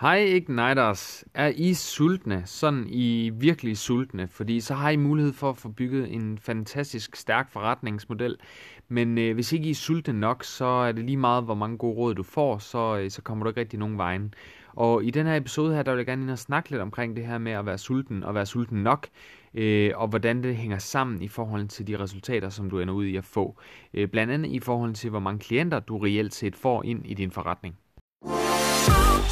Hej 0.00 0.16
Igniters. 0.16 1.24
Er 1.34 1.52
I 1.56 1.74
sultne? 1.74 2.42
Sådan 2.46 2.86
I 2.88 3.30
virkelig 3.34 3.78
sultne? 3.78 4.28
Fordi 4.28 4.60
så 4.60 4.74
har 4.74 4.90
I 4.90 4.96
mulighed 4.96 5.32
for 5.32 5.50
at 5.50 5.56
få 5.56 5.68
bygget 5.68 6.12
en 6.14 6.38
fantastisk 6.38 7.16
stærk 7.16 7.50
forretningsmodel. 7.50 8.36
Men 8.88 9.18
øh, 9.18 9.34
hvis 9.34 9.52
ikke 9.52 9.66
I 9.66 9.70
er 9.70 9.74
sultne 9.74 10.20
nok, 10.20 10.44
så 10.44 10.64
er 10.64 10.92
det 10.92 11.04
lige 11.04 11.16
meget, 11.16 11.44
hvor 11.44 11.54
mange 11.54 11.78
gode 11.78 11.96
råd 11.96 12.14
du 12.14 12.22
får, 12.22 12.58
så, 12.58 12.98
øh, 12.98 13.10
så 13.10 13.22
kommer 13.22 13.44
du 13.44 13.50
ikke 13.50 13.60
rigtig 13.60 13.78
nogen 13.78 13.98
vejen. 13.98 14.34
Og 14.72 15.04
i 15.04 15.10
den 15.10 15.26
her 15.26 15.36
episode 15.36 15.74
her, 15.74 15.82
der 15.82 15.92
vil 15.92 15.98
jeg 15.98 16.06
gerne 16.06 16.22
ind 16.22 16.30
og 16.30 16.38
snakke 16.38 16.70
lidt 16.70 16.82
omkring 16.82 17.16
det 17.16 17.26
her 17.26 17.38
med 17.38 17.52
at 17.52 17.66
være 17.66 17.78
sulten 17.78 18.22
og 18.22 18.34
være 18.34 18.46
sulten 18.46 18.82
nok, 18.82 19.06
øh, 19.54 19.90
og 19.94 20.08
hvordan 20.08 20.42
det 20.42 20.56
hænger 20.56 20.78
sammen 20.78 21.22
i 21.22 21.28
forhold 21.28 21.68
til 21.68 21.86
de 21.86 21.98
resultater, 21.98 22.48
som 22.48 22.70
du 22.70 22.80
ender 22.80 22.94
ud 22.94 23.04
i 23.04 23.16
at 23.16 23.24
få. 23.24 23.56
Øh, 23.94 24.08
blandt 24.08 24.32
andet 24.32 24.50
i 24.50 24.60
forhold 24.60 24.94
til, 24.94 25.10
hvor 25.10 25.20
mange 25.20 25.38
klienter 25.38 25.80
du 25.80 25.98
reelt 25.98 26.34
set 26.34 26.56
får 26.56 26.82
ind 26.82 27.06
i 27.06 27.14
din 27.14 27.30
forretning. 27.30 27.76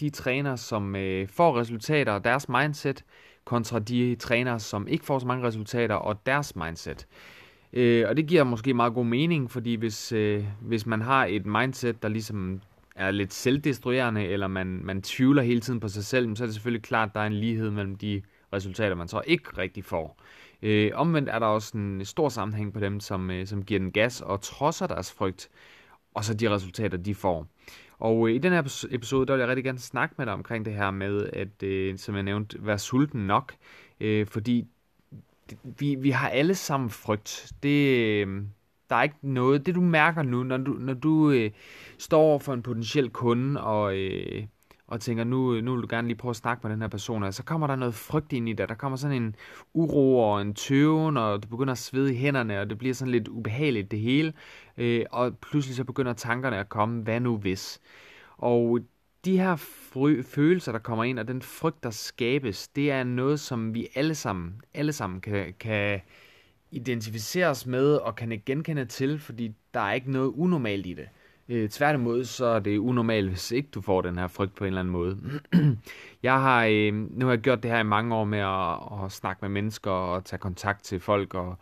de 0.00 0.10
træner, 0.10 0.56
som 0.56 0.96
øh, 0.96 1.28
får 1.28 1.58
resultater 1.58 2.12
og 2.12 2.24
deres 2.24 2.48
mindset, 2.48 3.04
kontra 3.44 3.78
de 3.78 4.14
trænere, 4.14 4.60
som 4.60 4.88
ikke 4.88 5.04
får 5.04 5.18
så 5.18 5.26
mange 5.26 5.46
resultater 5.46 5.94
og 5.94 6.26
deres 6.26 6.56
mindset. 6.56 7.06
Øh, 7.72 8.08
og 8.08 8.16
det 8.16 8.26
giver 8.26 8.44
måske 8.44 8.74
meget 8.74 8.94
god 8.94 9.04
mening, 9.04 9.50
fordi 9.50 9.74
hvis, 9.74 10.12
øh, 10.12 10.44
hvis 10.60 10.86
man 10.86 11.02
har 11.02 11.24
et 11.24 11.46
mindset, 11.46 12.02
der 12.02 12.08
ligesom 12.08 12.60
er 12.96 13.10
lidt 13.10 13.34
selvdestruerende, 13.34 14.24
eller 14.24 14.46
man, 14.46 14.80
man 14.84 15.02
tvivler 15.02 15.42
hele 15.42 15.60
tiden 15.60 15.80
på 15.80 15.88
sig 15.88 16.04
selv, 16.04 16.36
så 16.36 16.44
er 16.44 16.46
det 16.46 16.54
selvfølgelig 16.54 16.82
klart, 16.82 17.08
at 17.08 17.14
der 17.14 17.20
er 17.20 17.26
en 17.26 17.32
lighed 17.32 17.70
mellem 17.70 17.96
de 17.96 18.22
resultater, 18.52 18.94
man 18.94 19.08
så 19.08 19.22
ikke 19.26 19.58
rigtig 19.58 19.84
får. 19.84 20.20
Øh, 20.62 20.90
omvendt 20.94 21.28
er 21.28 21.38
der 21.38 21.46
også 21.46 21.78
en 21.78 22.04
stor 22.04 22.28
sammenhæng 22.28 22.72
på 22.72 22.80
dem, 22.80 23.00
som, 23.00 23.30
øh, 23.30 23.46
som 23.46 23.62
giver 23.62 23.80
den 23.80 23.92
gas 23.92 24.20
og 24.20 24.40
trodser 24.40 24.86
deres 24.86 25.12
frygt, 25.12 25.48
og 26.14 26.24
så 26.24 26.34
de 26.34 26.50
resultater, 26.50 26.98
de 26.98 27.14
får. 27.14 27.46
Og 27.98 28.28
øh, 28.28 28.34
i 28.34 28.38
den 28.38 28.52
her 28.52 28.86
episode, 28.90 29.26
der 29.26 29.32
vil 29.32 29.40
jeg 29.40 29.48
rigtig 29.48 29.64
gerne 29.64 29.78
snakke 29.78 30.14
med 30.18 30.26
dig 30.26 30.34
omkring 30.34 30.64
det 30.64 30.74
her 30.74 30.90
med, 30.90 31.30
at, 31.32 31.62
øh, 31.62 31.98
som 31.98 32.14
jeg 32.14 32.22
nævnte, 32.22 32.66
være 32.66 32.78
sulten 32.78 33.26
nok. 33.26 33.54
Øh, 34.00 34.26
fordi 34.26 34.66
vi, 35.78 35.94
vi 35.94 36.10
har 36.10 36.28
alle 36.28 36.54
sammen 36.54 36.90
frygt. 36.90 37.52
Det, 37.62 37.96
øh, 37.98 38.42
der 38.90 38.96
er 38.96 39.02
ikke 39.02 39.16
noget, 39.22 39.66
det 39.66 39.74
du 39.74 39.80
mærker 39.80 40.22
nu, 40.22 40.42
når 40.42 40.56
du, 40.56 40.72
når 40.72 40.94
du 40.94 41.30
øh, 41.30 41.50
står 41.98 42.38
for 42.38 42.52
en 42.54 42.62
potentiel 42.62 43.10
kunde, 43.10 43.64
og, 43.64 43.96
øh, 43.96 44.46
og 44.88 45.00
tænker, 45.00 45.24
nu, 45.24 45.60
nu 45.60 45.72
vil 45.74 45.82
du 45.82 45.86
gerne 45.90 46.08
lige 46.08 46.18
prøve 46.18 46.30
at 46.30 46.36
snakke 46.36 46.60
med 46.62 46.72
den 46.72 46.80
her 46.80 46.88
person, 46.88 47.22
og 47.22 47.34
så 47.34 47.42
kommer 47.44 47.66
der 47.66 47.76
noget 47.76 47.94
frygt 47.94 48.32
ind 48.32 48.48
i 48.48 48.52
dig. 48.52 48.68
Der 48.68 48.74
kommer 48.74 48.96
sådan 48.96 49.22
en 49.22 49.36
uro 49.74 50.18
og 50.18 50.42
en 50.42 50.54
tøven, 50.54 51.16
og 51.16 51.42
du 51.42 51.48
begynder 51.48 51.72
at 51.72 51.78
svede 51.78 52.14
i 52.14 52.16
hænderne, 52.16 52.60
og 52.60 52.70
det 52.70 52.78
bliver 52.78 52.94
sådan 52.94 53.12
lidt 53.12 53.28
ubehageligt 53.28 53.90
det 53.90 53.98
hele. 53.98 54.32
Øh, 54.76 55.04
og 55.10 55.38
pludselig 55.38 55.76
så 55.76 55.84
begynder 55.84 56.12
tankerne 56.12 56.58
at 56.58 56.68
komme, 56.68 57.02
hvad 57.02 57.20
nu 57.20 57.36
hvis? 57.36 57.80
Og 58.36 58.80
de 59.24 59.38
her 59.38 59.56
fry- 59.56 60.22
følelser, 60.22 60.72
der 60.72 60.78
kommer 60.78 61.04
ind, 61.04 61.18
og 61.18 61.28
den 61.28 61.42
frygt, 61.42 61.82
der 61.82 61.90
skabes, 61.90 62.68
det 62.68 62.90
er 62.90 63.04
noget, 63.04 63.40
som 63.40 63.74
vi 63.74 63.88
alle 63.94 64.14
sammen, 64.14 64.60
alle 64.74 64.92
sammen 64.92 65.20
kan, 65.20 65.54
kan 65.60 66.00
identificere 66.70 67.46
os 67.46 67.66
med 67.66 67.94
og 67.94 68.16
kan 68.16 68.42
genkende 68.46 68.84
til, 68.84 69.18
fordi 69.18 69.54
der 69.74 69.80
er 69.80 69.92
ikke 69.92 70.10
noget 70.10 70.32
unormalt 70.36 70.86
i 70.86 70.92
det. 70.92 71.08
Øh, 71.48 71.68
tværtimod, 71.68 72.24
så 72.24 72.46
er 72.46 72.58
det 72.58 72.78
unormalt, 72.78 73.28
hvis 73.28 73.50
ikke 73.50 73.68
du 73.74 73.80
får 73.80 74.00
den 74.00 74.18
her 74.18 74.26
frygt 74.26 74.54
på 74.54 74.64
en 74.64 74.68
eller 74.68 74.80
anden 74.80 74.92
måde. 74.92 75.18
jeg 76.22 76.40
har, 76.40 76.64
øh, 76.64 76.92
nu 76.92 77.26
har 77.26 77.32
jeg 77.32 77.40
gjort 77.40 77.62
det 77.62 77.70
her 77.70 77.78
i 77.78 77.82
mange 77.82 78.14
år 78.14 78.24
med 78.24 78.38
at, 78.38 79.04
at 79.04 79.12
snakke 79.12 79.38
med 79.42 79.48
mennesker 79.48 79.90
og 79.90 80.24
tage 80.24 80.40
kontakt 80.40 80.84
til 80.84 81.00
folk 81.00 81.34
og, 81.34 81.56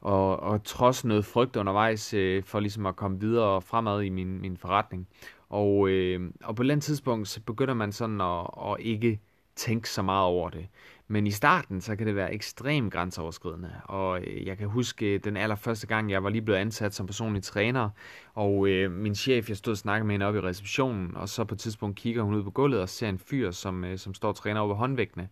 og, 0.00 0.40
og 0.40 0.64
trods 0.64 1.04
noget 1.04 1.24
frygt 1.24 1.56
undervejs 1.56 2.14
øh, 2.14 2.42
for 2.42 2.60
ligesom 2.60 2.86
at 2.86 2.96
komme 2.96 3.20
videre 3.20 3.62
fremad 3.62 4.02
i 4.02 4.08
min, 4.08 4.40
min 4.40 4.56
forretning. 4.56 5.08
Og, 5.48 5.88
øh, 5.88 6.30
og 6.44 6.56
på 6.56 6.62
et 6.62 6.64
eller 6.64 6.74
andet 6.74 6.84
tidspunkt, 6.84 7.28
så 7.28 7.40
begynder 7.40 7.74
man 7.74 7.92
sådan 7.92 8.20
at, 8.20 8.46
at 8.70 8.76
ikke 8.78 9.20
tænke 9.56 9.88
så 9.88 10.02
meget 10.02 10.24
over 10.24 10.50
det. 10.50 10.66
Men 11.12 11.26
i 11.26 11.30
starten, 11.30 11.80
så 11.80 11.96
kan 11.96 12.06
det 12.06 12.16
være 12.16 12.34
ekstremt 12.34 12.92
grænseoverskridende. 12.92 13.72
Og 13.84 14.20
øh, 14.20 14.46
jeg 14.46 14.58
kan 14.58 14.68
huske 14.68 15.14
øh, 15.14 15.20
den 15.24 15.36
allerførste 15.36 15.86
gang, 15.86 16.10
jeg 16.10 16.24
var 16.24 16.30
lige 16.30 16.42
blevet 16.42 16.58
ansat 16.58 16.94
som 16.94 17.06
personlig 17.06 17.42
træner, 17.42 17.90
og 18.34 18.68
øh, 18.68 18.92
min 18.92 19.14
chef, 19.14 19.48
jeg 19.48 19.56
stod 19.56 19.72
og 19.72 19.78
snakkede 19.78 20.06
med 20.06 20.14
hende 20.14 20.26
oppe 20.26 20.40
i 20.40 20.42
receptionen, 20.42 21.16
og 21.16 21.28
så 21.28 21.44
på 21.44 21.54
et 21.54 21.58
tidspunkt 21.58 21.96
kigger 21.96 22.22
hun 22.22 22.34
ud 22.34 22.42
på 22.42 22.50
gulvet 22.50 22.80
og 22.80 22.88
ser 22.88 23.08
en 23.08 23.18
fyr, 23.18 23.50
som, 23.50 23.84
øh, 23.84 23.98
som 23.98 24.14
står 24.14 24.28
og 24.28 24.36
træner 24.36 24.60
over 24.60 24.74
håndvægtene. 24.74 25.28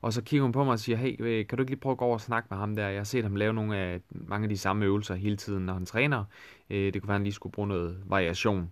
Og 0.00 0.12
så 0.12 0.22
kigger 0.22 0.42
hun 0.42 0.52
på 0.52 0.64
mig 0.64 0.72
og 0.72 0.78
siger, 0.78 0.96
hey, 0.96 1.16
øh, 1.18 1.46
kan 1.46 1.58
du 1.58 1.62
ikke 1.62 1.70
lige 1.70 1.80
prøve 1.80 1.92
at 1.92 1.98
gå 1.98 2.04
over 2.04 2.14
og 2.14 2.20
snakke 2.20 2.46
med 2.50 2.58
ham 2.58 2.76
der? 2.76 2.88
Jeg 2.88 2.98
har 2.98 3.04
set 3.04 3.22
ham 3.22 3.36
lave 3.36 3.52
nogle 3.52 3.76
af, 3.76 4.00
mange 4.10 4.44
af 4.44 4.48
de 4.48 4.58
samme 4.58 4.84
øvelser 4.84 5.14
hele 5.14 5.36
tiden, 5.36 5.66
når 5.66 5.72
han 5.72 5.86
træner. 5.86 6.24
Øh, 6.70 6.92
det 6.92 7.02
kunne 7.02 7.08
være, 7.08 7.14
at 7.14 7.20
han 7.20 7.24
lige 7.24 7.34
skulle 7.34 7.52
bruge 7.52 7.68
noget 7.68 8.02
variation. 8.06 8.70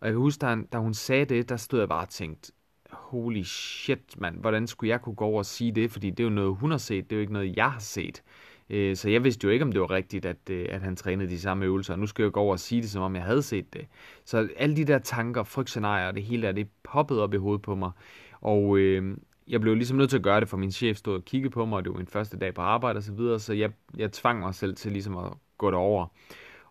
Og 0.00 0.06
jeg 0.06 0.12
kan 0.12 0.20
huske, 0.20 0.40
da, 0.40 0.56
da 0.72 0.78
hun 0.78 0.94
sagde 0.94 1.24
det, 1.24 1.48
der 1.48 1.56
stod 1.56 1.78
jeg 1.78 1.88
bare 1.88 2.02
og 2.02 2.08
tænkte, 2.08 2.52
holy 2.92 3.42
shit, 3.42 4.20
mand, 4.20 4.36
hvordan 4.36 4.66
skulle 4.66 4.90
jeg 4.90 5.00
kunne 5.00 5.14
gå 5.14 5.24
over 5.24 5.38
og 5.38 5.46
sige 5.46 5.72
det? 5.72 5.90
Fordi 5.90 6.10
det 6.10 6.20
er 6.20 6.24
jo 6.24 6.30
noget, 6.30 6.56
hun 6.56 6.70
har 6.70 6.78
set, 6.78 7.10
det 7.10 7.16
er 7.16 7.16
jo 7.16 7.20
ikke 7.20 7.32
noget, 7.32 7.56
jeg 7.56 7.72
har 7.72 7.80
set. 7.80 8.22
Øh, 8.70 8.96
så 8.96 9.10
jeg 9.10 9.24
vidste 9.24 9.44
jo 9.44 9.50
ikke, 9.50 9.64
om 9.64 9.72
det 9.72 9.80
var 9.80 9.90
rigtigt, 9.90 10.24
at, 10.24 10.50
øh, 10.50 10.66
at 10.68 10.82
han 10.82 10.96
trænede 10.96 11.30
de 11.30 11.40
samme 11.40 11.64
øvelser. 11.64 11.96
Nu 11.96 12.06
skal 12.06 12.22
jeg 12.22 12.32
gå 12.32 12.40
over 12.40 12.52
og 12.52 12.60
sige 12.60 12.82
det, 12.82 12.90
som 12.90 13.02
om 13.02 13.14
jeg 13.14 13.22
havde 13.22 13.42
set 13.42 13.72
det. 13.72 13.86
Så 14.24 14.48
alle 14.56 14.76
de 14.76 14.84
der 14.84 14.98
tanker, 14.98 15.42
frygtscenarier 15.42 16.06
og 16.06 16.14
det 16.14 16.22
hele 16.22 16.42
der, 16.46 16.52
det 16.52 16.68
poppede 16.82 17.22
op 17.22 17.34
i 17.34 17.36
hovedet 17.36 17.62
på 17.62 17.74
mig. 17.74 17.90
Og 18.40 18.78
øh, 18.78 19.16
jeg 19.48 19.60
blev 19.60 19.74
ligesom 19.74 19.96
nødt 19.96 20.10
til 20.10 20.16
at 20.16 20.22
gøre 20.22 20.40
det, 20.40 20.48
for 20.48 20.56
min 20.56 20.72
chef 20.72 20.96
stod 20.96 21.14
og 21.14 21.24
kiggede 21.24 21.50
på 21.50 21.64
mig, 21.64 21.76
og 21.76 21.84
det 21.84 21.92
var 21.92 21.98
min 21.98 22.06
første 22.06 22.38
dag 22.38 22.54
på 22.54 22.62
arbejde 22.62 22.96
og 22.96 23.02
så 23.02 23.12
videre, 23.12 23.38
så 23.38 23.52
jeg, 23.52 23.70
jeg 23.96 24.12
tvang 24.12 24.40
mig 24.40 24.54
selv 24.54 24.76
til 24.76 24.92
ligesom 24.92 25.16
at 25.16 25.32
gå 25.58 25.70
derover. 25.70 26.06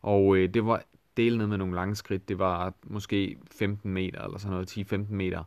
Og 0.02 0.38
øh, 0.38 0.54
det 0.54 0.66
var 0.66 0.84
delt 1.18 1.38
ned 1.38 1.48
med 1.48 1.58
nogle 1.58 1.76
lange 1.76 1.96
skridt. 1.96 2.30
Det 2.30 2.40
var 2.40 2.74
måske 2.84 3.38
15 3.52 3.92
meter 3.92 4.22
eller 4.22 4.38
sådan 4.38 4.52
noget, 4.52 4.78
10-15 4.94 5.14
meter. 5.14 5.44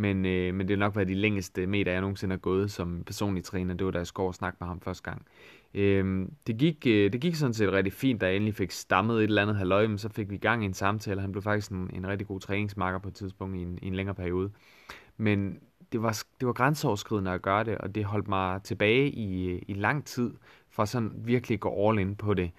Men, 0.00 0.26
øh, 0.26 0.54
men 0.54 0.68
det 0.68 0.76
har 0.76 0.86
nok 0.86 0.96
været 0.96 1.08
de 1.08 1.14
længste 1.14 1.66
meter, 1.66 1.92
jeg 1.92 2.00
nogensinde 2.00 2.32
har 2.32 2.38
gået 2.38 2.70
som 2.70 3.02
personlig 3.06 3.44
træner. 3.44 3.74
Det 3.74 3.84
var 3.84 3.90
da 3.90 3.98
jeg 3.98 4.06
skulle 4.06 4.34
snakke 4.34 4.56
med 4.60 4.68
ham 4.68 4.80
første 4.80 5.02
gang. 5.10 5.26
Øh, 5.74 6.26
det, 6.46 6.56
gik, 6.58 6.86
øh, 6.86 7.12
det 7.12 7.20
gik 7.20 7.34
sådan 7.34 7.54
set 7.54 7.72
rigtig 7.72 7.92
fint, 7.92 8.20
da 8.20 8.26
jeg 8.26 8.36
endelig 8.36 8.54
fik 8.54 8.70
stammet 8.70 9.16
et 9.16 9.24
eller 9.24 9.42
andet 9.42 9.56
halvøj, 9.56 9.86
men 9.86 9.98
så 9.98 10.08
fik 10.08 10.30
vi 10.30 10.34
i 10.34 10.38
gang 10.38 10.62
i 10.62 10.66
en 10.66 10.74
samtale. 10.74 11.20
Han 11.20 11.32
blev 11.32 11.42
faktisk 11.42 11.70
en, 11.70 11.90
en 11.92 12.06
rigtig 12.06 12.26
god 12.26 12.40
træningsmarker 12.40 12.98
på 12.98 13.08
et 13.08 13.14
tidspunkt 13.14 13.56
i 13.56 13.62
en, 13.62 13.78
i 13.82 13.86
en 13.86 13.94
længere 13.94 14.14
periode. 14.14 14.50
Men 15.16 15.58
det 15.92 16.02
var, 16.02 16.22
det 16.40 16.46
var 16.46 16.52
grænseoverskridende 16.52 17.30
at 17.30 17.42
gøre 17.42 17.64
det, 17.64 17.78
og 17.78 17.94
det 17.94 18.04
holdt 18.04 18.28
mig 18.28 18.62
tilbage 18.62 19.10
i, 19.10 19.58
i 19.58 19.74
lang 19.74 20.04
tid, 20.04 20.30
for 20.70 20.84
sådan 20.84 21.12
virkelig 21.14 21.60
gå 21.60 21.88
all 21.88 21.98
in 21.98 22.16
på 22.16 22.34
det. 22.34 22.50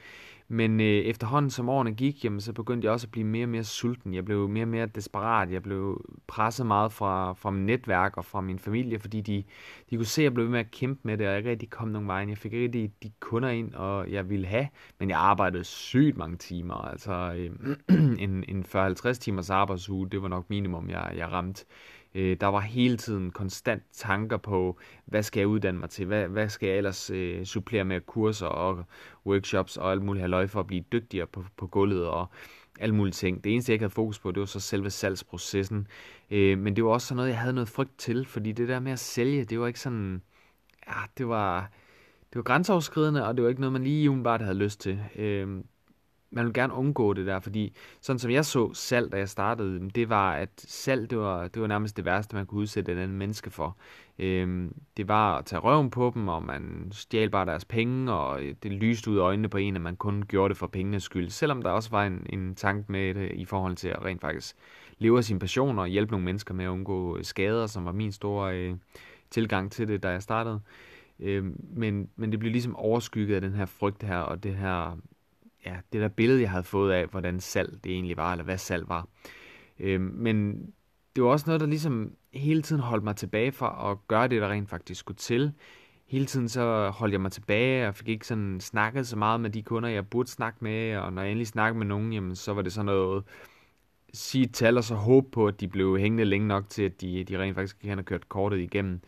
Men 0.54 0.80
øh, 0.80 0.86
efterhånden 0.86 1.52
som 1.52 1.70
årene 1.70 1.94
gik, 1.94 2.26
jamen, 2.26 2.42
så 2.42 2.54
begyndte 2.54 2.86
jeg 2.86 2.92
også 2.92 3.08
at 3.08 3.12
blive 3.12 3.28
mere 3.28 3.46
og 3.46 3.50
mere 3.50 3.64
sulten. 3.64 4.14
Jeg 4.14 4.26
blev 4.26 4.50
mere 4.50 4.64
og 4.64 4.68
mere 4.68 4.86
desperat. 4.86 5.52
Jeg 5.52 5.64
blev 5.64 6.06
presset 6.28 6.66
meget 6.66 6.92
fra, 6.92 7.34
fra 7.34 7.52
mit 7.52 7.66
netværk 7.66 8.18
og 8.18 8.26
fra 8.26 8.42
min 8.42 8.60
familie, 8.60 9.00
fordi 9.00 9.22
de, 9.22 9.44
de 9.90 9.96
kunne 9.96 10.06
se, 10.06 10.22
at 10.22 10.24
jeg 10.24 10.34
blev 10.34 10.46
ved 10.46 10.52
med 10.52 10.60
at 10.60 10.72
kæmpe 10.72 11.00
med 11.04 11.18
det, 11.18 11.28
og 11.28 11.32
jeg 11.32 11.38
ikke 11.38 11.50
rigtig 11.50 11.70
kom 11.70 11.88
nogen 11.88 12.08
vej. 12.08 12.26
Jeg 12.30 12.38
fik 12.38 12.54
ikke 12.54 12.66
rigtig 12.66 12.92
de 13.04 13.12
kunder 13.20 13.50
ind, 13.50 13.74
og 13.74 14.12
jeg 14.12 14.30
ville 14.30 14.48
have, 14.48 14.68
men 15.00 15.10
jeg 15.10 15.18
arbejdede 15.20 15.64
sygt 15.64 16.18
mange 16.18 16.38
timer. 16.38 16.76
Altså 16.76 17.34
øh, 17.38 17.78
en, 18.24 18.44
en 18.48 18.66
40-50 18.76 19.14
timers 19.14 19.50
arbejdsuge, 19.50 20.10
det 20.10 20.22
var 20.22 20.28
nok 20.28 20.50
minimum, 20.50 20.90
jeg, 20.90 21.14
jeg 21.16 21.32
ramte. 21.32 21.66
Øh, 22.16 22.38
der 22.42 22.48
var 22.48 22.60
hele 22.60 22.98
tiden 22.98 23.32
konstant 23.32 23.84
tanker 23.92 24.38
på, 24.38 24.80
hvad 25.06 25.24
skal 25.24 25.40
jeg 25.40 25.48
uddanne 25.48 25.80
mig 25.80 25.90
til? 25.90 26.06
Hvad, 26.06 26.28
hvad 26.28 26.50
skal 26.50 26.68
jeg 26.68 26.78
ellers 26.78 27.10
øh, 27.10 27.46
supplere 27.46 27.84
med 27.84 28.02
kurser 28.02 28.48
og 28.48 28.84
workshops 29.26 29.78
og 29.78 29.92
alt 29.92 30.04
muligt 30.04 30.22
halvøj 30.22 30.48
for 30.48 30.60
at 30.60 30.68
blive 30.68 30.84
dygtigere 30.92 31.28
på, 31.28 31.46
på 31.58 31.68
gulvet 31.68 32.08
og 32.08 32.28
alle 32.80 32.96
mulige 32.96 33.14
ting. 33.14 33.44
Det 33.44 33.54
eneste, 33.54 33.70
jeg 33.70 33.74
ikke 33.74 33.84
havde 33.84 33.94
fokus 33.94 34.20
på, 34.20 34.32
det 34.32 34.40
var 34.40 34.46
så 34.46 34.60
selve 34.60 34.90
salgsprocessen. 34.90 35.88
Øh, 36.32 36.58
men 36.58 36.76
det 36.76 36.84
var 36.84 36.90
også 36.90 37.08
sådan 37.08 37.16
noget, 37.16 37.30
jeg 37.30 37.40
havde 37.40 37.54
noget 37.54 37.70
frygt 37.70 37.98
til, 37.98 38.26
fordi 38.26 38.52
det 38.52 38.68
der 38.68 38.80
med 38.80 38.92
at 38.92 39.00
sælge, 39.00 39.46
det 39.46 39.60
var 39.60 39.68
ikke 39.68 39.80
sådan... 39.80 40.22
Ja, 40.88 41.02
det 41.18 41.28
var, 41.28 41.72
det 42.30 42.36
var 42.36 42.42
grænseoverskridende, 42.42 43.28
og 43.28 43.38
det 43.38 43.44
var 43.44 43.50
ikke 43.50 43.62
noget, 43.62 43.74
man 43.74 43.84
lige 43.84 44.10
umiddelbart 44.10 44.42
havde 44.42 44.58
lyst 44.58 44.82
til. 44.82 45.00
Øh, 45.16 45.64
man 46.32 46.46
vil 46.46 46.54
gerne 46.54 46.74
undgå 46.74 47.14
det 47.14 47.28
der, 47.28 47.40
fordi 47.40 47.74
sådan 48.02 48.20
som 48.20 48.32
jeg 48.32 48.46
så 48.46 48.74
salg, 48.74 49.12
da 49.12 49.18
jeg 49.18 49.30
startede, 49.30 49.90
det 49.90 50.10
var, 50.10 50.34
at 50.34 50.50
salg, 50.58 51.10
det 51.10 51.18
var, 51.18 51.48
det 51.48 51.62
var 51.62 51.68
nærmest 51.68 51.98
det 51.98 52.06
værste, 52.06 52.36
man 52.36 52.46
kunne 52.46 52.62
udsætte 52.62 52.92
et 52.92 52.98
andet 52.98 53.18
menneske 53.18 53.50
for. 53.50 53.78
Øhm, 54.20 54.76
det 54.98 55.08
var 55.08 55.38
at 55.38 55.46
tage 55.46 55.60
røven 55.60 55.90
på 55.90 56.12
dem, 56.16 56.28
og 56.28 56.44
man 56.44 56.88
stjal 56.92 57.30
bare 57.30 57.46
deres 57.46 57.66
penge, 57.66 58.14
og 58.14 58.44
øh, 58.44 58.56
det 58.64 58.72
lyste 58.72 59.12
ud 59.12 59.18
af 59.18 59.22
øjnene 59.22 59.50
på 59.50 59.58
en, 59.58 59.76
at 59.76 59.82
man 59.82 59.96
kun 59.96 60.24
gjorde 60.28 60.50
det 60.50 60.58
for 60.58 60.68
pengenes 60.68 61.04
skyld, 61.04 61.30
selvom 61.30 61.62
der 61.62 61.70
også 61.70 61.90
var 61.90 62.06
en, 62.06 62.26
en 62.30 62.56
tanke 62.56 62.92
med 62.92 63.14
det 63.14 63.32
i 63.32 63.46
forhold 63.46 63.76
til 63.76 63.88
at 63.88 64.06
rent 64.06 64.22
faktisk 64.22 64.56
leve 64.98 65.18
af 65.18 65.24
sin 65.24 65.40
passion 65.40 65.80
og 65.80 65.88
hjælpe 65.88 66.12
nogle 66.12 66.26
mennesker 66.26 66.54
med 66.54 66.66
at 66.66 66.70
undgå 66.70 67.18
øh, 67.18 67.24
skader, 67.24 67.68
som 67.68 67.86
var 67.86 67.92
min 67.92 68.12
store 68.12 68.58
øh, 68.58 68.76
tilgang 69.30 69.72
til 69.72 69.88
det, 69.88 70.04
da 70.04 70.10
jeg 70.10 70.22
startede. 70.22 70.60
Øh, 71.20 71.46
men, 71.60 72.10
men 72.16 72.32
det 72.32 72.40
blev 72.40 72.52
ligesom 72.52 72.76
overskygget 72.76 73.36
af 73.36 73.42
den 73.42 73.54
her 73.54 73.66
frygt 73.66 74.04
her, 74.04 74.18
og 74.18 74.44
det 74.44 74.56
her, 74.56 74.98
ja, 75.66 75.76
det 75.94 76.02
der 76.02 76.08
billede, 76.08 76.42
jeg 76.42 76.50
havde 76.50 76.64
fået 76.64 76.92
af, 76.92 77.08
hvordan 77.08 77.40
salg 77.40 77.84
det 77.84 77.92
egentlig 77.92 78.18
var, 78.18 78.32
eller 78.32 78.44
hvad 78.44 78.58
salg 78.58 78.90
var. 78.90 79.08
Øh, 79.80 80.02
men 80.02 80.66
det 81.16 81.24
var 81.24 81.30
også 81.30 81.46
noget, 81.48 81.62
der 81.62 81.68
ligesom 81.68 82.12
hele 82.34 82.62
tiden 82.62 82.82
holdt 82.82 83.04
mig 83.04 83.16
tilbage 83.16 83.52
fra 83.52 83.92
at 83.92 83.98
gøre 84.08 84.28
det, 84.28 84.42
der 84.42 84.50
rent 84.50 84.70
faktisk 84.70 85.00
skulle 85.00 85.18
til. 85.18 85.52
Hele 86.08 86.26
tiden 86.26 86.50
så 86.50 86.90
holdt 86.90 87.14
jeg 87.14 87.22
mig 87.22 87.32
tilbage, 87.32 87.88
og 87.88 87.96
fik 87.96 88.08
ikke 88.08 88.28
sådan 88.28 88.60
snakket 88.60 89.08
så 89.08 89.18
meget 89.18 89.42
med 89.42 89.50
de 89.50 89.64
kunder, 89.64 89.90
jeg 89.90 90.08
burde 90.08 90.30
snakke 90.30 90.58
med, 90.62 90.98
og 90.98 91.14
når 91.14 91.22
jeg 91.22 91.32
endelig 91.32 91.48
snakkede 91.48 91.78
med 91.78 91.88
nogen, 91.88 92.14
jamen, 92.14 92.36
så 92.36 92.54
var 92.54 92.62
det 92.62 92.74
sådan 92.74 92.86
noget, 92.86 93.24
sige 94.14 94.44
et 94.44 94.54
tal 94.54 94.78
og 94.78 94.84
så 94.84 94.96
håbe 94.96 95.32
på, 95.32 95.48
at 95.48 95.62
de 95.62 95.68
blev 95.68 95.98
hængende 95.98 96.26
længe 96.26 96.48
nok 96.48 96.70
til, 96.70 96.84
at 96.84 97.02
de, 97.02 97.24
de 97.24 97.40
rent 97.40 97.56
faktisk 97.56 97.80
kan 97.80 97.90
have 97.90 98.04
kørt 98.04 98.30
kortet 98.30 98.60
igennem. 98.60 99.02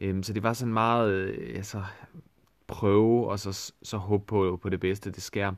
Øhm, 0.00 0.22
så 0.22 0.32
det 0.32 0.42
var 0.42 0.52
sådan 0.52 0.74
meget 0.74 1.12
øh, 1.12 1.56
altså, 1.56 1.82
prøve 2.66 3.28
og 3.30 3.38
så, 3.38 3.72
så 3.82 3.96
håbe 3.96 4.24
på, 4.26 4.58
på 4.62 4.68
det 4.68 4.80
bedste, 4.80 5.10
det 5.10 5.22
sker. 5.22 5.52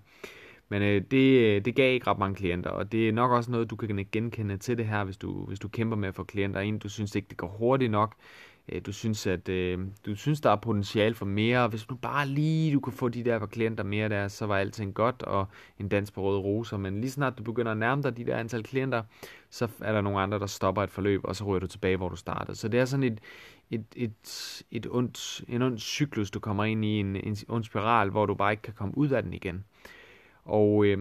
Men 0.72 0.82
øh, 0.82 1.02
det, 1.10 1.40
øh, 1.40 1.64
det 1.64 1.74
gav 1.74 1.94
ikke 1.94 2.06
ret 2.06 2.18
mange 2.18 2.34
klienter, 2.34 2.70
og 2.70 2.92
det 2.92 3.08
er 3.08 3.12
nok 3.12 3.30
også 3.30 3.50
noget, 3.50 3.70
du 3.70 3.76
kan 3.76 4.06
genkende 4.12 4.56
til 4.56 4.78
det 4.78 4.86
her, 4.86 5.04
hvis 5.04 5.16
du, 5.16 5.44
hvis 5.44 5.58
du 5.58 5.68
kæmper 5.68 5.96
med 5.96 6.08
at 6.08 6.14
få 6.14 6.24
klienter 6.24 6.60
ind. 6.60 6.80
Du 6.80 6.88
synes 6.88 7.14
ikke, 7.14 7.28
det 7.28 7.36
går 7.36 7.48
hurtigt 7.48 7.90
nok. 7.90 8.14
Øh, 8.68 8.80
du 8.86 8.92
synes, 8.92 9.26
at 9.26 9.48
øh, 9.48 9.78
du 10.06 10.14
synes, 10.14 10.40
der 10.40 10.50
er 10.50 10.56
potentiale 10.56 11.14
for 11.14 11.26
mere. 11.26 11.68
Hvis 11.68 11.84
du 11.84 11.94
bare 11.94 12.26
lige 12.26 12.74
du 12.74 12.80
kunne 12.80 12.92
få 12.92 13.08
de 13.08 13.24
der 13.24 13.46
klienter 13.46 13.84
mere 13.84 14.08
der, 14.08 14.28
så 14.28 14.46
var 14.46 14.56
alting 14.58 14.94
godt, 14.94 15.22
og 15.22 15.46
en 15.78 15.88
dans 15.88 16.10
på 16.10 16.22
røde 16.22 16.38
roser. 16.38 16.76
Men 16.76 17.00
lige 17.00 17.10
snart 17.10 17.38
du 17.38 17.42
begynder 17.42 17.72
at 17.72 17.78
nærme 17.78 18.02
dig 18.02 18.16
de 18.16 18.24
der 18.24 18.36
antal 18.36 18.62
klienter, 18.62 19.02
så 19.50 19.68
er 19.80 19.92
der 19.92 20.00
nogle 20.00 20.20
andre, 20.20 20.38
der 20.38 20.46
stopper 20.46 20.82
et 20.82 20.90
forløb, 20.90 21.20
og 21.24 21.36
så 21.36 21.44
ryger 21.44 21.60
du 21.60 21.66
tilbage, 21.66 21.96
hvor 21.96 22.08
du 22.08 22.16
startede. 22.16 22.56
Så 22.56 22.68
det 22.68 22.80
er 22.80 22.84
sådan 22.84 23.04
et, 23.04 23.20
et, 23.70 23.84
et, 23.96 24.62
et 24.70 24.86
ondt, 24.90 25.44
en 25.48 25.62
ond 25.62 25.78
cyklus, 25.78 26.30
du 26.30 26.40
kommer 26.40 26.64
ind 26.64 26.84
i, 26.84 27.00
en, 27.00 27.16
en 27.16 27.36
ond 27.48 27.64
spiral, 27.64 28.10
hvor 28.10 28.26
du 28.26 28.34
bare 28.34 28.52
ikke 28.52 28.62
kan 28.62 28.74
komme 28.74 28.98
ud 28.98 29.08
af 29.08 29.22
den 29.22 29.32
igen. 29.32 29.64
Og 30.44 30.84
øh, 30.84 30.98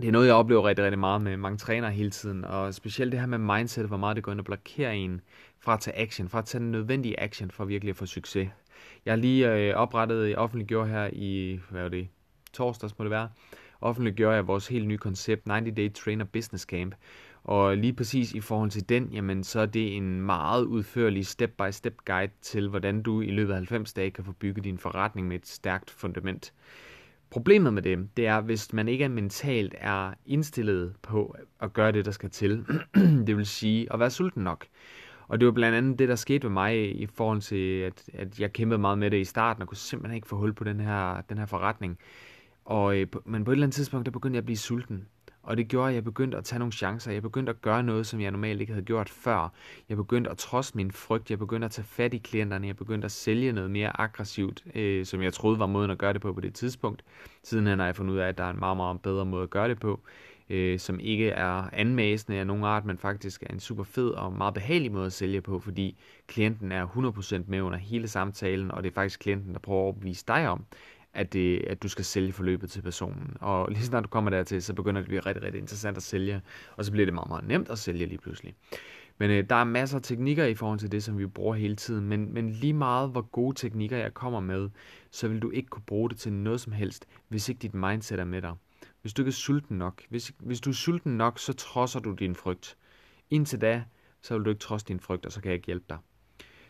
det 0.00 0.08
er 0.08 0.12
noget, 0.12 0.26
jeg 0.26 0.34
oplever 0.34 0.68
rigtig, 0.68 0.84
rigtig 0.84 0.98
meget 0.98 1.22
med 1.22 1.36
mange 1.36 1.58
trænere 1.58 1.90
hele 1.90 2.10
tiden, 2.10 2.44
og 2.44 2.74
specielt 2.74 3.12
det 3.12 3.20
her 3.20 3.26
med 3.26 3.38
mindset, 3.38 3.86
hvor 3.86 3.96
meget 3.96 4.16
det 4.16 4.24
går 4.24 4.32
ind 4.32 4.40
og 4.40 4.44
blokerer 4.44 4.90
en 4.90 5.20
fra 5.60 5.74
at 5.74 5.80
tage 5.80 5.98
action, 5.98 6.28
fra 6.28 6.38
at 6.38 6.44
tage 6.44 6.62
den 6.62 6.70
nødvendige 6.70 7.20
action 7.20 7.50
for 7.50 7.64
virkelig 7.64 7.90
at 7.90 7.96
få 7.96 8.06
succes. 8.06 8.48
Jeg 9.04 9.12
har 9.12 9.16
lige 9.16 9.52
øh, 9.52 9.74
oprettet, 9.74 10.16
øh, 10.16 10.34
offentliggjort 10.36 10.88
her 10.88 11.10
i, 11.12 11.60
hvad 11.70 11.82
var 11.82 11.88
det, 11.88 12.08
torsdags 12.52 12.98
må 12.98 13.04
det 13.04 13.10
være, 13.10 13.28
offentliggjorde 13.80 14.36
jeg 14.36 14.46
vores 14.46 14.68
helt 14.68 14.86
nye 14.86 14.98
koncept, 14.98 15.42
90 15.50 15.76
Day 15.76 15.92
Trainer 15.92 16.24
Business 16.24 16.64
Camp, 16.64 16.94
og 17.44 17.76
lige 17.76 17.92
præcis 17.92 18.32
i 18.32 18.40
forhold 18.40 18.70
til 18.70 18.88
den, 18.88 19.08
jamen 19.12 19.44
så 19.44 19.60
er 19.60 19.66
det 19.66 19.96
en 19.96 20.20
meget 20.22 20.64
udførlig 20.64 21.26
step-by-step 21.26 21.96
guide 22.04 22.32
til, 22.42 22.68
hvordan 22.68 23.02
du 23.02 23.20
i 23.20 23.30
løbet 23.30 23.52
af 23.52 23.56
90 23.56 23.92
dage 23.92 24.10
kan 24.10 24.24
få 24.24 24.32
bygget 24.32 24.64
din 24.64 24.78
forretning 24.78 25.28
med 25.28 25.36
et 25.36 25.46
stærkt 25.46 25.90
fundament. 25.90 26.52
Problemet 27.30 27.74
med 27.74 27.82
det, 27.82 28.16
det 28.16 28.26
er, 28.26 28.40
hvis 28.40 28.72
man 28.72 28.88
ikke 28.88 29.04
er 29.04 29.08
mentalt 29.08 29.74
er 29.78 30.12
indstillet 30.26 30.94
på 31.02 31.36
at 31.60 31.72
gøre 31.72 31.92
det, 31.92 32.04
der 32.04 32.10
skal 32.10 32.30
til. 32.30 32.66
det 33.26 33.36
vil 33.36 33.46
sige 33.46 33.92
at 33.92 34.00
være 34.00 34.10
sulten 34.10 34.44
nok. 34.44 34.66
Og 35.28 35.40
det 35.40 35.46
var 35.46 35.52
blandt 35.52 35.76
andet 35.76 35.98
det, 35.98 36.08
der 36.08 36.14
skete 36.14 36.46
med 36.46 36.52
mig 36.52 37.00
i 37.00 37.06
forhold 37.06 37.40
til, 37.40 37.80
at, 37.80 38.02
at 38.12 38.40
jeg 38.40 38.52
kæmpede 38.52 38.78
meget 38.78 38.98
med 38.98 39.10
det 39.10 39.20
i 39.20 39.24
starten, 39.24 39.62
og 39.62 39.68
kunne 39.68 39.76
simpelthen 39.76 40.16
ikke 40.16 40.28
få 40.28 40.36
hul 40.36 40.52
på 40.52 40.64
den 40.64 40.80
her, 40.80 41.20
den 41.20 41.38
her 41.38 41.46
forretning. 41.46 41.98
Og, 42.64 42.96
øh, 42.96 43.06
men 43.24 43.44
på 43.44 43.50
et 43.50 43.54
eller 43.54 43.66
andet 43.66 43.74
tidspunkt, 43.74 44.06
der 44.06 44.12
begyndte 44.12 44.36
jeg 44.36 44.40
at 44.40 44.44
blive 44.44 44.56
sulten. 44.56 45.06
Og 45.46 45.56
det 45.56 45.68
gjorde, 45.68 45.88
at 45.88 45.94
jeg 45.94 46.04
begyndte 46.04 46.36
at 46.38 46.44
tage 46.44 46.58
nogle 46.58 46.72
chancer. 46.72 47.12
Jeg 47.12 47.22
begyndte 47.22 47.50
at 47.50 47.62
gøre 47.62 47.82
noget, 47.82 48.06
som 48.06 48.20
jeg 48.20 48.30
normalt 48.30 48.60
ikke 48.60 48.72
havde 48.72 48.84
gjort 48.84 49.08
før. 49.08 49.52
Jeg 49.88 49.96
begyndte 49.96 50.30
at 50.30 50.38
trods 50.38 50.74
min 50.74 50.92
frygt. 50.92 51.30
Jeg 51.30 51.38
begyndte 51.38 51.64
at 51.64 51.70
tage 51.70 51.86
fat 51.86 52.14
i 52.14 52.18
klienterne. 52.18 52.66
Jeg 52.66 52.76
begyndte 52.76 53.04
at 53.04 53.12
sælge 53.12 53.52
noget 53.52 53.70
mere 53.70 54.00
aggressivt, 54.00 54.64
øh, 54.74 55.06
som 55.06 55.22
jeg 55.22 55.32
troede 55.32 55.58
var 55.58 55.66
måden 55.66 55.90
at 55.90 55.98
gøre 55.98 56.12
det 56.12 56.20
på 56.20 56.32
på 56.32 56.40
det 56.40 56.54
tidspunkt. 56.54 57.04
Sidenhen 57.42 57.78
har 57.78 57.86
jeg 57.86 57.96
fundet 57.96 58.14
ud 58.14 58.18
af, 58.18 58.28
at 58.28 58.38
der 58.38 58.44
er 58.44 58.50
en 58.50 58.58
meget, 58.58 58.76
meget 58.76 59.00
bedre 59.00 59.26
måde 59.26 59.42
at 59.42 59.50
gøre 59.50 59.68
det 59.68 59.80
på, 59.80 60.00
øh, 60.50 60.78
som 60.78 61.00
ikke 61.00 61.28
er 61.28 61.64
anmæsende 61.72 62.38
af 62.38 62.46
nogen 62.46 62.64
art, 62.64 62.84
men 62.84 62.98
faktisk 62.98 63.42
er 63.42 63.52
en 63.52 63.60
super 63.60 63.84
fed 63.84 64.08
og 64.08 64.32
meget 64.32 64.54
behagelig 64.54 64.92
måde 64.92 65.06
at 65.06 65.12
sælge 65.12 65.40
på, 65.40 65.60
fordi 65.60 65.98
klienten 66.26 66.72
er 66.72 66.86
100% 66.86 67.44
med 67.46 67.60
under 67.60 67.78
hele 67.78 68.08
samtalen, 68.08 68.70
og 68.70 68.82
det 68.82 68.90
er 68.90 68.94
faktisk 68.94 69.20
klienten, 69.20 69.52
der 69.52 69.58
prøver 69.58 69.80
at 69.80 69.84
overbevise 69.84 70.24
dig 70.28 70.48
om, 70.48 70.64
at, 71.16 71.32
det, 71.32 71.64
at 71.66 71.82
du 71.82 71.88
skal 71.88 72.04
sælge 72.04 72.32
forløbet 72.32 72.70
til 72.70 72.82
personen. 72.82 73.36
Og 73.40 73.68
lige 73.68 73.82
snart 73.82 74.04
du 74.04 74.08
kommer 74.08 74.30
dertil, 74.30 74.62
så 74.62 74.74
begynder 74.74 75.00
det 75.00 75.04
at 75.04 75.08
blive 75.08 75.20
rigtig, 75.20 75.42
rigtig 75.42 75.60
interessant 75.60 75.96
at 75.96 76.02
sælge, 76.02 76.40
og 76.76 76.84
så 76.84 76.92
bliver 76.92 77.06
det 77.06 77.14
meget, 77.14 77.28
meget 77.28 77.48
nemt 77.48 77.70
at 77.70 77.78
sælge 77.78 78.06
lige 78.06 78.18
pludselig. 78.18 78.54
Men 79.18 79.30
øh, 79.30 79.44
der 79.50 79.56
er 79.56 79.64
masser 79.64 79.96
af 79.96 80.02
teknikker 80.02 80.44
i 80.44 80.54
forhold 80.54 80.78
til 80.78 80.92
det, 80.92 81.02
som 81.02 81.18
vi 81.18 81.26
bruger 81.26 81.54
hele 81.54 81.76
tiden, 81.76 82.08
men, 82.08 82.34
men 82.34 82.50
lige 82.50 82.72
meget 82.72 83.10
hvor 83.10 83.20
gode 83.20 83.56
teknikker 83.56 83.96
jeg 83.96 84.14
kommer 84.14 84.40
med, 84.40 84.68
så 85.10 85.28
vil 85.28 85.42
du 85.42 85.50
ikke 85.50 85.68
kunne 85.68 85.82
bruge 85.86 86.10
det 86.10 86.18
til 86.18 86.32
noget 86.32 86.60
som 86.60 86.72
helst, 86.72 87.06
hvis 87.28 87.48
ikke 87.48 87.58
dit 87.58 87.74
mindset 87.74 88.20
er 88.20 88.24
med 88.24 88.42
dig. 88.42 88.54
Hvis 89.02 89.12
du 89.12 89.22
ikke 89.22 89.28
er 89.28 89.32
sulten 89.32 89.78
nok. 89.78 90.02
Hvis, 90.08 90.32
hvis 90.38 90.60
du 90.60 90.70
er 90.70 90.74
sulten 90.74 91.16
nok, 91.16 91.38
så 91.38 91.52
trodser 91.52 92.00
du 92.00 92.12
din 92.12 92.34
frygt. 92.34 92.76
Indtil 93.30 93.60
da, 93.60 93.84
så 94.22 94.34
vil 94.34 94.44
du 94.44 94.50
ikke 94.50 94.60
trodse 94.60 94.86
din 94.86 95.00
frygt, 95.00 95.26
og 95.26 95.32
så 95.32 95.40
kan 95.40 95.48
jeg 95.48 95.54
ikke 95.54 95.66
hjælpe 95.66 95.84
dig. 95.88 95.98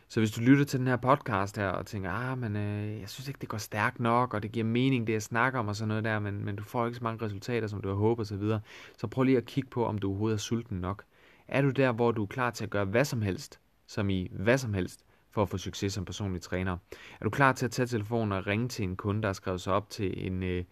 Så 0.08 0.20
hvis 0.20 0.30
du 0.30 0.40
lytter 0.40 0.64
til 0.64 0.78
den 0.78 0.86
her 0.86 0.96
podcast 0.96 1.56
her 1.56 1.68
og 1.68 1.86
tænker, 1.86 2.10
ah, 2.10 2.38
men 2.38 2.56
øh, 2.56 3.00
jeg 3.00 3.08
synes 3.08 3.28
ikke, 3.28 3.40
det 3.40 3.48
går 3.48 3.58
stærkt 3.58 4.00
nok, 4.00 4.34
og 4.34 4.42
det 4.42 4.52
giver 4.52 4.64
mening, 4.64 5.06
det 5.06 5.12
jeg 5.12 5.22
snakker 5.22 5.58
om 5.58 5.68
og 5.68 5.76
sådan 5.76 5.88
noget 5.88 6.04
der, 6.04 6.18
men, 6.18 6.44
men 6.44 6.56
du 6.56 6.62
får 6.62 6.86
ikke 6.86 6.96
så 6.96 7.04
mange 7.04 7.24
resultater, 7.24 7.66
som 7.66 7.80
du 7.80 7.88
har 7.88 7.96
håbet 7.96 8.22
osv., 8.22 8.38
så, 8.38 8.58
så 8.98 9.06
prøv 9.06 9.22
lige 9.24 9.36
at 9.36 9.46
kigge 9.46 9.70
på, 9.70 9.86
om 9.86 9.98
du 9.98 10.08
overhovedet 10.08 10.36
er 10.36 10.40
sulten 10.40 10.80
nok. 10.80 11.04
Er 11.48 11.62
du 11.62 11.70
der, 11.70 11.92
hvor 11.92 12.12
du 12.12 12.22
er 12.22 12.26
klar 12.26 12.50
til 12.50 12.64
at 12.64 12.70
gøre 12.70 12.84
hvad 12.84 13.04
som 13.04 13.22
helst, 13.22 13.60
som 13.86 14.10
i 14.10 14.28
hvad 14.32 14.58
som 14.58 14.74
helst, 14.74 15.04
for 15.30 15.42
at 15.42 15.48
få 15.48 15.58
succes 15.58 15.92
som 15.92 16.04
personlig 16.04 16.42
træner? 16.42 16.76
Er 17.20 17.24
du 17.24 17.30
klar 17.30 17.52
til 17.52 17.64
at 17.64 17.70
tage 17.70 17.86
telefonen 17.86 18.32
og 18.32 18.46
ringe 18.46 18.68
til 18.68 18.82
en 18.82 18.96
kunde, 18.96 19.22
der 19.22 19.28
har 19.28 19.32
skrevet 19.32 19.60
sig 19.60 19.72
op 19.72 19.90
til 19.90 20.26
en, 20.26 20.42
øh, 20.42 20.64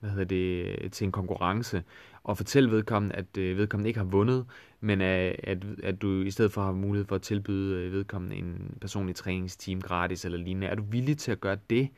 hvad 0.00 0.10
hedder 0.10 0.24
det, 0.24 0.66
øh, 0.82 0.90
til 0.90 1.04
en 1.04 1.12
konkurrence, 1.12 1.82
og 2.24 2.36
fortælle 2.36 2.70
vedkommende, 2.70 3.14
at 3.14 3.36
øh, 3.38 3.56
vedkommende 3.56 3.88
ikke 3.88 4.00
har 4.00 4.06
vundet, 4.06 4.46
men 4.80 5.00
at, 5.00 5.36
at, 5.44 5.58
at 5.82 6.02
du 6.02 6.22
i 6.22 6.30
stedet 6.30 6.52
for 6.52 6.62
har 6.62 6.72
mulighed 6.72 7.06
for 7.06 7.14
at 7.14 7.22
tilbyde 7.22 7.76
øh, 7.76 7.92
vedkommende 7.92 8.36
en 8.36 8.78
personlig 8.80 9.14
træningsteam 9.14 9.80
gratis 9.80 10.24
eller 10.24 10.38
lignende. 10.38 10.66
Er 10.66 10.74
du 10.74 10.82
villig 10.82 11.18
til 11.18 11.32
at 11.32 11.40
gøre 11.40 11.56
det? 11.70 11.88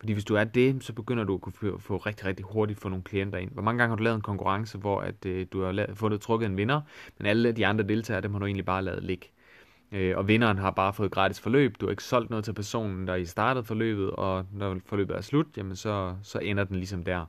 Fordi 0.00 0.12
hvis 0.12 0.24
du 0.24 0.34
er 0.34 0.44
det, 0.44 0.84
så 0.84 0.92
begynder 0.92 1.24
du 1.24 1.34
at 1.34 1.40
kunne 1.40 1.52
få, 1.52 1.78
få 1.78 1.96
rigtig, 1.96 2.26
rigtig 2.26 2.46
hurtigt 2.46 2.80
få 2.80 2.88
nogle 2.88 3.02
klienter 3.04 3.38
ind. 3.38 3.50
Hvor 3.50 3.62
mange 3.62 3.78
gange 3.78 3.90
har 3.90 3.96
du 3.96 4.02
lavet 4.02 4.16
en 4.16 4.22
konkurrence, 4.22 4.78
hvor 4.78 5.00
at, 5.00 5.26
øh, 5.26 5.46
du 5.52 5.62
har 5.62 5.72
lavet, 5.72 5.98
fundet 5.98 6.20
trukket 6.20 6.46
en 6.46 6.56
vinder, 6.56 6.80
men 7.18 7.26
alle 7.26 7.52
de 7.52 7.66
andre 7.66 7.84
deltagere, 7.84 8.22
dem 8.22 8.32
har 8.32 8.38
du 8.38 8.46
egentlig 8.46 8.64
bare 8.64 8.82
lavet 8.84 9.04
ligge. 9.04 9.26
Øh, 9.92 10.16
og 10.16 10.28
vinderen 10.28 10.58
har 10.58 10.70
bare 10.70 10.92
fået 10.92 11.10
gratis 11.10 11.40
forløb. 11.40 11.76
Du 11.80 11.86
har 11.86 11.90
ikke 11.90 12.04
solgt 12.04 12.30
noget 12.30 12.44
til 12.44 12.52
personen, 12.52 13.06
der 13.06 13.14
i 13.14 13.24
startet 13.24 13.66
forløbet, 13.66 14.10
og 14.10 14.46
når 14.52 14.76
forløbet 14.86 15.16
er 15.16 15.20
slut, 15.20 15.46
jamen 15.56 15.76
så, 15.76 16.16
så 16.22 16.38
ender 16.38 16.64
den 16.64 16.76
ligesom 16.76 17.04
der. 17.04 17.24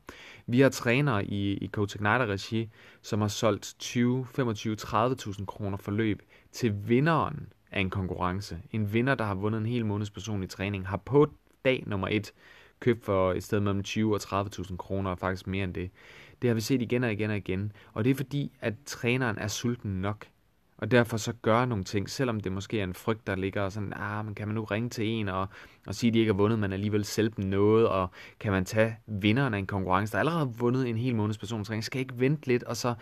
Vi 0.47 0.59
har 0.59 0.69
trænere 0.69 1.25
i, 1.25 1.53
i 1.53 1.67
Coach 1.67 1.95
Igniter 1.95 2.25
Regi, 2.25 2.69
som 3.01 3.21
har 3.21 3.27
solgt 3.27 3.75
20, 3.79 4.25
25, 4.25 4.75
30.000 4.81 5.45
kroner 5.45 5.77
forløb 5.77 6.21
til 6.51 6.75
vinderen 6.87 7.53
af 7.71 7.79
en 7.79 7.89
konkurrence. 7.89 8.57
En 8.71 8.93
vinder, 8.93 9.15
der 9.15 9.25
har 9.25 9.35
vundet 9.35 9.59
en 9.59 9.65
hel 9.65 9.85
måneds 9.85 10.11
personlig 10.11 10.49
træning, 10.49 10.87
har 10.87 10.97
på 10.97 11.27
dag 11.65 11.83
nummer 11.87 12.07
et 12.11 12.33
købt 12.79 13.05
for 13.05 13.33
et 13.33 13.43
sted 13.43 13.59
mellem 13.59 13.83
20 13.83 14.15
og 14.15 14.19
30.000 14.21 14.75
kroner, 14.75 15.11
og 15.11 15.19
faktisk 15.19 15.47
mere 15.47 15.63
end 15.63 15.73
det. 15.73 15.91
Det 16.41 16.47
har 16.47 16.55
vi 16.55 16.61
set 16.61 16.81
igen 16.81 17.03
og 17.03 17.11
igen 17.11 17.29
og 17.29 17.37
igen. 17.37 17.71
Og 17.93 18.03
det 18.03 18.11
er 18.11 18.15
fordi, 18.15 18.51
at 18.61 18.73
træneren 18.85 19.37
er 19.37 19.47
sulten 19.47 20.01
nok 20.01 20.25
og 20.81 20.91
derfor 20.91 21.17
så 21.17 21.33
gøre 21.41 21.67
nogle 21.67 21.83
ting, 21.83 22.09
selvom 22.09 22.39
det 22.39 22.51
måske 22.51 22.79
er 22.79 22.83
en 22.83 22.93
frygt, 22.93 23.27
der 23.27 23.35
ligger 23.35 23.61
og 23.61 23.71
sådan, 23.71 23.93
ah, 23.95 24.25
men 24.25 24.35
kan 24.35 24.47
man 24.47 24.55
nu 24.55 24.63
ringe 24.63 24.89
til 24.89 25.07
en 25.07 25.27
og, 25.27 25.47
og 25.87 25.95
sige, 25.95 26.07
at 26.07 26.13
de 26.13 26.19
ikke 26.19 26.31
har 26.31 26.37
vundet, 26.37 26.59
men 26.59 26.73
alligevel 26.73 27.05
selv 27.05 27.29
dem 27.29 27.45
noget, 27.45 27.87
og 27.87 28.09
kan 28.39 28.51
man 28.51 28.65
tage 28.65 28.97
vinderen 29.07 29.53
af 29.53 29.57
en 29.57 29.67
konkurrence, 29.67 30.13
der 30.13 30.19
allerede 30.19 30.39
har 30.39 30.45
vundet 30.45 30.89
en 30.89 30.97
hel 30.97 31.15
måneds 31.15 31.37
personstræning, 31.37 31.83
skal 31.83 32.01
ikke 32.01 32.19
vente 32.19 32.47
lidt, 32.47 32.63
og 32.63 32.77
så 32.77 32.93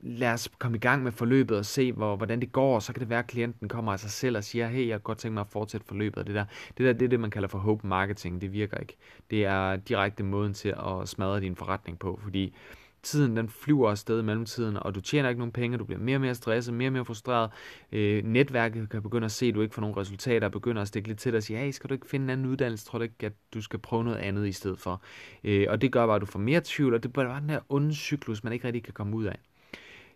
lad 0.00 0.32
os 0.32 0.50
komme 0.58 0.76
i 0.76 0.80
gang 0.80 1.02
med 1.02 1.12
forløbet 1.12 1.58
og 1.58 1.66
se, 1.66 1.92
hvor, 1.92 2.16
hvordan 2.16 2.40
det 2.40 2.52
går, 2.52 2.74
og 2.74 2.82
så 2.82 2.92
kan 2.92 3.00
det 3.00 3.08
være, 3.08 3.18
at 3.18 3.26
klienten 3.26 3.68
kommer 3.68 3.92
af 3.92 4.00
sig 4.00 4.10
selv 4.10 4.36
og 4.36 4.44
siger, 4.44 4.68
hey, 4.68 4.88
jeg 4.88 4.94
kan 4.94 5.00
godt 5.00 5.18
tænke 5.18 5.34
mig 5.34 5.40
at 5.40 5.48
fortsætte 5.50 5.86
forløbet, 5.86 6.18
og 6.18 6.26
det 6.26 6.34
der, 6.34 6.44
det 6.78 6.86
der, 6.86 6.92
det 6.92 7.02
er 7.02 7.08
det, 7.08 7.20
man 7.20 7.30
kalder 7.30 7.48
for 7.48 7.58
hope 7.58 7.86
marketing, 7.86 8.40
det 8.40 8.52
virker 8.52 8.76
ikke. 8.76 8.96
Det 9.30 9.44
er 9.44 9.76
direkte 9.76 10.22
måden 10.22 10.54
til 10.54 10.68
at 10.68 11.08
smadre 11.08 11.40
din 11.40 11.56
forretning 11.56 11.98
på, 11.98 12.20
fordi 12.22 12.54
tiden 13.02 13.36
den 13.36 13.48
flyver 13.48 13.90
afsted 13.90 14.20
i 14.20 14.22
mellemtiden, 14.22 14.76
og 14.76 14.94
du 14.94 15.00
tjener 15.00 15.28
ikke 15.28 15.38
nogen 15.38 15.52
penge, 15.52 15.78
du 15.78 15.84
bliver 15.84 16.00
mere 16.00 16.16
og 16.16 16.20
mere 16.20 16.34
stresset, 16.34 16.74
mere 16.74 16.88
og 16.88 16.92
mere 16.92 17.04
frustreret. 17.04 17.50
Øh, 17.92 18.24
netværket 18.24 18.90
kan 18.90 19.02
begynde 19.02 19.24
at 19.24 19.32
se, 19.32 19.46
at 19.46 19.54
du 19.54 19.60
ikke 19.60 19.74
får 19.74 19.80
nogen 19.80 19.96
resultater, 19.96 20.46
og 20.46 20.52
begynder 20.52 20.82
at 20.82 20.88
stikke 20.88 21.08
lidt 21.08 21.18
til 21.18 21.32
dig 21.32 21.36
og 21.36 21.42
sige, 21.42 21.58
hey, 21.58 21.70
skal 21.70 21.90
du 21.90 21.94
ikke 21.94 22.08
finde 22.08 22.24
en 22.24 22.30
anden 22.30 22.46
uddannelse? 22.46 22.86
Tror 22.86 22.98
du 22.98 23.02
ikke, 23.02 23.26
at 23.26 23.32
du 23.54 23.60
skal 23.62 23.78
prøve 23.78 24.04
noget 24.04 24.18
andet 24.18 24.48
i 24.48 24.52
stedet 24.52 24.78
for? 24.78 25.02
Øh, 25.44 25.66
og 25.68 25.80
det 25.80 25.92
gør 25.92 26.06
bare, 26.06 26.16
at 26.16 26.20
du 26.20 26.26
får 26.26 26.38
mere 26.38 26.60
tvivl, 26.64 26.94
og 26.94 27.02
det 27.02 27.08
er 27.08 27.12
bare 27.12 27.40
den 27.40 27.50
her 27.50 27.60
onde 27.68 27.94
cyklus, 27.94 28.44
man 28.44 28.52
ikke 28.52 28.66
rigtig 28.66 28.84
kan 28.84 28.94
komme 28.94 29.16
ud 29.16 29.24
af. 29.24 29.38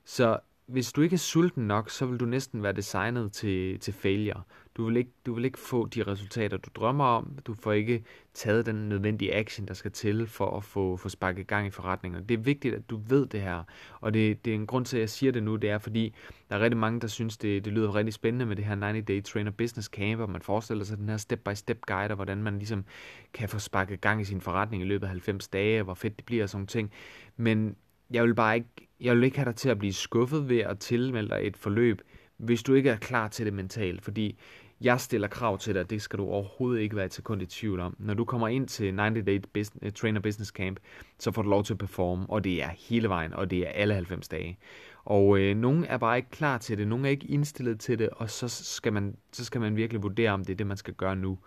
Så 0.05 0.39
hvis 0.67 0.93
du 0.93 1.01
ikke 1.01 1.15
er 1.15 1.19
sulten 1.19 1.67
nok, 1.67 1.91
så 1.91 2.07
vil 2.07 2.21
du 2.21 2.25
næsten 2.25 2.63
være 2.63 2.73
designet 2.73 3.33
til, 3.33 3.81
til 3.81 3.95
failure. 3.95 4.43
Du 4.77 4.85
vil, 4.85 4.97
ikke, 4.97 5.11
du 5.27 5.35
vil 5.35 5.45
ikke 5.45 5.59
få 5.59 5.87
de 5.87 6.03
resultater, 6.03 6.57
du 6.57 6.71
drømmer 6.75 7.05
om. 7.05 7.39
Du 7.47 7.55
får 7.55 7.73
ikke 7.73 8.05
taget 8.35 8.67
den 8.67 8.89
nødvendige 8.89 9.35
action, 9.35 9.69
der 9.69 9.75
skal 9.75 9.93
til 9.93 10.27
for 10.27 10.57
at 10.57 10.65
få, 10.65 10.97
få 10.97 11.09
sparket 11.09 11.47
gang 11.47 11.67
i 11.67 11.71
forretningen. 11.71 12.25
Det 12.29 12.35
er 12.35 12.39
vigtigt, 12.39 12.75
at 12.75 12.91
du 12.91 13.01
ved 13.09 13.27
det 13.27 13.41
her. 13.41 13.63
Og 14.01 14.15
det, 14.15 14.45
det 14.45 14.51
er 14.51 14.55
en 14.55 14.67
grund 14.67 14.85
til, 14.85 14.97
at 14.97 15.01
jeg 15.01 15.11
siger 15.11 15.33
det 15.33 15.43
nu, 15.43 15.57
det 15.57 15.71
er, 15.71 15.79
fordi 15.79 16.15
der 16.51 16.57
er 16.57 16.61
rigtig 16.61 16.79
mange, 16.79 17.01
der 17.01 17.07
synes, 17.07 17.37
det, 17.37 17.65
det 17.65 17.73
lyder 17.73 17.95
rigtig 17.95 18.15
spændende 18.15 18.47
med 18.47 18.57
det 18.57 18.65
her 18.65 18.77
90-day 18.77 19.23
trainer 19.23 19.51
business 19.51 19.89
camp, 19.89 20.21
og 20.21 20.31
man 20.31 20.43
forestiller 20.43 20.85
sig 20.85 20.99
den 20.99 21.09
her 21.09 21.17
step-by-step 21.17 21.81
guide, 21.87 22.11
og 22.11 22.17
hvordan 22.17 22.43
man 22.43 22.59
ligesom 22.59 22.85
kan 23.33 23.49
få 23.49 23.59
sparket 23.59 24.01
gang 24.01 24.21
i 24.21 24.25
sin 24.25 24.41
forretning 24.41 24.83
i 24.83 24.87
løbet 24.87 25.07
af 25.07 25.11
90 25.11 25.49
dage, 25.49 25.83
hvor 25.83 25.95
fedt 25.95 26.17
det 26.17 26.25
bliver 26.25 26.43
og 26.43 26.49
sådan 26.49 26.59
nogle 26.59 26.67
ting. 26.67 26.93
Men 27.37 27.77
jeg 28.11 28.25
vil 28.25 28.35
bare 28.35 28.57
ikke, 28.57 28.89
jeg 29.01 29.17
vil 29.17 29.25
ikke 29.25 29.39
have 29.39 29.47
dig 29.47 29.57
til 29.57 29.69
at 29.69 29.79
blive 29.79 29.93
skuffet 29.93 30.49
ved 30.49 30.59
at 30.59 30.79
tilmelde 30.79 31.29
dig 31.29 31.41
et 31.43 31.57
forløb, 31.57 32.03
hvis 32.37 32.63
du 32.63 32.75
ikke 32.75 32.91
er 32.91 32.97
klar 32.97 33.29
til 33.29 33.47
det 33.47 33.55
mentalt, 33.55 34.03
fordi 34.03 34.39
jeg 34.81 35.01
stiller 35.01 35.29
krav 35.29 35.59
til 35.59 35.75
dig, 35.75 35.91
det 35.91 36.03
skal 36.03 36.19
du 36.19 36.25
overhovedet 36.25 36.81
ikke 36.81 36.97
være 36.97 37.09
til 37.09 37.15
sekund 37.15 37.43
i 37.43 37.47
tvivl 37.47 37.81
om. 37.81 37.97
Når 37.99 38.15
du 38.15 38.25
kommer 38.25 38.49
ind 38.49 38.69
til 38.69 39.01
90 39.01 39.27
Day 39.27 39.41
business, 39.55 39.87
eh, 39.87 39.93
Trainer 39.93 40.21
Business 40.21 40.51
Camp, 40.51 40.81
så 41.19 41.33
får 41.33 41.43
du 41.43 41.49
lov 41.49 41.65
til 41.65 41.73
at 41.73 41.79
performe, 41.79 42.27
og 42.29 42.45
det 42.45 42.63
er 42.63 42.69
hele 42.69 43.09
vejen, 43.09 43.33
og 43.33 43.51
det 43.51 43.59
er 43.59 43.71
alle 43.71 43.95
90 43.95 44.29
dage. 44.29 44.59
Og 45.05 45.39
øh, 45.39 45.57
nogen 45.57 45.85
er 45.85 45.97
bare 45.97 46.17
ikke 46.17 46.31
klar 46.31 46.59
til 46.59 46.79
det, 46.79 46.89
nogen 46.89 47.05
er 47.05 47.11
ikke 47.11 47.27
indstillet 47.27 47.81
til 47.81 47.99
det, 47.99 48.09
og 48.13 48.31
så 48.31 48.49
skal 48.49 48.93
man, 48.93 49.17
så 49.33 49.45
skal 49.45 49.61
man 49.61 49.77
virkelig 49.77 50.03
vurdere, 50.03 50.31
om 50.31 50.45
det 50.45 50.53
er 50.53 50.57
det, 50.57 50.67
man 50.67 50.77
skal 50.77 50.95
gøre 50.95 51.17
nu. 51.17 51.39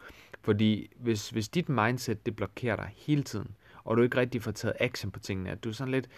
Fordi 0.42 0.90
hvis, 1.00 1.30
hvis 1.30 1.50
dit 1.50 1.70
mindset, 1.70 2.26
det 2.26 2.36
blokerer 2.36 2.76
dig 2.76 2.92
hele 2.96 3.24
tiden, 3.24 3.48
og 3.84 3.98
du 3.98 4.02
ikke 4.02 4.18
rigtig 4.18 4.42
får 4.42 4.52
taget 4.52 4.76
action 4.80 5.12
på 5.12 5.20
tingene, 5.20 5.50
at 5.50 5.64
du 5.64 5.70
er 5.70 5.74
sådan 5.74 5.92
lidt, 5.92 6.10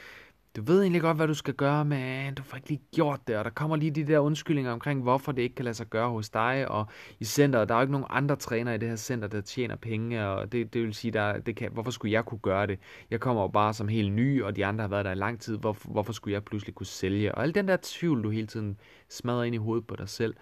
du 0.56 0.62
ved 0.62 0.82
egentlig 0.82 1.02
godt, 1.02 1.18
hvad 1.18 1.28
du 1.28 1.34
skal 1.34 1.54
gøre, 1.54 1.86
men 1.86 2.34
du 2.34 2.44
får 2.44 2.58
ikke 2.58 2.70
lige 2.70 2.82
gjort 2.96 3.28
det, 3.28 3.38
og 3.38 3.46
der 3.46 3.52
kommer 3.52 3.76
lige 3.76 3.92
de 3.92 4.08
der 4.08 4.20
undskyldninger 4.20 4.72
omkring, 4.72 5.02
hvorfor 5.02 5.32
det 5.32 5.42
ikke 5.42 5.56
kan 5.56 5.66
lade 5.66 5.76
sig 5.76 5.88
gøre 5.88 6.10
hos 6.10 6.30
dig, 6.30 6.68
og 6.68 6.86
i 7.20 7.26
centret, 7.26 7.70
der 7.70 7.76
er 7.76 7.80
jo 7.80 7.82
ikke 7.82 7.92
nogen 7.92 8.08
andre 8.10 8.36
trænere 8.36 8.76
i 8.76 8.78
det 8.78 8.90
her 8.90 8.96
center, 8.96 9.28
der 9.28 9.42
tjener 9.42 9.76
penge, 9.76 10.28
og 10.28 10.52
det, 10.52 10.74
det 10.74 10.82
vil 10.82 10.94
sige, 10.94 11.12
der, 11.12 11.40
det 11.40 11.56
kan, 11.56 11.72
hvorfor 11.72 11.92
skulle 11.92 12.12
jeg 12.12 12.26
kunne 12.26 12.40
gøre 12.40 12.68
det? 12.68 12.80
Jeg 13.12 13.20
kommer 13.20 13.42
jo 13.42 13.48
bare 13.48 13.74
som 13.74 13.88
helt 13.88 14.14
ny, 14.14 14.44
og 14.44 14.56
de 14.56 14.66
andre 14.66 14.82
har 14.82 14.90
været 14.90 15.06
der 15.06 15.12
i 15.12 15.16
lang 15.16 15.40
tid, 15.40 15.58
hvorfor, 15.58 15.90
hvorfor 15.90 16.14
skulle 16.14 16.34
jeg 16.34 16.44
pludselig 16.44 16.76
kunne 16.76 16.86
sælge? 16.86 17.36
Og 17.36 17.44
al 17.44 17.56
den 17.56 17.68
der 17.68 17.78
tvivl, 17.82 18.24
du 18.24 18.30
hele 18.30 18.48
tiden 18.48 18.78
smadrer 19.10 19.44
ind 19.44 19.56
i 19.56 19.58
hovedet 19.58 19.88
på 19.88 19.96
dig 19.96 20.10
selv. 20.10 20.36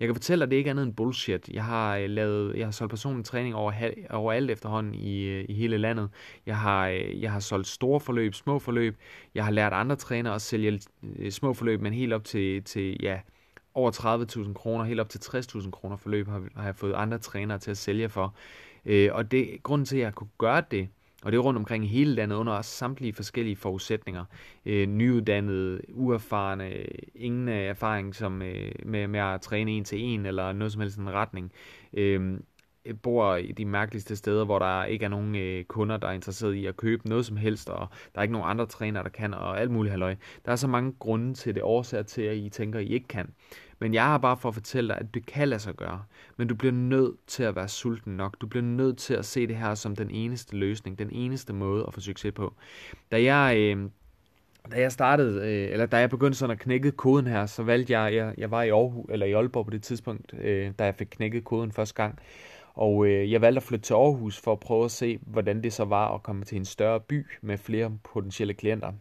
Jeg 0.00 0.08
kan 0.08 0.14
fortælle 0.14 0.40
dig, 0.40 0.46
at 0.46 0.50
det 0.50 0.56
ikke 0.56 0.68
er 0.68 0.72
andet 0.72 0.82
end 0.82 0.94
bullshit. 0.94 1.48
Jeg 1.48 1.64
har 1.64 1.96
øh, 1.96 2.10
lavet, 2.10 2.56
jeg 2.56 2.66
har 2.66 2.70
solgt 2.70 2.90
personlig 2.90 3.24
træning 3.24 3.54
over, 3.54 3.72
overalt 4.10 4.50
efterhånden 4.50 4.94
i, 4.94 5.22
øh, 5.22 5.44
i 5.48 5.54
hele 5.54 5.78
landet. 5.78 6.10
Jeg 6.46 6.58
har, 6.58 6.88
øh, 6.88 7.22
jeg 7.22 7.32
har 7.32 7.40
solgt 7.40 7.66
store 7.68 8.00
forløb, 8.00 8.34
små 8.34 8.58
forløb. 8.58 8.96
Jeg 9.34 9.44
har 9.44 9.52
lært 9.52 9.72
andre 9.72 9.96
trænere 9.96 10.34
at 10.34 10.42
sælge 10.42 10.80
små 11.30 11.54
forløb, 11.54 11.80
men 11.80 11.92
helt 11.92 12.12
op 12.12 12.24
til, 12.24 12.62
til 12.62 12.96
ja, 13.02 13.20
over 13.74 13.90
30.000 14.46 14.52
kroner, 14.52 14.84
helt 14.84 15.00
op 15.00 15.08
til 15.08 15.18
60.000 15.18 15.70
kroner 15.70 15.96
forløb 15.96 16.28
har, 16.28 16.42
har 16.56 16.64
jeg 16.64 16.76
fået 16.76 16.94
andre 16.94 17.18
trænere 17.18 17.58
til 17.58 17.70
at 17.70 17.78
sælge 17.78 18.08
for. 18.08 18.34
og 19.12 19.30
det 19.30 19.62
grunden 19.62 19.86
til, 19.86 19.96
at 19.96 20.02
jeg 20.02 20.14
kunne 20.14 20.30
gøre 20.38 20.62
det, 20.70 20.88
og 21.24 21.32
det 21.32 21.38
er 21.38 21.42
rundt 21.42 21.58
omkring 21.58 21.84
i 21.84 21.88
hele 21.88 22.14
landet 22.14 22.36
under 22.36 22.62
samtlige 22.62 23.12
forskellige 23.12 23.56
forudsætninger. 23.56 24.24
Øh, 24.66 24.86
nyuddannede, 24.86 25.80
uerfarne, 25.94 26.72
ingen 27.14 27.48
erfaring 27.48 28.14
som, 28.14 28.42
øh, 28.42 28.72
med, 28.84 29.08
med 29.08 29.20
at 29.20 29.40
træne 29.40 29.70
en 29.70 29.84
til 29.84 30.00
en 30.00 30.26
eller 30.26 30.52
noget 30.52 30.72
som 30.72 30.80
helst 30.80 30.98
en 30.98 31.12
retning. 31.12 31.52
Øh, 31.92 32.38
bor 33.02 33.36
i 33.36 33.52
de 33.52 33.64
mærkeligste 33.64 34.16
steder, 34.16 34.44
hvor 34.44 34.58
der 34.58 34.84
ikke 34.84 35.04
er 35.04 35.08
nogen 35.08 35.36
øh, 35.36 35.64
kunder, 35.64 35.96
der 35.96 36.08
er 36.08 36.12
interesseret 36.12 36.54
i 36.54 36.66
at 36.66 36.76
købe 36.76 37.08
noget 37.08 37.26
som 37.26 37.36
helst, 37.36 37.68
og 37.70 37.88
der 38.14 38.18
er 38.18 38.22
ikke 38.22 38.32
nogen 38.32 38.50
andre 38.50 38.66
trænere, 38.66 39.02
der 39.02 39.08
kan, 39.08 39.34
og 39.34 39.60
alt 39.60 39.70
muligt 39.70 39.90
halløj. 39.90 40.16
Der 40.44 40.52
er 40.52 40.56
så 40.56 40.68
mange 40.68 40.92
grunde 40.98 41.34
til 41.34 41.54
det, 41.54 41.62
årsager 41.62 42.02
til, 42.02 42.22
at 42.22 42.36
I 42.36 42.48
tænker, 42.48 42.78
at 42.78 42.84
I 42.84 42.88
ikke 42.88 43.08
kan. 43.08 43.30
Men 43.78 43.94
jeg 43.94 44.04
har 44.04 44.18
bare 44.18 44.36
for 44.36 44.48
at 44.48 44.54
fortælle 44.54 44.88
dig, 44.88 44.98
at 44.98 45.14
det 45.14 45.26
kan 45.26 45.48
lade 45.48 45.60
sig 45.60 45.74
gøre. 45.74 46.02
Men 46.36 46.48
du 46.48 46.54
bliver 46.54 46.72
nødt 46.72 47.16
til 47.26 47.42
at 47.42 47.56
være 47.56 47.68
sulten 47.68 48.16
nok. 48.16 48.40
Du 48.40 48.46
bliver 48.46 48.62
nødt 48.62 48.98
til 48.98 49.14
at 49.14 49.24
se 49.24 49.46
det 49.46 49.56
her 49.56 49.74
som 49.74 49.96
den 49.96 50.10
eneste 50.10 50.56
løsning, 50.56 50.98
den 50.98 51.10
eneste 51.12 51.52
måde 51.52 51.84
at 51.88 51.94
få 51.94 52.00
succes 52.00 52.32
på. 52.32 52.54
Da 53.12 53.22
jeg... 53.22 53.56
Øh, 53.58 53.88
da 54.70 54.80
jeg 54.80 54.92
startede, 54.92 55.40
øh, 55.40 55.72
eller 55.72 55.86
da 55.86 55.96
jeg 55.96 56.10
begyndte 56.10 56.38
sådan 56.38 56.52
at 56.52 56.58
knække 56.58 56.90
koden 56.90 57.26
her, 57.26 57.46
så 57.46 57.62
valgte 57.62 57.98
jeg, 57.98 58.14
jeg, 58.14 58.34
jeg 58.38 58.50
var 58.50 58.62
i 58.62 58.68
Aarhus, 58.68 59.06
eller 59.08 59.26
i 59.26 59.32
Aalborg 59.32 59.64
på 59.64 59.70
det 59.70 59.82
tidspunkt, 59.82 60.34
øh, 60.40 60.72
da 60.78 60.84
jeg 60.84 60.94
fik 60.94 61.06
knækket 61.10 61.44
koden 61.44 61.72
første 61.72 61.94
gang. 61.94 62.18
Og 62.74 63.06
øh, 63.06 63.32
jeg 63.32 63.40
valgte 63.40 63.56
at 63.56 63.62
flytte 63.62 63.84
til 63.84 63.94
Aarhus 63.94 64.40
for 64.40 64.52
at 64.52 64.60
prøve 64.60 64.84
at 64.84 64.90
se, 64.90 65.18
hvordan 65.22 65.62
det 65.62 65.72
så 65.72 65.84
var 65.84 66.14
at 66.14 66.22
komme 66.22 66.44
til 66.44 66.56
en 66.56 66.64
større 66.64 67.00
by 67.00 67.26
med 67.40 67.58
flere 67.58 67.98
potentielle 68.04 68.54
klienter. 68.54 68.92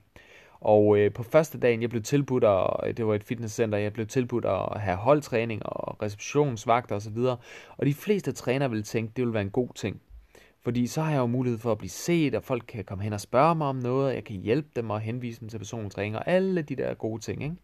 Og 0.65 0.97
øh, 0.97 1.13
på 1.13 1.23
første 1.23 1.59
dagen, 1.59 1.81
jeg 1.81 1.89
blev 1.89 2.01
tilbudt, 2.01 2.43
og 2.43 2.87
øh, 2.87 2.97
det 2.97 3.07
var 3.07 3.15
et 3.15 3.23
fitnesscenter, 3.23 3.77
jeg 3.77 3.93
blev 3.93 4.07
tilbudt 4.07 4.45
at 4.45 4.81
have 4.81 4.97
holdtræning 4.97 5.65
og 5.65 6.01
receptionsvagter 6.01 6.95
osv. 6.95 7.17
Og 7.77 7.85
de 7.85 7.93
fleste 7.93 8.31
trænere 8.31 8.69
ville 8.69 8.83
tænke, 8.83 9.13
det 9.15 9.21
ville 9.21 9.33
være 9.33 9.43
en 9.43 9.49
god 9.49 9.69
ting. 9.75 10.01
Fordi 10.63 10.87
så 10.87 11.01
har 11.01 11.11
jeg 11.11 11.19
jo 11.19 11.25
mulighed 11.25 11.59
for 11.59 11.71
at 11.71 11.77
blive 11.77 11.89
set, 11.89 12.35
og 12.35 12.43
folk 12.43 12.63
kan 12.67 12.85
komme 12.85 13.03
hen 13.03 13.13
og 13.13 13.21
spørge 13.21 13.55
mig 13.55 13.67
om 13.67 13.75
noget, 13.75 14.07
og 14.07 14.13
jeg 14.13 14.23
kan 14.23 14.35
hjælpe 14.35 14.67
dem 14.75 14.89
og 14.89 14.99
henvise 14.99 15.39
dem 15.39 15.49
til 15.49 15.57
personlig 15.57 15.91
træning, 15.91 16.15
og 16.15 16.27
alle 16.27 16.61
de 16.61 16.75
der 16.75 16.93
gode 16.93 17.21
ting. 17.21 17.43
Ikke? 17.43 17.55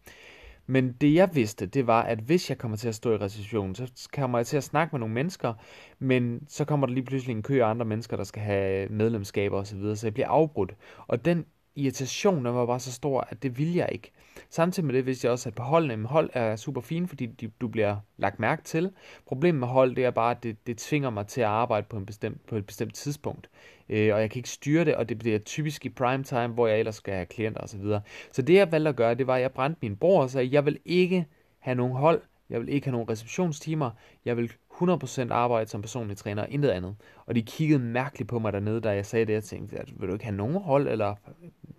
Men 0.66 0.92
det 0.92 1.14
jeg 1.14 1.30
vidste, 1.34 1.66
det 1.66 1.86
var, 1.86 2.02
at 2.02 2.18
hvis 2.18 2.50
jeg 2.50 2.58
kommer 2.58 2.76
til 2.76 2.88
at 2.88 2.94
stå 2.94 3.12
i 3.12 3.16
receptionen, 3.16 3.74
så 3.74 4.08
kommer 4.14 4.38
jeg 4.38 4.46
til 4.46 4.56
at 4.56 4.64
snakke 4.64 4.92
med 4.92 5.00
nogle 5.00 5.14
mennesker, 5.14 5.54
men 5.98 6.46
så 6.48 6.64
kommer 6.64 6.86
der 6.86 6.94
lige 6.94 7.04
pludselig 7.04 7.36
en 7.36 7.42
kø 7.42 7.62
af 7.62 7.66
andre 7.66 7.84
mennesker, 7.84 8.16
der 8.16 8.24
skal 8.24 8.42
have 8.42 8.88
medlemskaber 8.88 9.58
osv., 9.58 9.66
så, 9.66 9.76
videre, 9.76 9.96
så 9.96 10.06
jeg 10.06 10.14
bliver 10.14 10.28
afbrudt. 10.28 10.74
Og 11.06 11.24
den 11.24 11.44
irritationen 11.76 12.54
var 12.54 12.66
bare 12.66 12.80
så 12.80 12.92
stor, 12.92 13.26
at 13.30 13.42
det 13.42 13.58
ville 13.58 13.76
jeg 13.76 13.88
ikke. 13.92 14.10
Samtidig 14.50 14.86
med 14.86 14.94
det 14.94 15.06
vidste 15.06 15.24
jeg 15.24 15.32
også, 15.32 15.48
at 15.48 15.54
på 15.54 15.62
holdene, 15.62 16.06
hold 16.06 16.30
er 16.32 16.56
super 16.56 16.80
fine, 16.80 17.08
fordi 17.08 17.26
de, 17.26 17.48
du 17.60 17.68
bliver 17.68 17.96
lagt 18.16 18.40
mærke 18.40 18.62
til. 18.62 18.92
Problemet 19.26 19.60
med 19.60 19.68
hold, 19.68 19.96
det 19.96 20.04
er 20.04 20.10
bare, 20.10 20.30
at 20.30 20.42
det, 20.42 20.66
det 20.66 20.78
tvinger 20.78 21.10
mig 21.10 21.26
til 21.26 21.40
at 21.40 21.46
arbejde 21.46 21.86
på, 21.90 21.96
en 21.96 22.06
bestemt, 22.06 22.46
på 22.46 22.56
et 22.56 22.66
bestemt 22.66 22.94
tidspunkt. 22.94 23.50
Øh, 23.88 24.14
og 24.14 24.20
jeg 24.20 24.30
kan 24.30 24.38
ikke 24.38 24.48
styre 24.48 24.84
det, 24.84 24.96
og 24.96 25.08
det 25.08 25.18
bliver 25.18 25.38
typisk 25.38 25.86
i 25.86 25.88
prime 25.88 26.24
time, 26.24 26.48
hvor 26.48 26.66
jeg 26.66 26.78
ellers 26.78 26.94
skal 26.94 27.14
have 27.14 27.26
klienter 27.26 27.60
osv. 27.60 27.68
Så, 27.68 27.78
videre. 27.78 28.00
så 28.32 28.42
det 28.42 28.54
jeg 28.54 28.72
valgte 28.72 28.88
at 28.88 28.96
gøre, 28.96 29.14
det 29.14 29.26
var, 29.26 29.34
at 29.34 29.42
jeg 29.42 29.52
brændte 29.52 29.78
min 29.82 29.96
bror 29.96 30.22
og 30.22 30.30
sagde, 30.30 30.46
at 30.46 30.52
jeg 30.52 30.66
vil 30.66 30.78
ikke 30.84 31.26
have 31.58 31.74
nogen 31.74 31.92
hold, 31.92 32.22
jeg 32.50 32.60
vil 32.60 32.68
ikke 32.68 32.86
have 32.86 32.92
nogen 32.92 33.08
receptionstimer, 33.08 33.90
jeg 34.24 34.36
vil 34.36 34.52
100% 34.82 35.32
arbejde 35.32 35.70
som 35.70 35.80
personlig 35.80 36.16
træner, 36.16 36.46
intet 36.46 36.68
andet. 36.68 36.96
Og 37.26 37.34
de 37.34 37.42
kiggede 37.42 37.78
mærkeligt 37.78 38.28
på 38.28 38.38
mig 38.38 38.52
dernede, 38.52 38.80
da 38.80 38.90
jeg 38.90 39.06
sagde 39.06 39.26
det. 39.26 39.32
Jeg 39.32 39.44
tænkte, 39.44 39.78
at, 39.78 40.00
vil 40.00 40.08
du 40.08 40.12
ikke 40.12 40.24
have 40.24 40.36
nogen 40.36 40.56
hold, 40.56 40.88
eller 40.88 41.14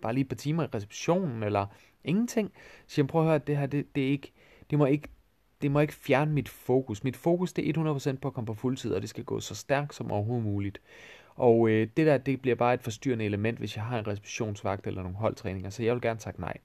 bare 0.02 0.12
lige 0.12 0.22
et 0.22 0.28
par 0.28 0.36
timer 0.36 0.62
i 0.62 0.66
receptionen, 0.74 1.42
eller 1.42 1.66
ingenting? 2.04 2.52
Så 2.86 3.00
jeg 3.00 3.06
prøver 3.06 3.24
at 3.24 3.28
høre, 3.28 3.34
at 3.34 3.46
det 3.46 3.56
her, 3.56 3.66
det, 3.66 3.86
det, 3.94 4.04
er 4.04 4.08
ikke, 4.08 4.32
det 4.70 4.78
må 4.78 4.86
ikke 4.86 5.08
det 5.62 5.70
må 5.70 5.80
ikke 5.80 5.94
fjerne 5.94 6.32
mit 6.32 6.48
fokus. 6.48 7.04
Mit 7.04 7.16
fokus 7.16 7.52
det 7.52 7.68
er 7.68 8.12
100% 8.14 8.18
på 8.18 8.28
at 8.28 8.34
komme 8.34 8.46
på 8.46 8.54
fuldtid, 8.54 8.94
og 8.94 9.00
det 9.00 9.10
skal 9.10 9.24
gå 9.24 9.40
så 9.40 9.54
stærkt 9.54 9.94
som 9.94 10.12
overhovedet 10.12 10.44
muligt. 10.44 10.80
Og 11.36 11.68
øh, 11.68 11.88
det 11.96 12.06
der, 12.06 12.18
det 12.18 12.42
bliver 12.42 12.54
bare 12.54 12.74
et 12.74 12.82
forstyrrende 12.82 13.24
element, 13.24 13.58
hvis 13.58 13.76
jeg 13.76 13.84
har 13.84 13.98
en 13.98 14.06
receptionsvagt 14.06 14.86
eller 14.86 15.02
nogle 15.02 15.16
holdtræninger, 15.16 15.70
så 15.70 15.82
jeg 15.82 15.94
vil 15.94 16.02
gerne 16.02 16.20
takke 16.20 16.40
nej. 16.40 16.56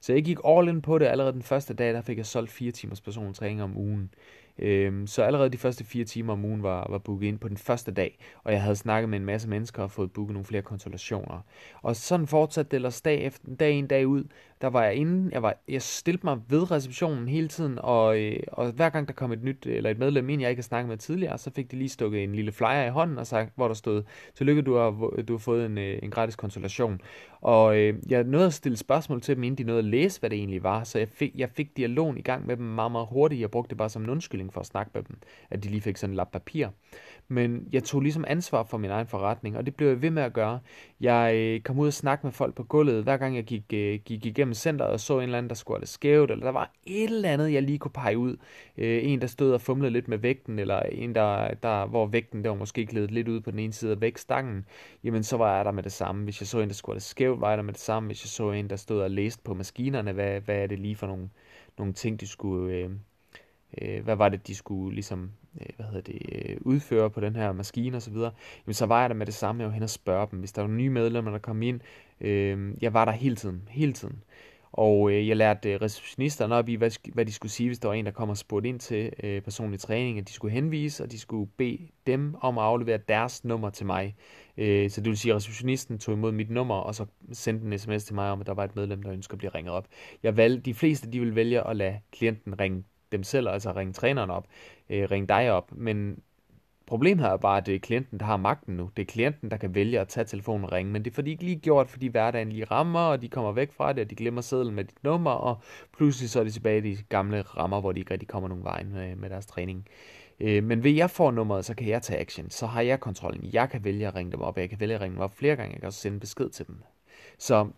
Så 0.00 0.12
jeg 0.12 0.24
gik 0.24 0.38
all 0.46 0.68
in 0.68 0.82
på 0.82 0.98
det 0.98 1.06
allerede 1.06 1.32
den 1.32 1.42
første 1.42 1.74
dag, 1.74 1.94
der 1.94 2.00
fik 2.00 2.18
jeg 2.18 2.26
solgt 2.26 2.50
4 2.50 2.70
timers 2.70 3.00
personlig 3.00 3.34
træning 3.34 3.62
om 3.62 3.76
ugen. 3.76 4.10
Øhm, 4.58 5.06
så 5.06 5.22
allerede 5.22 5.50
de 5.50 5.58
første 5.58 5.84
fire 5.84 6.04
timer 6.04 6.32
om 6.32 6.44
ugen 6.44 6.62
var, 6.62 6.86
var 6.90 6.98
booket 6.98 7.26
ind 7.26 7.38
på 7.38 7.48
den 7.48 7.56
første 7.56 7.90
dag, 7.90 8.18
og 8.44 8.52
jeg 8.52 8.62
havde 8.62 8.76
snakket 8.76 9.08
med 9.08 9.18
en 9.18 9.24
masse 9.24 9.48
mennesker 9.48 9.82
og 9.82 9.90
fået 9.90 10.12
booket 10.12 10.32
nogle 10.34 10.44
flere 10.44 10.62
konsultationer. 10.62 11.40
Og 11.82 11.96
sådan 11.96 12.26
fortsatte 12.26 12.70
det 12.70 12.76
ellers 12.76 13.00
dag, 13.00 13.24
efter, 13.24 13.54
dag 13.54 13.70
ind, 13.70 13.88
dag 13.88 14.06
ud. 14.06 14.24
Der 14.60 14.68
var 14.68 14.84
jeg 14.84 14.94
inde, 14.94 15.30
jeg, 15.32 15.42
var, 15.42 15.54
jeg 15.68 15.82
stillede 15.82 16.26
mig 16.26 16.38
ved 16.48 16.70
receptionen 16.70 17.28
hele 17.28 17.48
tiden, 17.48 17.78
og, 17.82 18.18
øh, 18.20 18.40
og 18.52 18.70
hver 18.70 18.88
gang 18.88 19.08
der 19.08 19.14
kom 19.14 19.32
et 19.32 19.42
nyt, 19.42 19.66
eller 19.66 19.90
et 19.90 19.98
medlem 19.98 20.28
ind, 20.28 20.40
jeg 20.40 20.50
ikke 20.50 20.60
har 20.60 20.64
snakket 20.64 20.88
med 20.88 20.96
tidligere, 20.96 21.38
så 21.38 21.50
fik 21.50 21.70
de 21.70 21.76
lige 21.76 21.88
stukket 21.88 22.24
en 22.24 22.34
lille 22.34 22.52
flyer 22.52 22.86
i 22.86 22.90
hånden, 22.90 23.18
og 23.18 23.26
sagt, 23.26 23.52
hvor 23.56 23.66
der 23.66 23.74
stod, 23.74 24.02
tillykke, 24.34 24.62
du 24.62 24.76
har, 24.76 24.90
du 25.28 25.32
har 25.32 25.38
fået 25.38 25.66
en, 25.66 25.78
øh, 25.78 25.98
en 26.02 26.10
gratis 26.10 26.36
konsultation. 26.36 27.00
Og 27.40 27.78
øh, 27.78 27.94
jeg 28.08 28.24
nåede 28.24 28.46
at 28.46 28.54
stille 28.54 28.76
spørgsmål 28.76 29.20
til 29.20 29.36
dem, 29.36 29.44
inden 29.44 29.58
de 29.58 29.62
nåede 29.64 29.78
at 29.78 29.84
læse, 29.84 30.20
hvad 30.20 30.30
det 30.30 30.38
egentlig 30.38 30.62
var, 30.62 30.84
så 30.84 30.98
jeg 30.98 31.08
fik, 31.08 31.32
jeg 31.34 31.50
fik 31.50 31.76
dialogen 31.76 32.18
i 32.18 32.22
gang 32.22 32.46
med 32.46 32.56
dem 32.56 32.66
meget, 32.66 32.92
meget 32.92 33.06
hurtigt. 33.10 33.40
Jeg 33.40 33.50
brugte 33.50 33.70
det 33.70 33.78
bare 33.78 33.88
som 33.88 34.02
en 34.02 34.10
undskyldning 34.10 34.52
for 34.52 34.60
at 34.60 34.66
snakke 34.66 34.90
med 34.94 35.02
dem, 35.02 35.18
at 35.50 35.64
de 35.64 35.68
lige 35.68 35.80
fik 35.80 35.96
sådan 35.96 36.12
en 36.12 36.16
lap 36.16 36.32
papir. 36.32 36.68
Men 37.30 37.68
jeg 37.72 37.84
tog 37.84 38.00
ligesom 38.00 38.24
ansvar 38.28 38.62
for 38.62 38.78
min 38.78 38.90
egen 38.90 39.06
forretning, 39.06 39.56
og 39.56 39.66
det 39.66 39.74
blev 39.74 39.88
jeg 39.88 40.02
ved 40.02 40.10
med 40.10 40.22
at 40.22 40.32
gøre. 40.32 40.60
Jeg 41.00 41.34
øh, 41.34 41.60
kom 41.60 41.78
ud 41.78 41.86
og 41.86 41.92
snakkede 41.92 42.26
med 42.26 42.32
folk 42.32 42.54
på 42.54 42.62
gulvet, 42.62 43.02
hver 43.02 43.16
gang 43.16 43.36
jeg 43.36 43.44
gik, 43.44 43.64
øh, 43.72 44.00
gik 44.04 44.26
igennem 44.26 44.54
centret 44.54 44.88
og 44.88 45.00
så 45.00 45.16
en 45.16 45.22
eller 45.22 45.38
anden, 45.38 45.48
der 45.48 45.54
skulle 45.54 45.80
det 45.80 45.88
skævt, 45.88 46.30
eller 46.30 46.44
der 46.44 46.52
var 46.52 46.72
et 46.86 47.04
eller 47.04 47.28
andet, 47.28 47.52
jeg 47.52 47.62
lige 47.62 47.78
kunne 47.78 47.92
pege 47.92 48.18
ud. 48.18 48.36
Øh, 48.78 49.04
en, 49.04 49.20
der 49.20 49.26
stod 49.26 49.52
og 49.52 49.60
fumlede 49.60 49.92
lidt 49.92 50.08
med 50.08 50.18
vægten, 50.18 50.58
eller 50.58 50.80
en, 50.80 51.14
der, 51.14 51.54
der 51.54 51.86
hvor 51.86 52.06
vægten 52.06 52.44
der 52.44 52.50
var 52.50 52.56
måske 52.56 52.86
glædet 52.86 53.10
lidt 53.10 53.28
ud 53.28 53.40
på 53.40 53.50
den 53.50 53.58
ene 53.58 53.72
side 53.72 53.92
af 53.92 54.00
vægtstangen, 54.00 54.64
jamen 55.04 55.22
så 55.22 55.36
var 55.36 55.56
jeg 55.56 55.64
der 55.64 55.72
med 55.72 55.82
det 55.82 55.92
samme. 55.92 56.24
Hvis 56.24 56.40
jeg 56.40 56.46
så 56.46 56.60
en, 56.60 56.68
der 56.68 56.74
skulle 56.74 56.94
det 56.94 57.02
skævt, 57.02 57.40
var 57.40 57.48
jeg 57.48 57.58
der 57.58 57.64
med 57.64 57.72
det 57.72 57.80
samme. 57.80 58.06
Hvis 58.06 58.24
jeg 58.24 58.28
så 58.28 58.50
en, 58.50 58.70
der 58.70 58.76
stod 58.76 59.00
og 59.00 59.10
læste 59.10 59.42
på 59.44 59.54
maskinerne, 59.54 60.12
hvad, 60.12 60.40
hvad 60.40 60.56
er 60.56 60.66
det 60.66 60.78
lige 60.78 60.96
for 60.96 61.06
nogle, 61.06 61.28
nogle 61.78 61.92
ting, 61.92 62.20
de 62.20 62.26
skulle... 62.26 62.74
Øh, 62.74 62.90
øh, 63.82 64.04
hvad 64.04 64.16
var 64.16 64.28
det, 64.28 64.46
de 64.46 64.54
skulle 64.54 64.94
ligesom, 64.94 65.32
Øh, 65.60 65.66
hvad 65.76 65.86
hedder 65.86 66.00
det, 66.00 66.22
øh, 66.32 66.56
udfører 66.60 66.98
udføre 66.98 67.10
på 67.10 67.20
den 67.20 67.36
her 67.36 67.52
maskine 67.52 67.96
og 67.96 68.02
så 68.02 68.10
videre, 68.10 68.32
jamen 68.66 68.74
så 68.74 68.86
var 68.86 69.00
jeg 69.00 69.10
der 69.10 69.16
med 69.16 69.26
det 69.26 69.34
samme, 69.34 69.62
jeg 69.62 69.68
var 69.68 69.74
hen 69.74 69.82
og 69.82 69.90
spørge 69.90 70.26
dem, 70.30 70.38
hvis 70.38 70.52
der 70.52 70.62
var 70.62 70.68
nye 70.68 70.90
medlemmer, 70.90 71.30
der 71.30 71.38
kom 71.38 71.62
ind, 71.62 71.80
øh, 72.20 72.74
jeg 72.82 72.94
var 72.94 73.04
der 73.04 73.12
hele 73.12 73.36
tiden, 73.36 73.68
hele 73.70 73.92
tiden. 73.92 74.22
Og 74.72 75.10
øh, 75.12 75.28
jeg 75.28 75.36
lærte 75.36 75.72
øh, 75.72 75.80
receptionisterne 75.82 76.54
op 76.54 76.68
i, 76.68 76.74
hvad, 76.74 77.12
hvad 77.14 77.26
de 77.26 77.32
skulle 77.32 77.52
sige, 77.52 77.68
hvis 77.68 77.78
der 77.78 77.88
var 77.88 77.94
en, 77.94 78.06
der 78.06 78.12
kom 78.12 78.30
og 78.30 78.36
spurgte 78.36 78.68
ind 78.68 78.80
til 78.80 79.12
øh, 79.22 79.42
personlig 79.42 79.80
træning, 79.80 80.18
at 80.18 80.28
de 80.28 80.32
skulle 80.32 80.54
henvise, 80.54 81.02
og 81.02 81.10
de 81.10 81.18
skulle 81.18 81.50
bede 81.56 81.78
dem 82.06 82.34
om 82.40 82.58
at 82.58 82.64
aflevere 82.64 82.98
deres 83.08 83.44
nummer 83.44 83.70
til 83.70 83.86
mig. 83.86 84.16
Øh, 84.56 84.90
så 84.90 85.00
det 85.00 85.08
vil 85.08 85.18
sige, 85.18 85.32
at 85.32 85.36
receptionisten 85.36 85.98
tog 85.98 86.14
imod 86.14 86.32
mit 86.32 86.50
nummer, 86.50 86.74
og 86.74 86.94
så 86.94 87.06
sendte 87.32 87.66
en 87.66 87.78
sms 87.78 88.04
til 88.04 88.14
mig 88.14 88.30
om, 88.30 88.40
at 88.40 88.46
der 88.46 88.54
var 88.54 88.64
et 88.64 88.76
medlem, 88.76 89.02
der 89.02 89.12
ønskede 89.12 89.34
at 89.34 89.38
blive 89.38 89.50
ringet 89.54 89.74
op. 89.74 89.86
Jeg 90.22 90.36
valgte, 90.36 90.62
de 90.62 90.74
fleste 90.74 91.10
de 91.10 91.20
vil 91.20 91.34
vælge 91.34 91.68
at 91.68 91.76
lade 91.76 91.98
klienten 92.12 92.60
ringe 92.60 92.84
dem 93.12 93.22
selv, 93.22 93.48
altså 93.48 93.72
ringe 93.72 93.92
træneren 93.92 94.30
op, 94.30 94.46
øh, 94.90 95.10
ringe 95.10 95.28
dig 95.28 95.52
op, 95.52 95.72
men 95.72 96.22
Problemet 96.88 97.26
er 97.26 97.36
bare, 97.36 97.58
at 97.58 97.66
det 97.66 97.74
er 97.74 97.78
klienten, 97.78 98.20
der 98.20 98.26
har 98.26 98.36
magten 98.36 98.76
nu. 98.76 98.90
Det 98.96 99.02
er 99.02 99.06
klienten, 99.06 99.50
der 99.50 99.56
kan 99.56 99.74
vælge 99.74 100.00
at 100.00 100.08
tage 100.08 100.24
telefonen 100.24 100.64
og 100.64 100.72
ringe, 100.72 100.92
men 100.92 101.04
det 101.04 101.10
er 101.10 101.14
fordi 101.14 101.30
ikke 101.30 101.44
lige 101.44 101.58
gjort, 101.58 101.88
fordi 101.88 102.06
hverdagen 102.06 102.52
lige 102.52 102.64
rammer, 102.64 103.00
og 103.00 103.22
de 103.22 103.28
kommer 103.28 103.52
væk 103.52 103.72
fra 103.72 103.92
det, 103.92 104.04
og 104.04 104.10
de 104.10 104.14
glemmer 104.14 104.40
sædlen 104.40 104.74
med 104.74 104.84
dit 104.84 105.04
nummer, 105.04 105.30
og 105.30 105.60
pludselig 105.96 106.30
så 106.30 106.40
er 106.40 106.44
de 106.44 106.50
tilbage 106.50 106.78
i 106.78 106.94
de 106.94 107.02
gamle 107.08 107.42
rammer, 107.42 107.80
hvor 107.80 107.92
de 107.92 108.00
ikke 108.00 108.12
rigtig 108.12 108.28
kommer 108.28 108.48
nogen 108.48 108.64
vej 108.64 108.82
med, 108.82 109.10
øh, 109.10 109.20
med 109.20 109.30
deres 109.30 109.46
træning. 109.46 109.86
Øh, 110.40 110.64
men 110.64 110.84
ved 110.84 110.90
jeg 110.90 111.10
får 111.10 111.30
nummeret, 111.30 111.64
så 111.64 111.74
kan 111.74 111.88
jeg 111.88 112.02
tage 112.02 112.20
action. 112.20 112.50
Så 112.50 112.66
har 112.66 112.80
jeg 112.80 113.00
kontrollen. 113.00 113.50
Jeg 113.52 113.70
kan 113.70 113.84
vælge 113.84 114.06
at 114.06 114.14
ringe 114.14 114.32
dem 114.32 114.40
op, 114.40 114.56
og 114.56 114.60
jeg 114.60 114.70
kan 114.70 114.80
vælge 114.80 114.94
at 114.94 115.00
ringe 115.00 115.14
dem 115.14 115.22
op 115.22 115.36
flere 115.36 115.56
gange. 115.56 115.72
Jeg 115.72 115.80
kan 115.80 115.86
også 115.86 116.00
sende 116.00 116.20
besked 116.20 116.50
til 116.50 116.66
dem. 116.66 116.82
Så 117.38 117.68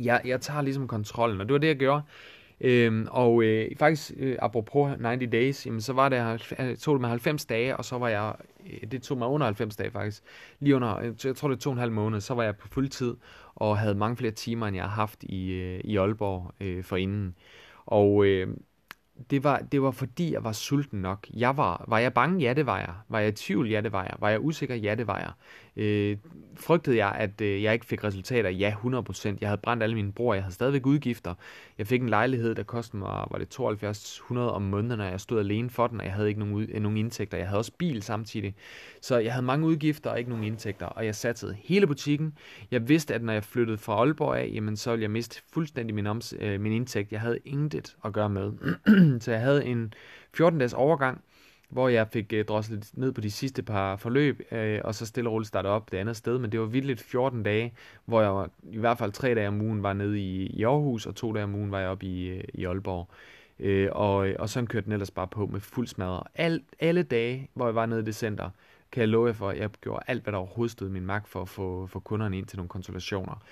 jeg, 0.00 0.20
jeg 0.24 0.40
tager 0.40 0.62
ligesom 0.62 0.88
kontrollen, 0.88 1.40
og 1.40 1.46
det 1.46 1.52
var 1.52 1.58
det, 1.58 1.68
jeg 1.68 1.76
gjorde. 1.76 2.02
Øhm, 2.60 3.06
og 3.10 3.42
øh, 3.42 3.76
faktisk, 3.76 4.12
øh, 4.16 4.36
apropos 4.38 4.90
90 4.90 5.30
days, 5.32 5.66
jamen, 5.66 5.80
så 5.80 5.92
var 5.92 6.08
det, 6.08 6.16
jeg 6.16 6.38
øh, 6.58 6.76
tog 6.76 6.94
det 6.94 7.00
med 7.00 7.08
90 7.08 7.44
dage, 7.44 7.76
og 7.76 7.84
så 7.84 7.98
var 7.98 8.08
jeg, 8.08 8.34
øh, 8.66 8.90
det 8.90 9.02
tog 9.02 9.18
mig 9.18 9.28
under 9.28 9.46
90 9.46 9.76
dage 9.76 9.90
faktisk, 9.90 10.22
lige 10.60 10.76
under, 10.76 10.96
øh, 10.96 11.14
jeg 11.24 11.36
tror 11.36 11.48
det 11.48 11.56
er 11.56 11.60
to 11.60 11.70
og 11.70 11.74
en 11.74 11.78
halv 11.78 11.92
måned, 11.92 12.20
så 12.20 12.34
var 12.34 12.42
jeg 12.42 12.56
på 12.56 12.68
fuld 12.68 12.88
tid, 12.88 13.16
og 13.54 13.78
havde 13.78 13.94
mange 13.94 14.16
flere 14.16 14.32
timer, 14.32 14.66
end 14.66 14.76
jeg 14.76 14.84
har 14.84 14.90
haft 14.90 15.22
i, 15.22 15.52
øh, 15.52 15.80
i 15.84 15.96
Aalborg 15.96 16.52
øh, 16.60 16.84
forinden. 16.84 17.34
Og 17.86 18.26
øh, 18.26 18.48
det 19.30 19.44
var, 19.44 19.58
det 19.58 19.82
var 19.82 19.90
fordi, 19.90 20.32
jeg 20.32 20.44
var 20.44 20.52
sulten 20.52 21.00
nok. 21.00 21.26
Jeg 21.34 21.56
var, 21.56 21.84
var 21.88 21.98
jeg 21.98 22.14
bange? 22.14 22.40
Ja, 22.40 22.52
det 22.54 22.66
var 22.66 22.78
jeg. 22.78 22.94
Var 23.08 23.18
jeg 23.18 23.28
i 23.28 23.32
tvivl? 23.32 23.68
Ja, 23.68 23.80
det 23.80 23.92
var 23.92 24.02
jeg. 24.02 24.14
Var 24.18 24.28
jeg 24.28 24.40
usikker? 24.40 24.74
Ja, 24.74 24.94
det 24.94 25.06
var 25.06 25.18
jeg. 25.18 25.30
Øh, 25.76 26.16
frygtede 26.56 26.96
jeg, 26.96 27.12
at 27.18 27.40
øh, 27.40 27.62
jeg 27.62 27.72
ikke 27.72 27.86
fik 27.86 28.04
resultater? 28.04 28.50
Ja, 28.50 28.74
100%. 28.84 29.36
Jeg 29.40 29.48
havde 29.48 29.60
brændt 29.62 29.82
alle 29.82 29.94
mine 29.94 30.12
bror. 30.12 30.34
Jeg 30.34 30.42
havde 30.42 30.54
stadigvæk 30.54 30.86
udgifter. 30.86 31.34
Jeg 31.78 31.86
fik 31.86 32.02
en 32.02 32.08
lejlighed, 32.08 32.54
der 32.54 32.62
kostede 32.62 32.96
mig, 32.96 33.26
var 33.30 33.38
det 33.38 33.54
7200 33.54 34.52
om 34.52 34.62
måneden, 34.62 35.00
og 35.00 35.06
jeg 35.06 35.20
stod 35.20 35.38
alene 35.38 35.70
for 35.70 35.86
den, 35.86 36.00
og 36.00 36.06
jeg 36.06 36.12
havde 36.12 36.28
ikke 36.28 36.40
nogen, 36.40 36.70
øh, 36.70 36.82
nogen 36.82 36.98
indtægter. 36.98 37.38
Jeg 37.38 37.46
havde 37.46 37.58
også 37.58 37.72
bil 37.78 38.02
samtidig. 38.02 38.54
Så 39.02 39.18
jeg 39.18 39.32
havde 39.32 39.46
mange 39.46 39.66
udgifter 39.66 40.10
og 40.10 40.18
ikke 40.18 40.30
nogen 40.30 40.44
indtægter, 40.44 40.86
og 40.86 41.06
jeg 41.06 41.14
satte 41.14 41.56
hele 41.64 41.86
butikken. 41.86 42.38
Jeg 42.70 42.88
vidste, 42.88 43.14
at 43.14 43.22
når 43.22 43.32
jeg 43.32 43.44
flyttede 43.44 43.78
fra 43.78 43.92
Aalborg 43.92 44.36
af, 44.36 44.50
jamen, 44.54 44.76
så 44.76 44.90
ville 44.90 45.02
jeg 45.02 45.10
miste 45.10 45.42
fuldstændig 45.52 45.94
min, 45.94 46.06
oms, 46.06 46.34
øh, 46.40 46.60
min 46.60 46.72
indtægt. 46.72 47.12
Jeg 47.12 47.20
havde 47.20 47.38
intet 47.44 47.96
at 48.04 48.12
gøre 48.12 48.28
med. 48.30 48.52
så 49.20 49.32
jeg 49.32 49.40
havde 49.40 49.64
en 49.64 49.94
14-dages 50.36 50.72
overgang, 50.72 51.20
hvor 51.70 51.88
jeg 51.88 52.08
fik 52.08 52.32
øh, 52.32 52.44
droslet 52.44 52.90
ned 52.94 53.12
på 53.12 53.20
de 53.20 53.30
sidste 53.30 53.62
par 53.62 53.96
forløb, 53.96 54.40
øh, 54.52 54.80
og 54.84 54.94
så 54.94 55.06
stille 55.06 55.30
og 55.30 55.32
roligt 55.32 55.48
starte 55.48 55.66
op 55.66 55.90
det 55.90 55.96
andet 55.98 56.16
sted. 56.16 56.38
Men 56.38 56.52
det 56.52 56.60
var 56.60 56.66
vildt 56.66 57.00
14 57.00 57.42
dage, 57.42 57.74
hvor 58.04 58.22
jeg 58.22 58.34
var, 58.34 58.50
i 58.62 58.78
hvert 58.78 58.98
fald 58.98 59.12
tre 59.12 59.34
dage 59.34 59.48
om 59.48 59.60
ugen 59.60 59.82
var 59.82 59.92
nede 59.92 60.20
i, 60.20 60.46
i 60.46 60.64
Aarhus, 60.64 61.06
og 61.06 61.14
to 61.14 61.32
dage 61.32 61.44
om 61.44 61.54
ugen 61.54 61.70
var 61.70 61.80
jeg 61.80 61.88
oppe 61.88 62.06
i, 62.06 62.28
øh, 62.28 62.44
i 62.54 62.64
Aalborg. 62.64 63.08
Øh, 63.58 63.88
og, 63.92 64.28
og 64.38 64.48
sådan 64.48 64.66
kørte 64.66 64.84
den 64.84 64.92
ellers 64.92 65.10
bare 65.10 65.28
på 65.28 65.46
med 65.46 65.60
fuld 65.60 65.86
smadre. 65.86 66.22
Al, 66.34 66.62
alle 66.80 67.02
dage, 67.02 67.48
hvor 67.54 67.66
jeg 67.66 67.74
var 67.74 67.86
nede 67.86 68.00
i 68.00 68.04
det 68.04 68.14
center, 68.14 68.50
kan 68.92 69.00
jeg 69.00 69.08
love 69.08 69.26
jer 69.26 69.32
for, 69.32 69.48
at 69.48 69.58
jeg 69.58 69.70
gjorde 69.70 70.02
alt, 70.06 70.22
hvad 70.22 70.32
der 70.32 70.38
overhovedet 70.38 70.72
stod 70.72 70.88
min 70.88 71.06
magt 71.06 71.28
for 71.28 71.42
at 71.42 71.48
få 71.48 71.86
for 71.86 72.00
kunderne 72.00 72.38
ind 72.38 72.46
til 72.46 72.56
nogle 72.58 72.68
konsultationer. 72.68 73.42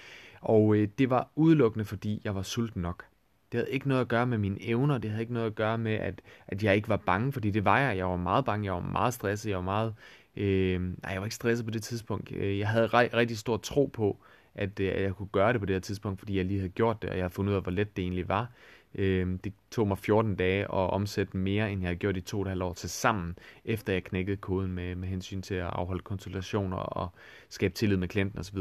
Og 0.41 0.77
øh, 0.77 0.89
det 0.99 1.11
var 1.11 1.29
udelukkende, 1.37 1.85
fordi 1.85 2.21
jeg 2.25 2.35
var 2.35 2.43
sulten 2.43 2.83
nok. 2.83 3.05
Det 3.53 3.61
havde 3.61 3.71
ikke 3.71 3.89
noget 3.89 4.01
at 4.01 4.09
gøre 4.09 4.27
med 4.27 4.39
mine 4.39 4.63
evner, 4.63 4.99
det 4.99 5.11
havde 5.11 5.23
ikke 5.23 5.33
noget 5.33 5.47
at 5.47 5.55
gøre 5.55 5.79
med, 5.79 5.95
at, 5.95 6.23
at 6.49 6.63
jeg 6.63 6.77
ikke 6.77 6.89
var 6.89 6.97
bange, 6.97 7.33
fordi 7.33 7.51
det 7.51 7.65
var 7.65 7.81
jeg. 7.81 7.97
Jeg 7.97 8.07
var 8.07 8.17
meget 8.17 8.45
bange, 8.45 8.65
jeg 8.65 8.73
var 8.73 8.81
meget 8.81 9.15
stresset, 9.15 9.51
jeg 9.51 9.57
var 9.57 9.65
meget... 9.65 9.95
Øh, 10.37 10.81
nej, 10.81 11.13
jeg 11.13 11.21
var 11.21 11.27
ikke 11.27 11.35
stresset 11.35 11.67
på 11.67 11.71
det 11.71 11.83
tidspunkt. 11.83 12.33
Øh, 12.33 12.59
jeg 12.59 12.69
havde 12.69 12.87
re- 12.87 13.17
rigtig 13.17 13.39
stor 13.39 13.57
tro 13.57 13.87
på, 13.87 14.19
at, 14.55 14.81
øh, 14.81 14.93
at 14.95 15.03
jeg 15.03 15.15
kunne 15.15 15.29
gøre 15.33 15.53
det 15.53 15.61
på 15.61 15.67
det 15.67 15.75
her 15.75 15.81
tidspunkt, 15.81 16.19
fordi 16.19 16.37
jeg 16.37 16.45
lige 16.45 16.59
havde 16.59 16.73
gjort 16.73 17.03
det, 17.03 17.11
og 17.11 17.17
jeg 17.17 17.25
havde 17.25 17.35
fundet 17.35 17.51
ud 17.53 17.57
af, 17.57 17.63
hvor 17.63 17.73
let 17.73 17.97
det 17.97 18.03
egentlig 18.03 18.29
var. 18.29 18.51
Øh, 18.95 19.39
det 19.45 19.53
tog 19.71 19.89
mig 19.89 19.99
14 19.99 20.35
dage 20.37 20.63
at 20.63 20.69
omsætte 20.71 21.37
mere, 21.37 21.73
end 21.73 21.81
jeg 21.81 21.89
havde 21.89 21.99
gjort 21.99 22.17
i 22.17 22.21
to 22.21 22.39
og 22.39 22.43
et 22.43 22.49
halvt 22.49 22.63
år 22.63 22.73
til 22.73 22.91
sammen, 22.91 23.39
efter 23.65 23.93
jeg 23.93 24.05
knækkede 24.05 24.37
koden 24.37 24.73
med, 24.73 24.95
med 24.95 25.09
hensyn 25.09 25.43
til 25.43 25.55
at 25.55 25.67
afholde 25.67 26.03
konsultationer 26.03 26.77
og 26.77 27.09
skabe 27.49 27.75
tillid 27.75 27.97
med 27.97 28.09
klienten 28.09 28.39
osv. 28.39 28.59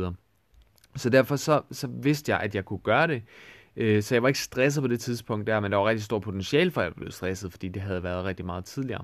Så 0.95 1.09
derfor 1.09 1.35
så, 1.35 1.61
så 1.71 1.87
vidste 1.87 2.31
jeg, 2.31 2.39
at 2.39 2.55
jeg 2.55 2.65
kunne 2.65 2.79
gøre 2.79 3.07
det. 3.07 3.23
Øh, 3.77 4.03
så 4.03 4.15
jeg 4.15 4.21
var 4.21 4.27
ikke 4.27 4.39
stresset 4.39 4.81
på 4.81 4.87
det 4.87 4.99
tidspunkt 4.99 5.47
der, 5.47 5.59
men 5.59 5.71
der 5.71 5.77
var 5.77 5.85
rigtig 5.85 6.03
stor 6.03 6.19
potentiale 6.19 6.71
for, 6.71 6.81
at 6.81 6.85
jeg 6.85 6.93
blev 6.95 7.11
stresset, 7.11 7.51
fordi 7.51 7.67
det 7.67 7.81
havde 7.81 8.03
været 8.03 8.25
rigtig 8.25 8.45
meget 8.45 8.65
tidligere. 8.65 9.03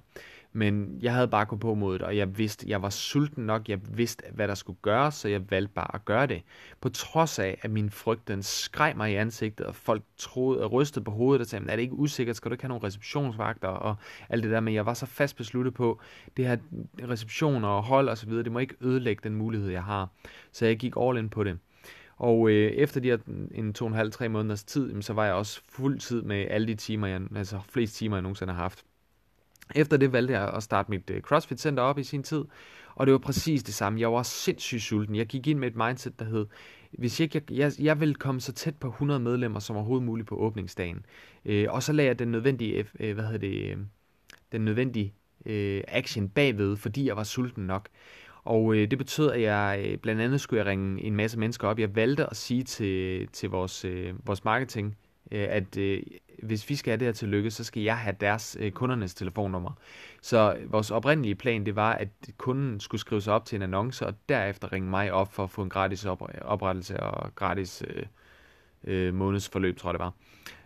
Men 0.55 0.99
jeg 1.01 1.13
havde 1.13 1.27
bare 1.27 1.45
gået 1.45 1.59
på 1.61 1.73
modet, 1.73 2.01
og 2.01 2.17
jeg 2.17 2.37
vidste, 2.37 2.65
jeg 2.69 2.81
var 2.81 2.89
sulten 2.89 3.45
nok, 3.45 3.69
jeg 3.69 3.79
vidste, 3.97 4.23
hvad 4.33 4.47
der 4.47 4.55
skulle 4.55 4.79
gøres, 4.81 5.15
så 5.15 5.27
jeg 5.27 5.51
valgte 5.51 5.73
bare 5.73 5.95
at 5.95 6.05
gøre 6.05 6.27
det. 6.27 6.41
På 6.81 6.89
trods 6.89 7.39
af, 7.39 7.59
at 7.61 7.71
min 7.71 7.89
frygt, 7.89 8.27
den 8.27 8.43
skreg 8.43 8.93
mig 8.97 9.11
i 9.11 9.15
ansigtet, 9.15 9.65
og 9.65 9.75
folk 9.75 10.03
troede 10.17 10.63
og 10.63 10.71
rystede 10.71 11.05
på 11.05 11.11
hovedet 11.11 11.41
og 11.41 11.47
sagde, 11.47 11.65
er 11.69 11.75
det 11.75 11.83
ikke 11.83 11.93
usikkert, 11.93 12.35
skal 12.35 12.49
du 12.49 12.53
ikke 12.53 12.63
have 12.63 12.69
nogle 12.69 12.87
receptionsvagter, 12.87 13.67
og 13.67 13.95
alt 14.29 14.43
det 14.43 14.51
der, 14.51 14.59
men 14.59 14.73
jeg 14.73 14.85
var 14.85 14.93
så 14.93 15.05
fast 15.05 15.37
besluttet 15.37 15.73
på, 15.73 16.01
det 16.37 16.47
her 16.47 16.57
receptioner 17.09 17.67
og 17.67 17.83
hold 17.83 18.09
og 18.09 18.17
så 18.17 18.25
videre, 18.25 18.43
det 18.43 18.51
må 18.51 18.59
ikke 18.59 18.75
ødelægge 18.81 19.21
den 19.23 19.35
mulighed, 19.35 19.69
jeg 19.69 19.83
har. 19.83 20.09
Så 20.51 20.65
jeg 20.65 20.77
gik 20.77 20.93
all 20.99 21.17
in 21.17 21.29
på 21.29 21.43
det. 21.43 21.57
Og 22.23 22.49
øh, 22.49 22.71
efter 22.71 23.01
de 23.01 23.07
her 23.07 23.17
en 23.51 23.73
to 23.73 23.85
og 23.85 23.89
en 23.89 23.95
halv, 23.95 24.11
tre 24.11 24.29
måneders 24.29 24.63
tid, 24.63 24.87
jamen, 24.87 25.01
så 25.01 25.13
var 25.13 25.25
jeg 25.25 25.33
også 25.33 25.61
fuld 25.69 25.99
tid 25.99 26.21
med 26.21 26.45
alle 26.49 26.67
de 26.67 26.75
timer, 26.75 27.07
jeg, 27.07 27.21
altså 27.35 27.59
flest 27.69 27.95
timer, 27.95 28.15
jeg 28.15 28.21
nogensinde 28.21 28.53
har 28.53 28.61
haft. 28.61 28.85
Efter 29.75 29.97
det 29.97 30.13
valgte 30.13 30.33
jeg 30.33 30.53
at 30.53 30.63
starte 30.63 30.91
mit 30.91 31.09
øh, 31.09 31.21
CrossFit 31.21 31.61
Center 31.61 31.83
op 31.83 31.99
i 31.99 32.03
sin 32.03 32.23
tid, 32.23 32.43
og 32.95 33.05
det 33.05 33.11
var 33.11 33.17
præcis 33.17 33.63
det 33.63 33.73
samme. 33.73 33.99
Jeg 33.99 34.11
var 34.11 34.23
sindssygt 34.23 34.81
sulten. 34.81 35.15
Jeg 35.15 35.25
gik 35.25 35.47
ind 35.47 35.59
med 35.59 35.67
et 35.67 35.75
mindset, 35.75 36.19
der 36.19 36.25
hed, 36.25 36.45
hvis 36.91 37.19
ikke 37.19 37.43
jeg, 37.49 37.57
jeg, 37.57 37.71
jeg 37.79 37.99
vil 37.99 38.15
komme 38.15 38.41
så 38.41 38.53
tæt 38.53 38.75
på 38.75 38.87
100 38.87 39.19
medlemmer 39.19 39.59
som 39.59 39.75
overhovedet 39.75 40.05
muligt 40.05 40.27
på 40.27 40.35
åbningsdagen. 40.35 41.05
Øh, 41.45 41.67
og 41.69 41.83
så 41.83 41.93
lagde 41.93 42.07
jeg 42.07 42.19
den 42.19 42.27
nødvendige, 42.27 42.85
øh, 42.99 43.13
hvad 43.13 43.23
hedder 43.23 43.39
det, 43.39 43.71
øh, 43.71 43.77
den 44.51 44.61
nødvendige 44.65 45.13
øh, 45.45 45.83
action 45.87 46.29
bagved, 46.29 46.75
fordi 46.77 47.07
jeg 47.07 47.17
var 47.17 47.23
sulten 47.23 47.67
nok. 47.67 47.89
Og 48.45 48.75
øh, 48.75 48.91
det 48.91 48.97
betød, 48.97 49.31
at 49.31 49.41
jeg 49.41 49.85
øh, 49.87 49.97
blandt 49.97 50.21
andet 50.21 50.41
skulle 50.41 50.57
jeg 50.57 50.65
ringe 50.65 51.01
en 51.01 51.15
masse 51.15 51.39
mennesker 51.39 51.67
op. 51.67 51.79
Jeg 51.79 51.95
valgte 51.95 52.25
at 52.25 52.35
sige 52.35 52.63
til, 52.63 53.27
til 53.27 53.49
vores, 53.49 53.85
øh, 53.85 54.13
vores 54.27 54.43
marketing, 54.43 54.97
øh, 55.31 55.47
at 55.49 55.77
øh, 55.77 56.01
hvis 56.43 56.69
vi 56.69 56.75
skal 56.75 56.91
have 56.91 56.99
det 56.99 57.07
her 57.07 57.13
til 57.13 57.27
lykke, 57.27 57.51
så 57.51 57.63
skal 57.63 57.83
jeg 57.83 57.97
have 57.97 58.15
deres 58.19 58.57
øh, 58.59 58.71
kundernes 58.71 59.13
telefonnummer. 59.13 59.71
Så 60.21 60.57
vores 60.65 60.91
oprindelige 60.91 61.35
plan, 61.35 61.65
det 61.65 61.75
var, 61.75 61.93
at 61.93 62.09
kunden 62.37 62.79
skulle 62.79 63.01
skrive 63.01 63.21
sig 63.21 63.33
op 63.33 63.45
til 63.45 63.55
en 63.55 63.61
annonce, 63.61 64.07
og 64.07 64.13
derefter 64.29 64.73
ringe 64.73 64.89
mig 64.89 65.11
op 65.11 65.33
for 65.33 65.43
at 65.43 65.49
få 65.49 65.61
en 65.61 65.69
gratis 65.69 66.05
oprettelse 66.41 66.99
og 66.99 67.35
gratis 67.35 67.83
øh, 67.87 68.03
øh, 68.83 69.13
månedsforløb, 69.13 69.77
tror 69.77 69.89
jeg 69.89 69.93
det 69.93 70.03
var. 70.03 70.13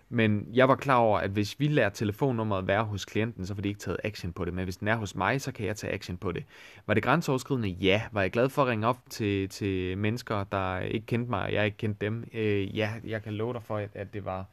Men 0.10 0.48
jeg 0.54 0.68
var 0.68 0.76
klar 0.76 0.98
over, 0.98 1.20
at 1.20 1.30
hvis 1.30 1.60
vi 1.60 1.68
lærer 1.68 1.90
telefonnummeret 1.90 2.68
være 2.68 2.84
hos 2.84 3.06
klienten, 3.06 3.46
så 3.46 3.56
får 3.56 3.62
de 3.62 3.68
ikke 3.68 3.80
taget 3.80 4.00
action 4.04 4.34
på 4.34 4.46
det. 4.46 4.54
Men 4.54 4.64
hvis 4.64 4.78
den 4.78 4.88
er 4.88 4.96
hos 4.96 5.16
mig, 5.16 5.42
så 5.42 5.52
kan 5.52 5.66
jeg 5.66 5.76
tage 5.76 5.94
action 5.94 6.18
på 6.18 6.32
det. 6.32 6.44
Var 6.88 6.94
det 6.94 7.04
grænseoverskridende? 7.04 7.70
Ja. 7.70 8.02
Var 8.12 8.22
jeg 8.22 8.32
glad 8.32 8.50
for 8.50 8.62
at 8.62 8.68
ringe 8.68 8.88
op 8.88 9.00
til, 9.10 9.50
til 9.50 9.98
mennesker, 9.98 10.44
der 10.44 10.80
ikke 10.80 11.06
kendte 11.06 11.30
mig, 11.30 11.44
og 11.44 11.54
jeg 11.54 11.66
ikke 11.66 11.78
kendte 11.78 12.06
dem? 12.06 12.24
Øh, 12.34 12.78
ja, 12.78 12.94
jeg 13.04 13.24
kan 13.24 13.34
love 13.34 13.54
dig 13.54 13.64
for, 13.64 13.78
at 13.94 14.14
det 14.14 14.26
var, 14.26 14.46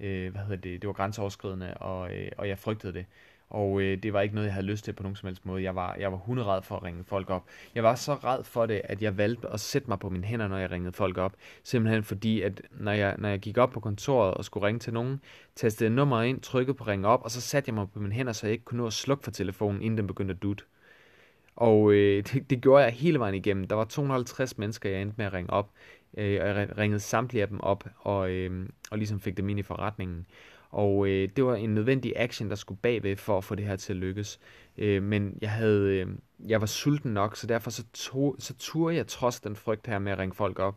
øh, 0.00 0.32
hvad 0.32 0.42
hedder 0.42 0.56
det, 0.56 0.82
det 0.82 0.86
var 0.86 0.92
grænseoverskridende, 0.92 1.74
og, 1.74 2.14
øh, 2.16 2.30
og 2.38 2.48
jeg 2.48 2.58
frygtede 2.58 2.92
det. 2.92 3.06
Og 3.50 3.80
øh, 3.80 4.02
det 4.02 4.12
var 4.12 4.20
ikke 4.20 4.34
noget, 4.34 4.46
jeg 4.46 4.54
havde 4.54 4.66
lyst 4.66 4.84
til 4.84 4.92
på 4.92 5.02
nogen 5.02 5.16
som 5.16 5.26
helst 5.26 5.46
måde. 5.46 5.62
Jeg 5.62 5.74
var, 5.74 5.96
jeg 6.00 6.12
var 6.12 6.18
hunderad 6.18 6.62
for 6.62 6.76
at 6.76 6.82
ringe 6.82 7.04
folk 7.04 7.30
op. 7.30 7.44
Jeg 7.74 7.82
var 7.82 7.94
så 7.94 8.14
red 8.14 8.44
for 8.44 8.66
det, 8.66 8.80
at 8.84 9.02
jeg 9.02 9.16
valgte 9.16 9.48
at 9.48 9.60
sætte 9.60 9.88
mig 9.88 9.98
på 9.98 10.08
mine 10.08 10.24
hænder, 10.24 10.48
når 10.48 10.58
jeg 10.58 10.70
ringede 10.70 10.92
folk 10.92 11.18
op. 11.18 11.32
Simpelthen 11.62 12.04
fordi, 12.04 12.42
at 12.42 12.62
når 12.70 12.92
jeg, 12.92 13.14
når 13.18 13.28
jeg 13.28 13.40
gik 13.40 13.58
op 13.58 13.70
på 13.70 13.80
kontoret 13.80 14.34
og 14.34 14.44
skulle 14.44 14.66
ringe 14.66 14.78
til 14.78 14.92
nogen, 14.92 15.20
tastede 15.56 15.90
nummer 15.90 16.22
ind, 16.22 16.40
trykkede 16.40 16.74
på 16.74 16.84
ringe 16.84 17.08
op, 17.08 17.22
og 17.24 17.30
så 17.30 17.40
satte 17.40 17.68
jeg 17.68 17.74
mig 17.74 17.90
på 17.90 17.98
mine 18.00 18.14
hænder, 18.14 18.32
så 18.32 18.46
jeg 18.46 18.52
ikke 18.52 18.64
kunne 18.64 18.78
nå 18.78 18.86
at 18.86 18.92
slukke 18.92 19.24
for 19.24 19.30
telefonen, 19.30 19.82
inden 19.82 19.98
den 19.98 20.06
begyndte 20.06 20.34
at 20.34 20.42
dutte. 20.42 20.64
Og 21.56 21.92
øh, 21.92 22.24
det, 22.32 22.50
det 22.50 22.60
gjorde 22.60 22.84
jeg 22.84 22.92
hele 22.92 23.18
vejen 23.18 23.34
igennem. 23.34 23.68
Der 23.68 23.76
var 23.76 23.84
250 23.84 24.58
mennesker, 24.58 24.90
jeg 24.90 25.02
endte 25.02 25.14
med 25.18 25.26
at 25.26 25.32
ringe 25.32 25.52
op. 25.52 25.70
Øh, 26.18 26.40
og 26.40 26.48
jeg 26.48 26.68
ringede 26.78 27.00
samtlige 27.00 27.42
af 27.42 27.48
dem 27.48 27.60
op, 27.60 27.84
og, 27.98 28.30
øh, 28.30 28.68
og 28.90 28.98
ligesom 28.98 29.20
fik 29.20 29.36
dem 29.36 29.48
ind 29.48 29.58
i 29.58 29.62
forretningen. 29.62 30.26
Og 30.74 31.08
øh, 31.08 31.28
det 31.36 31.44
var 31.44 31.54
en 31.54 31.74
nødvendig 31.74 32.12
action, 32.16 32.50
der 32.50 32.56
skulle 32.56 32.80
bagved 32.82 33.16
for 33.16 33.38
at 33.38 33.44
få 33.44 33.54
det 33.54 33.64
her 33.64 33.76
til 33.76 33.92
at 33.92 33.96
lykkes. 33.96 34.40
Øh, 34.78 35.02
men 35.02 35.38
jeg 35.40 35.50
havde, 35.50 35.98
øh, 35.98 36.06
jeg 36.48 36.60
var 36.60 36.66
sulten 36.66 37.14
nok, 37.14 37.36
så 37.36 37.46
derfor 37.46 37.70
så, 37.70 37.84
tog, 37.92 38.36
så 38.38 38.54
turde 38.58 38.96
jeg 38.96 39.06
trods 39.06 39.40
den 39.40 39.56
frygt 39.56 39.86
her 39.86 39.98
med 39.98 40.12
at 40.12 40.18
ringe 40.18 40.34
folk 40.34 40.58
op 40.58 40.76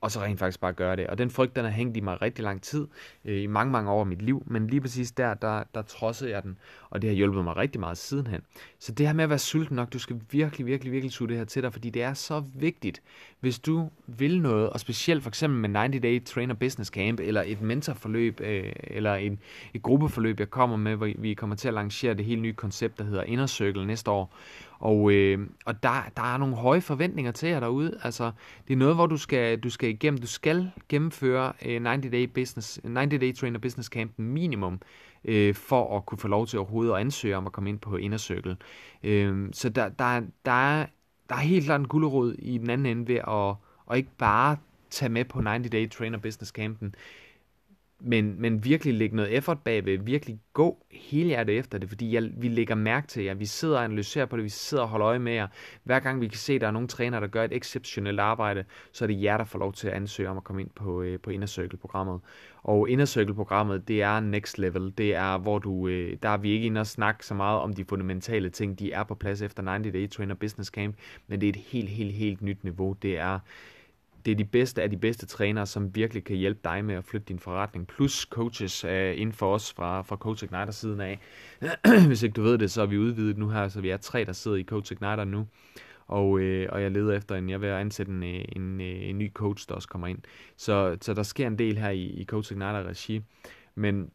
og 0.00 0.10
så 0.10 0.20
rent 0.20 0.38
faktisk 0.38 0.60
bare 0.60 0.72
gøre 0.72 0.96
det. 0.96 1.06
Og 1.06 1.18
den 1.18 1.30
frygt, 1.30 1.56
den 1.56 1.64
har 1.64 1.70
hængt 1.70 1.96
i 1.96 2.00
mig 2.00 2.22
rigtig 2.22 2.44
lang 2.44 2.62
tid, 2.62 2.86
øh, 3.24 3.42
i 3.42 3.46
mange, 3.46 3.72
mange 3.72 3.90
år 3.90 4.00
af 4.00 4.06
mit 4.06 4.22
liv, 4.22 4.42
men 4.46 4.66
lige 4.66 4.80
præcis 4.80 5.12
der, 5.12 5.34
der, 5.34 5.62
der 5.74 5.82
trodsede 5.82 6.30
jeg 6.30 6.42
den, 6.42 6.58
og 6.90 7.02
det 7.02 7.10
har 7.10 7.14
hjulpet 7.14 7.44
mig 7.44 7.56
rigtig 7.56 7.80
meget 7.80 7.98
sidenhen. 7.98 8.40
Så 8.78 8.92
det 8.92 9.06
her 9.06 9.12
med 9.12 9.24
at 9.24 9.30
være 9.30 9.38
sulten 9.38 9.76
nok, 9.76 9.92
du 9.92 9.98
skal 9.98 10.20
virkelig, 10.30 10.66
virkelig, 10.66 10.92
virkelig 10.92 11.12
suge 11.12 11.28
det 11.28 11.36
her 11.36 11.44
til 11.44 11.62
dig, 11.62 11.72
fordi 11.72 11.90
det 11.90 12.02
er 12.02 12.14
så 12.14 12.44
vigtigt, 12.54 13.02
hvis 13.40 13.58
du 13.58 13.90
vil 14.06 14.42
noget, 14.42 14.70
og 14.70 14.80
specielt 14.80 15.22
for 15.22 15.30
eksempel 15.30 15.60
med 15.60 15.80
90 15.80 16.02
Day 16.02 16.24
Trainer 16.24 16.54
Business 16.54 16.90
Camp, 16.90 17.20
eller 17.20 17.42
et 17.46 17.60
mentorforløb, 17.60 18.40
øh, 18.40 18.72
eller 18.82 19.14
en, 19.14 19.38
et 19.74 19.82
gruppeforløb, 19.82 20.40
jeg 20.40 20.50
kommer 20.50 20.76
med, 20.76 20.96
hvor 20.96 21.12
vi 21.18 21.34
kommer 21.34 21.56
til 21.56 21.68
at 21.68 21.74
lancere 21.74 22.14
det 22.14 22.24
helt 22.24 22.42
nye 22.42 22.52
koncept, 22.52 22.98
der 22.98 23.04
hedder 23.04 23.22
Inner 23.22 23.46
Circle 23.46 23.86
næste 23.86 24.10
år, 24.10 24.34
og, 24.78 25.12
øh, 25.12 25.48
og 25.64 25.82
der, 25.82 26.10
der 26.16 26.34
er 26.34 26.36
nogle 26.36 26.56
høje 26.56 26.80
forventninger 26.80 27.32
til 27.32 27.48
jer 27.48 27.60
derude. 27.60 28.00
Altså, 28.02 28.32
det 28.68 28.72
er 28.72 28.78
noget, 28.78 28.94
hvor 28.94 29.06
du 29.06 29.16
skal, 29.16 29.60
du 29.60 29.70
skal 29.70 29.88
igennem, 29.88 30.20
du 30.20 30.26
skal 30.26 30.70
gennemføre 30.88 31.52
øh, 31.66 31.84
90 31.84 32.12
Day 32.12 32.24
Business, 32.24 32.80
90 32.84 33.20
Day 33.20 33.34
Trainer 33.34 33.58
Business 33.58 33.88
Camp 33.88 34.12
minimum, 34.16 34.80
øh, 35.24 35.54
for 35.54 35.96
at 35.96 36.06
kunne 36.06 36.18
få 36.18 36.28
lov 36.28 36.46
til 36.46 36.58
overhovedet 36.58 36.92
at 36.92 37.00
ansøge 37.00 37.36
om 37.36 37.46
at 37.46 37.52
komme 37.52 37.70
ind 37.70 37.78
på 37.78 37.96
Inner 37.96 38.18
Circle. 38.18 38.56
Øh, 39.02 39.48
så 39.52 39.68
der, 39.68 39.88
der, 39.88 40.20
der, 40.44 40.78
er, 40.80 40.86
der 41.28 41.34
er 41.34 41.40
helt 41.40 41.64
klart 41.64 41.80
en 41.80 41.88
gulderod 41.88 42.34
i 42.38 42.58
den 42.58 42.70
anden 42.70 42.86
ende 42.86 43.08
ved 43.08 43.20
at, 43.28 43.54
at 43.90 43.96
ikke 43.96 44.16
bare 44.18 44.56
tage 44.90 45.08
med 45.08 45.24
på 45.24 45.42
90 45.42 45.70
Day 45.70 45.90
Trainer 45.90 46.18
Business 46.18 46.50
Campen, 46.50 46.94
men, 48.00 48.40
men 48.40 48.64
virkelig 48.64 48.94
lægge 48.94 49.16
noget 49.16 49.36
effort 49.36 49.58
bagved, 49.58 49.98
virkelig 49.98 50.40
gå 50.52 50.86
hele 50.90 51.28
hjertet 51.28 51.58
efter 51.58 51.78
det, 51.78 51.88
fordi 51.88 52.14
jeg, 52.14 52.30
vi 52.36 52.48
lægger 52.48 52.74
mærke 52.74 53.06
til 53.06 53.24
jer, 53.24 53.34
vi 53.34 53.46
sidder 53.46 53.78
og 53.78 53.84
analyserer 53.84 54.26
på 54.26 54.36
det, 54.36 54.44
vi 54.44 54.48
sidder 54.48 54.82
og 54.82 54.88
holder 54.88 55.06
øje 55.06 55.18
med 55.18 55.32
jer. 55.32 55.46
Hver 55.84 56.00
gang 56.00 56.20
vi 56.20 56.28
kan 56.28 56.38
se, 56.38 56.52
at 56.52 56.60
der 56.60 56.66
er 56.66 56.70
nogle 56.70 56.88
trænere, 56.88 57.20
der 57.20 57.26
gør 57.26 57.44
et 57.44 57.56
exceptionelt 57.56 58.20
arbejde, 58.20 58.64
så 58.92 59.04
er 59.04 59.06
det 59.06 59.22
jer, 59.22 59.36
der 59.36 59.44
får 59.44 59.58
lov 59.58 59.72
til 59.72 59.88
at 59.88 59.94
ansøge 59.94 60.28
om 60.28 60.36
at 60.36 60.44
komme 60.44 60.62
ind 60.62 60.70
på, 60.70 61.02
øh, 61.02 61.20
på 61.20 61.30
Inner 61.30 61.46
Circle-programmet. 61.46 62.20
Og 62.62 62.88
Inner 62.88 63.04
Circle-programmet, 63.04 63.88
det 63.88 64.02
er 64.02 64.20
next 64.20 64.58
level, 64.58 64.92
det 64.98 65.14
er, 65.14 65.38
hvor 65.38 65.58
du, 65.58 65.88
øh, 65.88 66.16
der 66.22 66.28
er 66.28 66.36
vi 66.36 66.50
ikke 66.50 66.66
inde 66.66 66.80
og 66.80 66.86
snakke 66.86 67.26
så 67.26 67.34
meget 67.34 67.60
om 67.60 67.72
de 67.72 67.84
fundamentale 67.84 68.50
ting, 68.50 68.78
de 68.78 68.92
er 68.92 69.04
på 69.04 69.14
plads 69.14 69.42
efter 69.42 69.62
90 69.62 69.92
Day 69.92 70.08
Trainer 70.10 70.34
Business 70.34 70.70
Camp, 70.70 70.96
men 71.26 71.40
det 71.40 71.46
er 71.46 71.50
et 71.50 71.56
helt, 71.56 71.88
helt, 71.88 72.12
helt 72.12 72.42
nyt 72.42 72.64
niveau. 72.64 72.92
Det 73.02 73.18
er 73.18 73.38
det 74.26 74.32
er 74.32 74.36
de 74.36 74.44
bedste 74.44 74.82
af 74.82 74.90
de 74.90 74.96
bedste 74.96 75.26
trænere, 75.26 75.66
som 75.66 75.94
virkelig 75.94 76.24
kan 76.24 76.36
hjælpe 76.36 76.60
dig 76.64 76.84
med 76.84 76.94
at 76.94 77.04
flytte 77.04 77.26
din 77.28 77.38
forretning. 77.38 77.86
Plus 77.86 78.20
coaches 78.30 78.84
uh, 78.84 78.90
inden 78.92 79.32
for 79.32 79.54
os 79.54 79.72
fra, 79.72 80.02
fra 80.02 80.16
Coach 80.16 80.44
Igniter 80.44 80.70
siden 80.70 81.00
af. 81.00 81.20
Hvis 82.06 82.22
ikke 82.22 82.34
du 82.34 82.42
ved 82.42 82.58
det, 82.58 82.70
så 82.70 82.82
er 82.82 82.86
vi 82.86 82.98
udvidet 82.98 83.38
nu 83.38 83.48
her, 83.48 83.68
så 83.68 83.80
vi 83.80 83.90
er 83.90 83.96
tre, 83.96 84.24
der 84.24 84.32
sidder 84.32 84.56
i 84.56 84.64
Coach 84.64 84.92
Igniter 84.92 85.24
nu. 85.24 85.46
Og, 86.06 86.40
øh, 86.40 86.68
og 86.72 86.82
jeg 86.82 86.90
leder 86.90 87.16
efter 87.16 87.34
en, 87.34 87.50
jeg 87.50 87.60
vil 87.60 87.66
ansætte 87.66 88.12
en, 88.12 88.22
øh, 88.22 88.44
en, 88.56 88.80
øh, 88.80 89.08
en 89.08 89.18
ny 89.18 89.32
coach, 89.32 89.68
der 89.68 89.74
også 89.74 89.88
kommer 89.88 90.06
ind. 90.06 90.18
Så, 90.56 90.96
så 91.00 91.14
der 91.14 91.22
sker 91.22 91.46
en 91.46 91.58
del 91.58 91.78
her 91.78 91.90
i, 91.90 92.04
i 92.04 92.24
Coach 92.24 92.52
Igniter 92.52 92.82
regi. 92.82 93.22
Men 93.74 94.10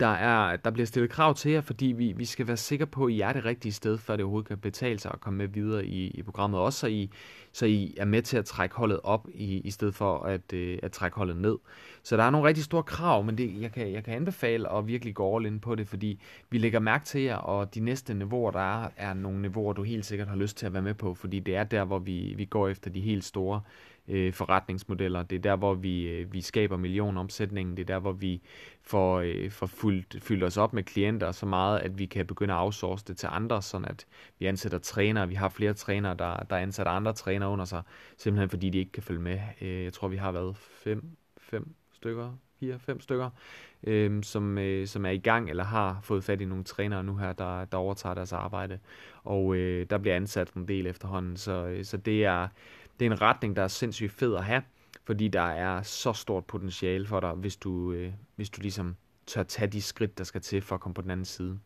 der, 0.00 0.06
er, 0.06 0.56
der 0.56 0.70
bliver 0.70 0.86
stillet 0.86 1.10
krav 1.10 1.34
til 1.34 1.52
jer, 1.52 1.60
fordi 1.60 1.86
vi, 1.86 2.12
vi 2.12 2.24
skal 2.24 2.46
være 2.46 2.56
sikre 2.56 2.86
på, 2.86 3.04
at 3.04 3.12
I 3.12 3.20
er 3.20 3.32
det 3.32 3.44
rigtige 3.44 3.72
sted, 3.72 3.98
før 3.98 4.16
det 4.16 4.24
overhovedet 4.24 4.48
kan 4.48 4.58
betale 4.58 4.98
sig 4.98 5.10
at 5.14 5.20
komme 5.20 5.36
med 5.36 5.48
videre 5.48 5.86
i, 5.86 6.10
i 6.10 6.22
programmet. 6.22 6.60
Også 6.60 6.78
så 6.78 6.86
I, 6.86 7.10
så 7.52 7.66
I 7.66 7.94
er 7.96 8.04
med 8.04 8.22
til 8.22 8.36
at 8.36 8.44
trække 8.44 8.76
holdet 8.76 9.00
op, 9.02 9.28
i, 9.34 9.60
i 9.60 9.70
stedet 9.70 9.94
for 9.94 10.18
at, 10.18 10.52
øh, 10.52 10.78
at 10.82 10.92
trække 10.92 11.16
holdet 11.16 11.36
ned. 11.36 11.56
Så 12.02 12.16
der 12.16 12.22
er 12.22 12.30
nogle 12.30 12.48
rigtig 12.48 12.64
store 12.64 12.82
krav, 12.82 13.24
men 13.24 13.38
det, 13.38 13.60
jeg, 13.60 13.72
kan, 13.72 13.92
jeg 13.92 14.04
kan 14.04 14.14
anbefale 14.14 14.72
at 14.72 14.86
virkelig 14.86 15.14
gå 15.14 15.36
all 15.36 15.46
in 15.46 15.60
på 15.60 15.74
det, 15.74 15.88
fordi 15.88 16.20
vi 16.50 16.58
lægger 16.58 16.80
mærke 16.80 17.04
til 17.04 17.20
jer, 17.20 17.36
og 17.36 17.74
de 17.74 17.80
næste 17.80 18.14
niveauer, 18.14 18.50
der 18.50 18.82
er, 18.84 18.88
er 18.96 19.14
nogle 19.14 19.42
niveauer, 19.42 19.72
du 19.72 19.82
helt 19.82 20.06
sikkert 20.06 20.28
har 20.28 20.36
lyst 20.36 20.56
til 20.56 20.66
at 20.66 20.72
være 20.72 20.82
med 20.82 20.94
på, 20.94 21.14
fordi 21.14 21.40
det 21.40 21.56
er 21.56 21.64
der, 21.64 21.84
hvor 21.84 21.98
vi, 21.98 22.34
vi 22.36 22.44
går 22.44 22.68
efter 22.68 22.90
de 22.90 23.00
helt 23.00 23.24
store 23.24 23.60
øh, 24.08 24.32
forretningsmodeller. 24.32 25.22
Det 25.22 25.36
er 25.36 25.40
der, 25.40 25.56
hvor 25.56 25.74
vi, 25.74 26.08
øh, 26.08 26.32
vi 26.32 26.40
skaber 26.40 26.76
millionomsætningen. 26.76 27.76
Det 27.76 27.82
er 27.82 27.94
der, 27.94 27.98
hvor 27.98 28.12
vi 28.12 28.42
får, 28.82 29.20
øh, 29.20 29.50
får 29.50 29.66
fyldt, 29.66 30.22
fyldt 30.22 30.44
os 30.44 30.56
op 30.56 30.72
med 30.72 30.82
klienter 30.82 31.32
så 31.32 31.46
meget, 31.46 31.78
at 31.78 31.98
vi 31.98 32.06
kan 32.06 32.26
begynde 32.26 32.54
at 32.54 32.60
outsource 32.60 33.04
det 33.08 33.16
til 33.16 33.28
andre, 33.32 33.62
sådan 33.62 33.88
at 33.88 34.06
vi 34.38 34.46
ansætter 34.46 34.78
trænere. 34.78 35.28
Vi 35.28 35.34
har 35.34 35.48
flere 35.48 35.74
trænere, 35.74 36.14
der, 36.14 36.36
der 36.36 36.56
ansætter 36.56 36.92
andre 36.92 37.12
trænere 37.12 37.50
under 37.50 37.64
sig, 37.64 37.82
simpelthen 38.18 38.50
fordi 38.50 38.70
de 38.70 38.78
ikke 38.78 38.92
kan 38.92 39.02
følge 39.02 39.20
med. 39.20 39.40
Øh, 39.60 39.84
jeg 39.84 39.92
tror, 39.92 40.08
vi 40.08 40.16
har 40.16 40.32
været 40.32 40.56
fem, 40.56 41.16
fem 41.38 41.74
stykker, 41.92 42.32
fire, 42.60 42.78
fem 42.78 43.00
stykker, 43.00 43.30
øh, 43.84 44.22
som, 44.22 44.58
øh, 44.58 44.86
som 44.86 45.06
er 45.06 45.10
i 45.10 45.18
gang 45.18 45.50
eller 45.50 45.64
har 45.64 45.98
fået 46.02 46.24
fat 46.24 46.40
i 46.40 46.44
nogle 46.44 46.64
trænere 46.64 47.04
nu 47.04 47.16
her, 47.16 47.32
der, 47.32 47.64
der 47.64 47.78
overtager 47.78 48.14
deres 48.14 48.32
arbejde. 48.32 48.78
Og 49.24 49.56
øh, 49.56 49.86
der 49.90 49.98
bliver 49.98 50.16
ansat 50.16 50.52
en 50.52 50.68
del 50.68 50.86
efterhånden, 50.86 51.36
så, 51.36 51.66
øh, 51.66 51.84
så 51.84 51.96
det 51.96 52.24
er 52.24 52.48
det 53.00 53.06
er 53.06 53.10
en 53.10 53.20
retning, 53.20 53.56
der 53.56 53.62
er 53.62 53.68
sindssygt 53.68 54.12
fed 54.12 54.34
at 54.34 54.44
have, 54.44 54.62
fordi 55.04 55.28
der 55.28 55.40
er 55.40 55.82
så 55.82 56.12
stort 56.12 56.44
potentiale 56.44 57.06
for 57.06 57.20
dig, 57.20 57.30
hvis 57.30 57.56
du, 57.56 57.92
øh, 57.92 58.12
hvis 58.36 58.50
du 58.50 58.60
ligesom 58.60 58.96
tør 59.26 59.42
tage 59.42 59.68
de 59.68 59.82
skridt, 59.82 60.18
der 60.18 60.24
skal 60.24 60.40
til 60.40 60.62
for 60.62 60.74
at 60.74 60.80
komme 60.80 60.94
på 60.94 61.02
den 61.02 61.10
anden 61.10 61.24
side. 61.24 61.58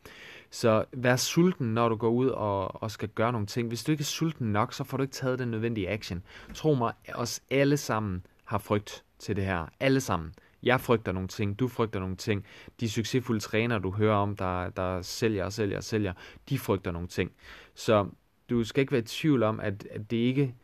Så 0.50 0.84
vær 0.92 1.16
sulten, 1.16 1.74
når 1.74 1.88
du 1.88 1.96
går 1.96 2.10
ud 2.10 2.28
og, 2.28 2.82
og 2.82 2.90
skal 2.90 3.08
gøre 3.08 3.32
nogle 3.32 3.46
ting. 3.46 3.68
Hvis 3.68 3.84
du 3.84 3.92
ikke 3.92 4.02
er 4.02 4.04
sulten 4.04 4.52
nok, 4.52 4.72
så 4.72 4.84
får 4.84 4.96
du 4.96 5.02
ikke 5.02 5.12
taget 5.12 5.38
den 5.38 5.48
nødvendige 5.48 5.88
action. 5.88 6.22
Tro 6.54 6.74
mig, 6.74 6.92
os 7.14 7.42
alle 7.50 7.76
sammen 7.76 8.26
har 8.44 8.58
frygt 8.58 9.04
til 9.18 9.36
det 9.36 9.44
her. 9.44 9.66
Alle 9.80 10.00
sammen. 10.00 10.34
Jeg 10.62 10.80
frygter 10.80 11.12
nogle 11.12 11.28
ting, 11.28 11.58
du 11.58 11.68
frygter 11.68 12.00
nogle 12.00 12.16
ting. 12.16 12.44
De 12.80 12.90
succesfulde 12.90 13.40
trænere, 13.40 13.78
du 13.78 13.90
hører 13.90 14.16
om, 14.16 14.36
der, 14.36 14.70
der 14.70 15.02
sælger 15.02 15.44
og 15.44 15.52
sælger 15.52 15.76
og 15.76 15.84
sælger, 15.84 16.12
de 16.48 16.58
frygter 16.58 16.90
nogle 16.90 17.08
ting. 17.08 17.32
Så 17.74 18.08
du 18.50 18.64
skal 18.64 18.80
ikke 18.80 18.92
være 18.92 19.00
i 19.00 19.04
tvivl 19.04 19.42
om, 19.42 19.60
at, 19.60 19.86
at 19.90 20.10
det 20.10 20.16
ikke 20.16 20.54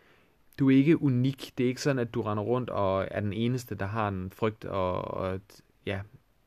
du 0.58 0.70
er 0.70 0.76
ikke 0.76 1.02
unik. 1.02 1.52
Det 1.58 1.64
er 1.64 1.68
ikke 1.68 1.82
sådan, 1.82 1.98
at 1.98 2.14
du 2.14 2.22
render 2.22 2.44
rundt 2.44 2.70
og 2.70 3.08
er 3.10 3.20
den 3.20 3.32
eneste, 3.32 3.74
der 3.74 3.86
har 3.86 4.08
en 4.08 4.30
frygt. 4.30 4.64
Og, 4.64 5.04
og 5.04 5.40
ja, 5.86 6.00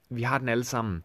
vi 0.10 0.24
har 0.24 0.38
den 0.38 0.50
alle 0.50 0.64
sammen. 0.64 1.04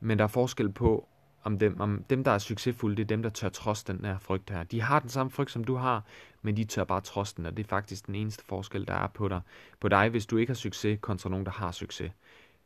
Men 0.00 0.18
der 0.18 0.24
er 0.24 0.28
forskel 0.28 0.72
på, 0.72 1.08
om 1.42 1.58
dem, 1.58 1.80
om 1.80 2.04
dem, 2.10 2.24
der 2.24 2.30
er 2.30 2.38
succesfulde, 2.38 2.96
det 2.96 3.02
er 3.02 3.06
dem, 3.06 3.22
der 3.22 3.30
tør 3.30 3.48
trods 3.48 3.84
den 3.84 4.04
her 4.04 4.18
frygt 4.18 4.50
her. 4.50 4.62
De 4.62 4.80
har 4.80 5.00
den 5.00 5.08
samme 5.08 5.30
frygt, 5.30 5.50
som 5.50 5.64
du 5.64 5.74
har, 5.74 6.04
men 6.42 6.56
de 6.56 6.64
tør 6.64 6.84
bare 6.84 7.00
trods 7.00 7.32
den, 7.32 7.46
og 7.46 7.56
det 7.56 7.64
er 7.64 7.68
faktisk 7.68 8.06
den 8.06 8.14
eneste 8.14 8.44
forskel, 8.44 8.86
der 8.86 8.94
er 8.94 9.06
på 9.06 9.28
dig, 9.28 9.40
på 9.80 9.88
dig, 9.88 10.08
hvis 10.08 10.26
du 10.26 10.36
ikke 10.36 10.50
har 10.50 10.54
succes, 10.54 10.98
kontra 11.00 11.30
nogen, 11.30 11.46
der 11.46 11.52
har 11.52 11.72
succes. 11.72 12.12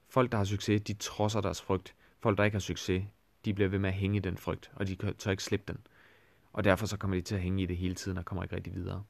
Folk, 0.09 0.33
der 0.33 0.39
har 0.39 0.45
succes, 0.45 0.83
de 0.83 0.95
trodser 0.95 1.41
deres 1.41 1.63
frygt. 1.63 1.95
Folk, 2.21 2.39
der 2.39 2.45
ikke 2.45 2.55
har 2.55 2.61
succes, 2.61 3.05
de 3.45 3.55
bliver 3.55 3.69
ved 3.69 3.79
med 3.79 3.89
at 3.89 3.95
hænge 3.95 4.17
i 4.17 4.21
den 4.21 4.37
frygt, 4.37 4.71
og 4.75 4.89
de 4.89 4.95
tør 4.95 5.31
ikke 5.31 5.43
slippe 5.43 5.73
den. 5.73 5.81
Og 6.53 6.65
derfor 6.65 6.87
så 6.87 6.97
kommer 6.97 7.17
de 7.17 7.23
til 7.23 7.35
at 7.35 7.41
hænge 7.41 7.63
i 7.63 7.67
det 7.67 7.77
hele 7.77 7.95
tiden 7.95 8.19
og 8.19 8.25
kommer 8.25 8.43
ikke 8.43 8.57
rigtig 8.57 8.75
videre. 8.75 9.03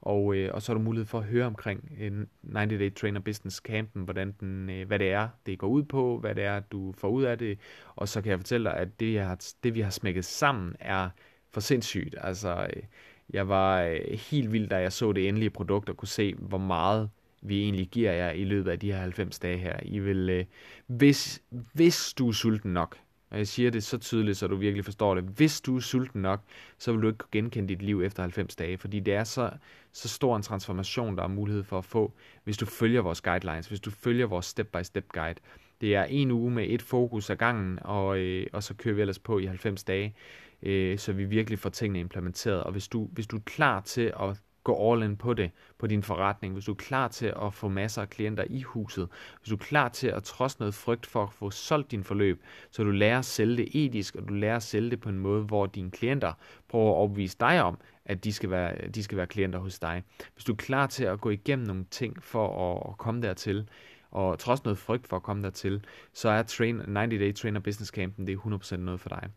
Og, 0.00 0.36
øh, 0.36 0.50
og 0.54 0.62
så 0.62 0.72
har 0.72 0.78
du 0.78 0.84
mulighed 0.84 1.06
for 1.06 1.18
at 1.18 1.24
høre 1.24 1.46
omkring 1.46 1.92
øh, 2.00 2.06
en 2.06 2.28
90 2.54 2.78
Day 2.78 2.94
Trainer 2.94 3.20
Business 3.20 3.56
Campen, 3.56 4.02
hvordan 4.02 4.34
den, 4.40 4.70
øh, 4.70 4.86
hvad 4.86 4.98
det 4.98 5.12
er, 5.12 5.28
det 5.46 5.58
går 5.58 5.68
ud 5.68 5.82
på, 5.82 6.18
hvad 6.18 6.34
det 6.34 6.44
er, 6.44 6.60
du 6.60 6.94
får 6.98 7.08
ud 7.08 7.22
af 7.22 7.38
det. 7.38 7.58
Og 7.96 8.08
så 8.08 8.22
kan 8.22 8.30
jeg 8.30 8.38
fortælle 8.38 8.70
dig, 8.70 8.78
at 8.78 9.00
det, 9.00 9.14
jeg 9.14 9.26
har, 9.26 9.52
det 9.62 9.74
vi 9.74 9.80
har 9.80 9.90
smækket 9.90 10.24
sammen, 10.24 10.76
er 10.80 11.08
for 11.50 11.60
sindssygt. 11.60 12.14
Altså, 12.20 12.66
øh, 12.76 12.82
jeg 13.30 13.48
var 13.48 13.82
øh, 13.82 14.00
helt 14.30 14.52
vild, 14.52 14.68
da 14.68 14.76
jeg 14.76 14.92
så 14.92 15.12
det 15.12 15.28
endelige 15.28 15.50
produkt 15.50 15.88
og 15.88 15.96
kunne 15.96 16.08
se, 16.08 16.34
hvor 16.34 16.58
meget 16.58 17.10
vi 17.42 17.62
egentlig 17.62 17.88
giver 17.88 18.12
jer 18.12 18.30
i 18.30 18.44
løbet 18.44 18.70
af 18.70 18.78
de 18.78 18.92
her 18.92 19.00
90 19.00 19.38
dage 19.38 19.58
her. 19.58 19.80
I 19.82 19.98
vil, 19.98 20.30
øh, 20.30 20.44
hvis, 20.86 21.42
hvis 21.74 22.14
du 22.18 22.28
er 22.28 22.32
sulten 22.32 22.72
nok, 22.72 22.96
Og 23.30 23.38
jeg 23.38 23.46
siger 23.48 23.70
det 23.70 23.84
så 23.84 23.98
tydeligt, 23.98 24.38
så 24.38 24.46
du 24.46 24.56
virkelig 24.56 24.84
forstår 24.84 25.14
det. 25.14 25.24
Hvis 25.24 25.60
du 25.60 25.76
er 25.76 25.80
sulten 25.80 26.22
nok, 26.22 26.42
så 26.78 26.92
vil 26.92 27.02
du 27.02 27.06
ikke 27.06 27.18
kunne 27.18 27.28
genkende 27.32 27.68
dit 27.68 27.82
liv 27.82 28.02
efter 28.02 28.22
90 28.22 28.56
dage, 28.56 28.78
fordi 28.78 29.00
det 29.00 29.14
er 29.14 29.24
så, 29.24 29.50
så 29.92 30.08
stor 30.08 30.36
en 30.36 30.42
transformation, 30.42 31.16
der 31.16 31.22
er 31.22 31.28
mulighed 31.28 31.64
for 31.64 31.78
at 31.78 31.84
få, 31.84 32.12
hvis 32.44 32.56
du 32.56 32.66
følger 32.66 33.00
vores 33.00 33.20
guidelines, 33.20 33.68
hvis 33.68 33.80
du 33.80 33.90
følger 33.90 34.26
vores 34.26 34.46
step-by-step 34.46 35.08
guide. 35.08 35.40
Det 35.80 35.94
er 35.94 36.04
en 36.04 36.30
uge 36.30 36.50
med 36.50 36.66
et 36.68 36.82
fokus 36.82 37.30
ad 37.30 37.36
gangen, 37.36 37.78
og, 37.82 38.18
øh, 38.18 38.46
og 38.52 38.62
så 38.62 38.74
kører 38.74 38.94
vi 38.94 39.00
ellers 39.00 39.18
på 39.18 39.38
i 39.38 39.46
90 39.46 39.84
dage, 39.84 40.14
øh, 40.62 40.98
så 40.98 41.12
vi 41.12 41.24
virkelig 41.24 41.58
får 41.58 41.70
tingene 41.70 42.00
implementeret. 42.00 42.64
Og 42.64 42.72
hvis 42.72 42.88
du, 42.88 43.08
hvis 43.12 43.26
du 43.26 43.36
er 43.36 43.40
klar 43.46 43.80
til 43.80 44.12
at 44.20 44.40
gå 44.64 44.92
all 44.92 45.02
in 45.02 45.16
på 45.16 45.34
det, 45.34 45.50
på 45.78 45.86
din 45.86 46.02
forretning, 46.02 46.54
hvis 46.54 46.64
du 46.64 46.72
er 46.72 46.76
klar 46.76 47.08
til 47.08 47.34
at 47.42 47.54
få 47.54 47.68
masser 47.68 48.02
af 48.02 48.10
klienter 48.10 48.44
i 48.50 48.62
huset, 48.62 49.08
hvis 49.40 49.48
du 49.48 49.54
er 49.54 49.58
klar 49.58 49.88
til 49.88 50.08
at 50.08 50.22
trods 50.22 50.58
noget 50.58 50.74
frygt 50.74 51.06
for 51.06 51.22
at 51.22 51.32
få 51.32 51.50
solgt 51.50 51.90
din 51.90 52.04
forløb, 52.04 52.42
så 52.70 52.84
du 52.84 52.90
lærer 52.90 53.18
at 53.18 53.24
sælge 53.24 53.56
det 53.56 53.84
etisk, 53.84 54.16
og 54.16 54.28
du 54.28 54.34
lærer 54.34 54.56
at 54.56 54.62
sælge 54.62 54.90
det 54.90 55.00
på 55.00 55.08
en 55.08 55.18
måde, 55.18 55.42
hvor 55.42 55.66
dine 55.66 55.90
klienter 55.90 56.32
prøver 56.68 56.90
at 56.90 56.96
overbevise 56.96 57.36
dig 57.40 57.62
om, 57.62 57.78
at 58.04 58.24
de 58.24 58.32
skal, 58.32 58.50
være, 58.50 58.88
de 58.88 59.02
skal 59.02 59.18
være 59.18 59.26
klienter 59.26 59.58
hos 59.58 59.78
dig. 59.78 60.02
Hvis 60.34 60.44
du 60.44 60.52
er 60.52 60.56
klar 60.56 60.86
til 60.86 61.04
at 61.04 61.20
gå 61.20 61.30
igennem 61.30 61.66
nogle 61.66 61.84
ting 61.90 62.22
for 62.22 62.72
at, 62.72 62.90
at 62.90 62.98
komme 62.98 63.22
dertil, 63.22 63.68
og 64.12 64.38
trods 64.38 64.64
noget 64.64 64.78
frygt 64.78 65.08
for 65.08 65.16
at 65.16 65.22
komme 65.22 65.42
dertil, 65.42 65.84
så 66.12 66.28
er 66.28 66.42
train, 66.42 66.80
90 66.80 67.20
Day 67.20 67.34
Trainer 67.34 67.60
Business 67.60 67.90
Campen, 67.90 68.26
det 68.26 68.32
er 68.32 68.38
100% 68.38 68.76
noget 68.76 69.00
for 69.00 69.08
dig. 69.08 69.28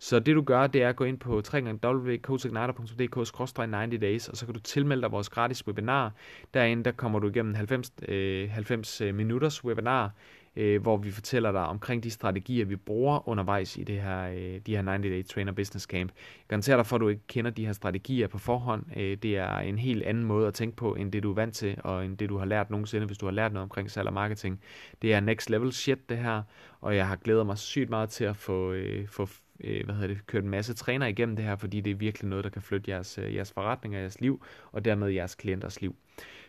Så 0.00 0.18
det 0.18 0.34
du 0.34 0.42
gør, 0.42 0.66
det 0.66 0.82
er 0.82 0.88
at 0.88 0.96
gå 0.96 1.04
ind 1.04 1.18
på 1.18 1.42
www.coachigniter.dk 1.54 3.16
90 3.16 4.00
days, 4.00 4.28
og 4.28 4.36
så 4.36 4.46
kan 4.46 4.54
du 4.54 4.60
tilmelde 4.60 5.02
dig 5.02 5.12
vores 5.12 5.28
gratis 5.28 5.66
webinar. 5.66 6.12
Derinde 6.54 6.84
der 6.84 6.92
kommer 6.92 7.18
du 7.18 7.28
igennem 7.28 7.54
90, 7.54 7.92
øh, 8.08 8.50
90 8.50 9.00
øh, 9.00 9.14
minutters 9.14 9.64
webinar, 9.64 10.12
øh, 10.56 10.82
hvor 10.82 10.96
vi 10.96 11.10
fortæller 11.10 11.52
dig 11.52 11.60
omkring 11.60 12.02
de 12.02 12.10
strategier, 12.10 12.64
vi 12.64 12.76
bruger 12.76 13.28
undervejs 13.28 13.76
i 13.76 13.84
det 13.84 14.00
her, 14.00 14.28
øh, 14.28 14.60
de 14.66 14.76
her 14.76 14.82
90 14.82 15.02
Day 15.02 15.34
Trainer 15.34 15.52
Business 15.52 15.84
Camp. 15.84 16.10
Jeg 16.16 16.44
garanterer 16.48 16.76
dig 16.76 16.86
for, 16.86 16.96
at 16.96 17.00
du 17.00 17.08
ikke 17.08 17.26
kender 17.26 17.50
de 17.50 17.66
her 17.66 17.72
strategier 17.72 18.26
på 18.26 18.38
forhånd. 18.38 18.84
Øh, 18.96 19.16
det 19.16 19.36
er 19.36 19.58
en 19.58 19.78
helt 19.78 20.02
anden 20.02 20.24
måde 20.24 20.46
at 20.46 20.54
tænke 20.54 20.76
på, 20.76 20.94
end 20.94 21.12
det 21.12 21.22
du 21.22 21.30
er 21.30 21.34
vant 21.34 21.54
til, 21.54 21.76
og 21.84 22.04
end 22.04 22.18
det 22.18 22.28
du 22.28 22.38
har 22.38 22.46
lært 22.46 22.70
nogensinde, 22.70 23.06
hvis 23.06 23.18
du 23.18 23.26
har 23.26 23.32
lært 23.32 23.52
noget 23.52 23.62
omkring 23.62 23.90
salg 23.90 24.06
og 24.06 24.14
marketing. 24.14 24.60
Det 25.02 25.14
er 25.14 25.20
next 25.20 25.50
level 25.50 25.72
shit, 25.72 26.08
det 26.08 26.18
her, 26.18 26.42
og 26.80 26.96
jeg 26.96 27.08
har 27.08 27.16
glædet 27.16 27.46
mig 27.46 27.58
sygt 27.58 27.90
meget 27.90 28.08
til 28.08 28.24
at 28.24 28.36
få, 28.36 28.72
øh, 28.72 29.08
få 29.08 29.28
øh, 29.64 29.84
hvad 29.84 29.94
hedder 29.94 30.08
det, 30.08 30.26
kørt 30.26 30.44
en 30.44 30.50
masse 30.50 30.74
træner 30.74 31.06
igennem 31.06 31.36
det 31.36 31.44
her, 31.44 31.56
fordi 31.56 31.80
det 31.80 31.90
er 31.90 31.94
virkelig 31.94 32.28
noget, 32.28 32.44
der 32.44 32.50
kan 32.50 32.62
flytte 32.62 32.90
jeres, 32.90 33.18
øh, 33.18 33.34
jeres 33.34 33.52
forretning 33.52 33.94
og 33.94 34.00
jeres 34.00 34.20
liv, 34.20 34.44
og 34.72 34.84
dermed 34.84 35.08
jeres 35.08 35.34
klienters 35.34 35.80
liv. 35.80 35.96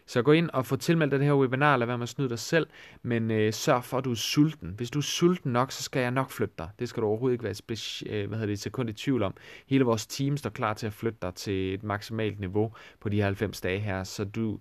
Så 0.05 0.21
gå 0.21 0.31
ind 0.31 0.49
og 0.49 0.65
få 0.65 0.75
tilmeldt 0.75 1.11
det 1.11 1.23
her 1.23 1.33
webinar, 1.33 1.77
lad 1.77 1.87
være 1.87 1.97
med 1.97 2.03
at 2.03 2.09
snyde 2.09 2.29
dig 2.29 2.39
selv, 2.39 2.67
men 3.03 3.31
øh, 3.31 3.53
sørg 3.53 3.83
for, 3.83 3.97
at 3.97 4.05
du 4.05 4.11
er 4.11 4.15
sulten. 4.15 4.73
Hvis 4.77 4.91
du 4.91 4.99
er 4.99 5.03
sulten 5.03 5.51
nok, 5.51 5.71
så 5.71 5.83
skal 5.83 6.01
jeg 6.01 6.11
nok 6.11 6.31
flytte 6.31 6.53
dig. 6.57 6.69
Det 6.79 6.89
skal 6.89 7.01
du 7.01 7.07
overhovedet 7.07 7.33
ikke 7.33 7.43
være 7.43 7.55
speci- 7.63 8.13
øh, 8.13 8.27
hvad 8.27 8.37
hedder 8.37 8.51
det, 8.51 8.59
sekund 8.59 8.89
i 8.89 8.93
tvivl 8.93 9.23
om. 9.23 9.33
Hele 9.67 9.83
vores 9.83 10.07
team 10.07 10.37
står 10.37 10.49
klar 10.49 10.73
til 10.73 10.87
at 10.87 10.93
flytte 10.93 11.17
dig 11.21 11.35
til 11.35 11.73
et 11.73 11.83
maksimalt 11.83 12.39
niveau 12.39 12.73
på 12.99 13.09
de 13.09 13.17
her 13.17 13.25
90 13.25 13.61
dage 13.61 13.79
her, 13.79 14.03
så 14.03 14.23
du, 14.25 14.59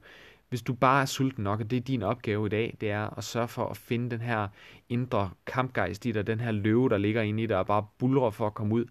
hvis 0.48 0.62
du 0.62 0.74
bare 0.74 1.02
er 1.02 1.06
sulten 1.06 1.44
nok, 1.44 1.60
og 1.60 1.70
det 1.70 1.76
er 1.76 1.80
din 1.80 2.02
opgave 2.02 2.46
i 2.46 2.48
dag, 2.48 2.76
det 2.80 2.90
er 2.90 3.18
at 3.18 3.24
sørge 3.24 3.48
for 3.48 3.66
at 3.66 3.76
finde 3.76 4.10
den 4.10 4.20
her 4.20 4.48
indre 4.88 5.30
kampgejst 5.46 6.06
i 6.06 6.12
dig, 6.12 6.26
den 6.26 6.40
her 6.40 6.52
løve, 6.52 6.88
der 6.88 6.98
ligger 6.98 7.22
inde 7.22 7.42
i 7.42 7.46
dig, 7.46 7.58
og 7.58 7.66
bare 7.66 7.86
bulrer 7.98 8.30
for 8.30 8.46
at 8.46 8.54
komme 8.54 8.74
ud. 8.74 8.84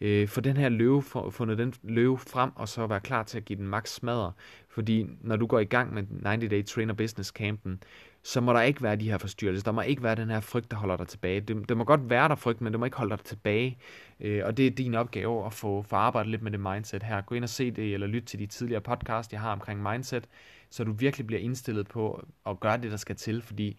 Øh, 0.00 0.28
for 0.28 0.40
den 0.40 0.56
her 0.56 0.68
løve, 0.68 1.02
for, 1.02 1.30
fundet 1.30 1.58
den 1.58 1.74
løve 1.82 2.18
frem, 2.18 2.50
og 2.54 2.68
så 2.68 2.86
være 2.86 3.00
klar 3.00 3.22
til 3.22 3.38
at 3.38 3.44
give 3.44 3.58
den 3.58 3.66
maks 3.66 3.94
smadre. 3.94 4.32
Fordi 4.68 5.06
når 5.20 5.36
du 5.36 5.46
går 5.46 5.58
i 5.58 5.64
gang 5.64 5.94
med 5.94 6.02
90 6.24 6.50
Day 6.50 6.64
Trainer 6.64 6.94
Business 6.94 7.30
Campen, 7.30 7.82
så 8.22 8.40
må 8.40 8.52
der 8.52 8.62
ikke 8.62 8.82
være 8.82 8.96
de 8.96 9.10
her 9.10 9.18
forstyrrelser. 9.18 9.64
Der 9.64 9.72
må 9.72 9.80
ikke 9.80 10.02
være 10.02 10.14
den 10.14 10.30
her 10.30 10.40
frygt, 10.40 10.70
der 10.70 10.76
holder 10.76 10.96
dig 10.96 11.08
tilbage. 11.08 11.40
Det, 11.40 11.68
det 11.68 11.76
må 11.76 11.84
godt 11.84 12.10
være 12.10 12.28
der 12.28 12.34
frygt, 12.34 12.60
men 12.60 12.72
det 12.72 12.80
må 12.80 12.84
ikke 12.84 12.96
holde 12.96 13.16
dig 13.16 13.24
tilbage. 13.24 13.78
Øh, 14.20 14.42
og 14.44 14.56
det 14.56 14.66
er 14.66 14.70
din 14.70 14.94
opgave 14.94 15.46
at 15.46 15.52
få, 15.52 15.82
få 15.82 15.96
arbejdet 15.96 16.30
lidt 16.30 16.42
med 16.42 16.50
det 16.50 16.60
mindset 16.60 17.02
her. 17.02 17.20
Gå 17.20 17.34
ind 17.34 17.44
og 17.44 17.50
se 17.50 17.70
det, 17.70 17.94
eller 17.94 18.06
lyt 18.06 18.22
til 18.22 18.38
de 18.38 18.46
tidligere 18.46 18.80
podcast, 18.80 19.32
jeg 19.32 19.40
har 19.40 19.52
omkring 19.52 19.82
mindset 19.82 20.28
så 20.72 20.84
du 20.84 20.92
virkelig 20.92 21.26
bliver 21.26 21.40
indstillet 21.40 21.88
på 21.88 22.24
at 22.46 22.60
gøre 22.60 22.76
det, 22.76 22.90
der 22.90 22.96
skal 22.96 23.16
til, 23.16 23.42
fordi 23.42 23.76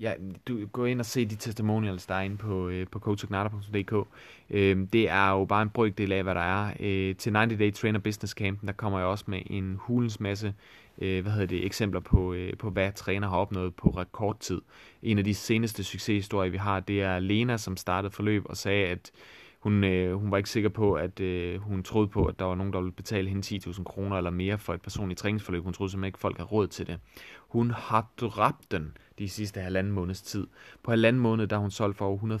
ja, 0.00 0.12
du 0.48 0.66
går 0.66 0.86
ind 0.86 1.00
og 1.00 1.06
se 1.06 1.24
de 1.24 1.36
testimonials, 1.36 2.06
der 2.06 2.14
er 2.14 2.20
inde 2.20 2.36
på, 2.36 2.68
øh, 2.68 2.86
på 2.92 2.98
coachognata.dk. 2.98 4.08
Øh, 4.50 4.86
det 4.92 5.10
er 5.10 5.30
jo 5.30 5.44
bare 5.44 5.62
en 5.62 5.70
brøkdel 5.70 6.12
af, 6.12 6.22
hvad 6.22 6.34
der 6.34 6.40
er. 6.40 6.72
Øh, 6.80 7.16
til 7.16 7.36
90 7.36 7.58
Day 7.58 7.72
Trainer 7.72 7.98
Business 7.98 8.32
Campen, 8.32 8.66
der 8.66 8.72
kommer 8.72 8.98
jeg 8.98 9.08
også 9.08 9.24
med 9.28 9.42
en 9.46 9.76
hulens 9.80 10.20
masse 10.20 10.54
øh, 10.98 11.22
hvad 11.22 11.32
hedder 11.32 11.46
det, 11.46 11.66
eksempler 11.66 12.00
på, 12.00 12.34
øh, 12.34 12.56
på, 12.58 12.70
hvad 12.70 12.92
træner 12.92 13.28
har 13.28 13.36
opnået 13.36 13.74
på 13.74 13.88
rekordtid. 13.88 14.60
En 15.02 15.18
af 15.18 15.24
de 15.24 15.34
seneste 15.34 15.84
succeshistorier, 15.84 16.50
vi 16.50 16.56
har, 16.56 16.80
det 16.80 17.02
er 17.02 17.18
Lena, 17.18 17.56
som 17.56 17.76
startede 17.76 18.10
forløb 18.10 18.42
og 18.46 18.56
sagde, 18.56 18.86
at 18.86 19.10
hun, 19.64 19.84
øh, 19.84 20.14
hun 20.14 20.30
var 20.30 20.36
ikke 20.36 20.50
sikker 20.50 20.68
på, 20.68 20.94
at 20.94 21.20
øh, 21.20 21.60
hun 21.60 21.82
troede 21.82 22.08
på, 22.08 22.24
at 22.24 22.38
der 22.38 22.44
var 22.44 22.54
nogen, 22.54 22.72
der 22.72 22.80
ville 22.80 22.92
betale 22.92 23.28
hende 23.28 23.56
10.000 23.56 23.84
kroner 23.84 24.16
eller 24.16 24.30
mere 24.30 24.58
for 24.58 24.74
et 24.74 24.82
personligt 24.82 25.18
træningsforløb. 25.18 25.64
Hun 25.64 25.72
troede 25.72 25.90
simpelthen 25.90 26.08
ikke, 26.08 26.16
at 26.16 26.20
folk 26.20 26.38
har 26.38 26.44
råd 26.44 26.66
til 26.66 26.86
det. 26.86 26.98
Hun 27.48 27.70
har 27.70 28.06
dræbt 28.20 28.70
den 28.70 28.96
de 29.18 29.28
sidste 29.28 29.60
halvanden 29.60 29.92
måneds 29.92 30.22
tid. 30.22 30.46
På 30.82 30.90
halvanden 30.90 31.22
måned, 31.22 31.46
der 31.46 31.56
har 31.56 31.60
hun 31.60 31.70
solgt 31.70 31.96
for 31.96 32.06
over 32.06 32.38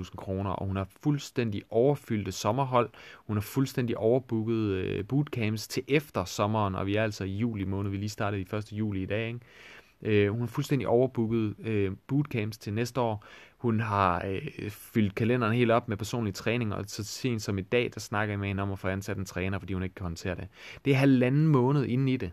115.000 0.00 0.16
kroner, 0.16 0.50
og 0.50 0.66
hun 0.66 0.76
har 0.76 0.88
fuldstændig 1.02 1.62
overfyldte 1.70 2.32
sommerhold. 2.32 2.90
Hun 3.26 3.36
har 3.36 3.42
fuldstændig 3.42 3.98
overbooket 3.98 4.66
øh, 4.66 5.04
bootcamps 5.06 5.68
til 5.68 5.82
efter 5.88 6.24
sommeren, 6.24 6.74
og 6.74 6.86
vi 6.86 6.96
er 6.96 7.02
altså 7.02 7.24
i 7.24 7.36
juli 7.36 7.64
måned. 7.64 7.90
Vi 7.90 7.96
lige 7.96 8.08
startede 8.08 8.42
i 8.42 8.56
1. 8.56 8.72
juli 8.72 9.02
i 9.02 9.06
dag, 9.06 9.26
ikke? 9.26 9.40
Øh, 10.06 10.30
hun 10.30 10.40
har 10.40 10.46
fuldstændig 10.46 10.88
overbooket 10.88 11.54
øh, 11.58 11.92
bootcamps 12.06 12.58
til 12.58 12.72
næste 12.72 13.00
år. 13.00 13.24
Hun 13.58 13.80
har 13.80 14.24
øh, 14.26 14.70
fyldt 14.70 15.14
kalenderen 15.14 15.52
helt 15.52 15.70
op 15.70 15.88
med 15.88 15.96
personlig 15.96 16.34
træning, 16.34 16.74
og 16.74 16.84
så 16.86 17.04
sent 17.04 17.42
som 17.42 17.58
i 17.58 17.62
dag, 17.62 17.90
der 17.94 18.00
snakker 18.00 18.32
jeg 18.32 18.38
med 18.38 18.48
hende 18.48 18.62
om 18.62 18.72
at 18.72 18.78
få 18.78 18.88
ansat 18.88 19.16
en 19.16 19.24
træner, 19.24 19.58
fordi 19.58 19.74
hun 19.74 19.82
ikke 19.82 19.94
kan 19.94 20.04
håndtere 20.04 20.34
det. 20.34 20.48
Det 20.84 20.92
er 20.92 20.96
halvanden 20.96 21.46
måned 21.46 21.84
inde 21.84 22.12
i 22.12 22.16
det. 22.16 22.32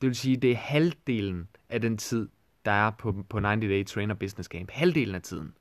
Det 0.00 0.06
vil 0.06 0.16
sige, 0.16 0.36
det 0.36 0.52
er 0.52 0.56
halvdelen 0.56 1.48
af 1.68 1.80
den 1.80 1.98
tid, 1.98 2.28
der 2.64 2.70
er 2.70 2.90
på, 2.90 3.24
på 3.28 3.40
90 3.40 3.70
Day 3.70 3.84
Trainer 3.84 4.14
Business 4.14 4.48
Camp. 4.48 4.70
Halvdelen 4.70 5.14
af 5.14 5.22
tiden. 5.22 5.52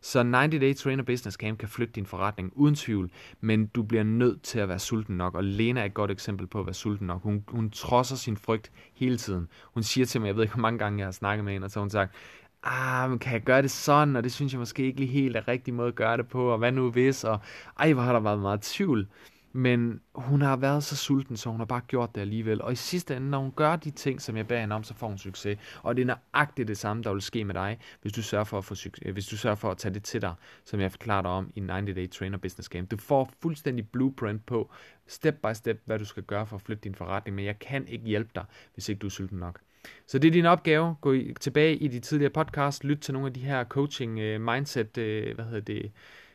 Så 0.00 0.22
90 0.22 0.60
Day 0.60 0.74
Trainer 0.74 1.04
Business 1.04 1.36
Camp 1.36 1.58
kan 1.58 1.68
flytte 1.68 1.92
din 1.92 2.06
forretning 2.06 2.52
uden 2.54 2.74
tvivl, 2.74 3.10
men 3.40 3.66
du 3.66 3.82
bliver 3.82 4.02
nødt 4.02 4.42
til 4.42 4.58
at 4.58 4.68
være 4.68 4.78
sulten 4.78 5.16
nok, 5.16 5.34
og 5.34 5.44
Lena 5.44 5.80
er 5.80 5.84
et 5.84 5.94
godt 5.94 6.10
eksempel 6.10 6.46
på 6.46 6.60
at 6.60 6.66
være 6.66 6.74
sulten 6.74 7.06
nok. 7.06 7.22
Hun, 7.22 7.44
hun 7.48 7.70
trodser 7.70 8.16
sin 8.16 8.36
frygt 8.36 8.72
hele 8.94 9.16
tiden. 9.16 9.48
Hun 9.74 9.82
siger 9.82 10.06
til 10.06 10.20
mig, 10.20 10.28
jeg 10.28 10.36
ved 10.36 10.42
ikke, 10.42 10.54
hvor 10.54 10.62
mange 10.62 10.78
gange 10.78 10.98
jeg 10.98 11.06
har 11.06 11.12
snakket 11.12 11.44
med 11.44 11.52
hende, 11.52 11.64
og 11.64 11.70
så 11.70 11.78
har 11.78 11.82
hun 11.82 11.90
sagt, 11.90 12.14
ah, 12.62 13.10
men 13.10 13.18
kan 13.18 13.32
jeg 13.32 13.42
gøre 13.42 13.62
det 13.62 13.70
sådan, 13.70 14.16
og 14.16 14.24
det 14.24 14.32
synes 14.32 14.52
jeg 14.52 14.58
måske 14.58 14.82
ikke 14.82 15.00
lige 15.00 15.12
helt 15.12 15.36
er 15.36 15.48
rigtig 15.48 15.74
måde 15.74 15.88
at 15.88 15.94
gøre 15.94 16.16
det 16.16 16.28
på, 16.28 16.52
og 16.52 16.58
hvad 16.58 16.72
nu 16.72 16.90
hvis, 16.90 17.24
og 17.24 17.38
ej, 17.78 17.92
hvor 17.92 18.02
har 18.02 18.12
der 18.12 18.20
været 18.20 18.38
meget 18.38 18.60
tvivl. 18.60 19.08
Men 19.52 20.00
hun 20.14 20.42
har 20.42 20.56
været 20.56 20.84
så 20.84 20.96
sulten, 20.96 21.36
så 21.36 21.50
hun 21.50 21.60
har 21.60 21.64
bare 21.64 21.80
gjort 21.80 22.14
det 22.14 22.20
alligevel. 22.20 22.62
Og 22.62 22.72
i 22.72 22.76
sidste 22.76 23.16
ende, 23.16 23.30
når 23.30 23.38
hun 23.38 23.52
gør 23.56 23.76
de 23.76 23.90
ting, 23.90 24.22
som 24.22 24.36
jeg 24.36 24.46
beder 24.46 24.60
hende 24.60 24.74
om, 24.74 24.84
så 24.84 24.94
får 24.94 25.08
hun 25.08 25.18
succes. 25.18 25.58
Og 25.82 25.96
det 25.96 26.02
er 26.02 26.06
nøjagtigt 26.06 26.68
det 26.68 26.78
samme, 26.78 27.02
der 27.02 27.12
vil 27.12 27.22
ske 27.22 27.44
med 27.44 27.54
dig, 27.54 27.78
hvis 28.02 28.12
du 28.12 28.22
sørger 28.22 28.44
for 28.44 28.58
at, 28.58 28.64
få 28.64 28.74
succes, 28.74 29.02
øh, 29.06 29.12
hvis 29.12 29.26
du 29.26 29.36
sørger 29.36 29.56
for 29.56 29.70
at 29.70 29.76
tage 29.78 29.94
det 29.94 30.04
til 30.04 30.22
dig, 30.22 30.34
som 30.64 30.80
jeg 30.80 30.90
forklarer 30.90 31.22
dig 31.22 31.30
om 31.30 31.52
i 31.54 31.60
90 31.60 31.94
Day 31.94 32.08
Trainer 32.08 32.38
Business 32.38 32.68
Game. 32.68 32.86
Du 32.86 32.96
får 32.96 33.30
fuldstændig 33.42 33.88
blueprint 33.88 34.46
på, 34.46 34.70
step 35.06 35.34
by 35.34 35.52
step, 35.54 35.82
hvad 35.84 35.98
du 35.98 36.04
skal 36.04 36.22
gøre 36.22 36.46
for 36.46 36.56
at 36.56 36.62
flytte 36.62 36.80
din 36.80 36.94
forretning, 36.94 37.34
men 37.36 37.44
jeg 37.44 37.58
kan 37.58 37.88
ikke 37.88 38.04
hjælpe 38.04 38.30
dig, 38.34 38.44
hvis 38.74 38.88
ikke 38.88 38.98
du 38.98 39.06
er 39.06 39.10
sulten 39.10 39.38
nok. 39.38 39.60
Så 40.06 40.18
det 40.18 40.28
er 40.28 40.32
din 40.32 40.46
opgave. 40.46 40.94
Gå 41.00 41.12
i, 41.12 41.34
tilbage 41.40 41.76
i 41.76 41.88
de 41.88 42.00
tidligere 42.00 42.32
podcast, 42.32 42.84
lyt 42.84 42.98
til 42.98 43.14
nogle 43.14 43.26
af 43.28 43.34
de 43.34 43.40
her 43.40 43.64
coaching 43.64 44.12
uh, 44.12 44.40
mindset, 44.40 44.98
uh, 44.98 45.34
hvad 45.34 45.44
hedder 45.44 45.60
det, 45.60 45.92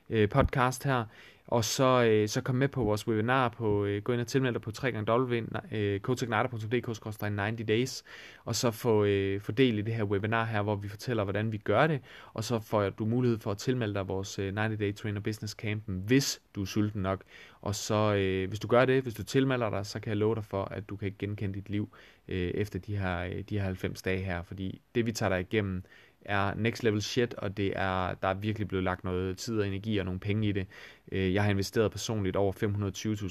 uh, 0.09 0.29
podcast 0.29 0.83
her. 0.83 1.05
Og 1.47 1.65
så, 1.65 2.03
øh, 2.03 2.29
så 2.29 2.41
kom 2.41 2.55
med 2.55 2.67
på 2.67 2.83
vores 2.83 3.07
webinar 3.07 3.49
på, 3.49 3.85
øh, 3.85 4.01
gå 4.01 4.13
ind 4.13 4.21
og 4.21 4.27
tilmelde 4.27 4.53
dig 4.53 4.61
på 4.61 4.71
www.coachignata.dk 4.83 7.21
90 7.21 7.67
days, 7.67 8.03
og 8.45 8.55
så 8.55 8.71
få, 8.71 9.03
øh, 9.03 9.41
få 9.41 9.51
del 9.51 9.79
i 9.79 9.81
det 9.81 9.93
her 9.93 10.03
webinar 10.03 10.45
her, 10.45 10.61
hvor 10.61 10.75
vi 10.75 10.87
fortæller, 10.87 11.23
hvordan 11.23 11.51
vi 11.51 11.57
gør 11.57 11.87
det, 11.87 12.01
og 12.33 12.43
så 12.43 12.59
får 12.59 12.89
du 12.89 13.05
mulighed 13.05 13.39
for 13.39 13.51
at 13.51 13.57
tilmelde 13.57 13.93
dig 13.93 14.07
vores 14.07 14.39
øh, 14.39 14.57
90 14.57 14.79
Day 14.79 14.95
Trainer 14.95 15.21
Business 15.21 15.53
Campen, 15.53 16.03
hvis 16.05 16.41
du 16.55 16.61
er 16.61 16.65
sulten 16.65 17.01
nok. 17.01 17.23
Og 17.61 17.75
så, 17.75 18.15
øh, 18.15 18.47
hvis 18.47 18.59
du 18.59 18.67
gør 18.67 18.85
det, 18.85 19.03
hvis 19.03 19.13
du 19.13 19.23
tilmelder 19.23 19.69
dig, 19.69 19.85
så 19.85 19.99
kan 19.99 20.09
jeg 20.09 20.17
love 20.17 20.35
dig 20.35 20.45
for, 20.45 20.65
at 20.65 20.89
du 20.89 20.95
kan 20.95 21.15
genkende 21.19 21.55
dit 21.55 21.69
liv 21.69 21.89
øh, 22.27 22.37
efter 22.37 22.79
de 22.79 22.97
her, 22.97 23.19
øh, 23.19 23.43
de 23.49 23.57
her 23.57 23.63
90 23.63 24.01
dage 24.01 24.21
her, 24.21 24.43
fordi 24.43 24.81
det 24.95 25.05
vi 25.05 25.11
tager 25.11 25.29
dig 25.29 25.39
igennem, 25.39 25.83
er 26.25 26.53
next 26.55 26.83
level 26.83 27.01
shit, 27.01 27.33
og 27.33 27.57
det 27.57 27.73
er, 27.75 28.13
der 28.13 28.27
er 28.27 28.33
virkelig 28.33 28.67
blevet 28.67 28.83
lagt 28.83 29.03
noget 29.03 29.37
tid 29.37 29.59
og 29.59 29.67
energi 29.67 29.97
og 29.97 30.05
nogle 30.05 30.19
penge 30.19 30.47
i 30.47 30.51
det. 30.51 30.67
Øh, 31.11 31.33
jeg 31.33 31.43
har 31.43 31.49
investeret 31.49 31.91
personligt 31.91 32.35
over 32.35 32.53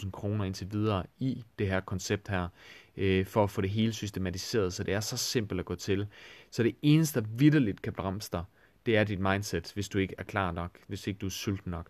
520.000 0.03 0.11
kroner 0.11 0.45
indtil 0.45 0.73
videre 0.73 1.05
i 1.19 1.45
det 1.59 1.69
her 1.69 1.81
koncept 1.81 2.29
her, 2.29 2.49
øh, 2.97 3.27
for 3.27 3.45
at 3.45 3.51
få 3.51 3.61
det 3.61 3.71
hele 3.71 3.93
systematiseret, 3.93 4.73
så 4.73 4.85
det 4.85 4.95
er 4.95 5.01
så 5.01 5.17
simpelt 5.17 5.61
at 5.61 5.67
gå 5.67 5.75
til. 5.75 6.07
Så 6.51 6.63
det 6.63 6.77
eneste, 6.83 7.21
der 7.21 7.27
vidderligt 7.37 7.83
kan 7.83 7.93
bremse 7.93 8.31
dig, 8.33 8.45
det 8.87 8.97
er 8.97 9.05
dit 9.05 9.21
mindset, 9.21 9.73
hvis 9.75 9.89
du 9.89 9.99
ikke 9.99 10.15
er 10.19 10.23
klar 10.23 10.53
nok, 10.53 10.79
hvis 10.87 11.07
ikke 11.07 11.19
du 11.19 11.27
er 11.27 11.31
sulten 11.31 11.71
nok. 11.71 11.87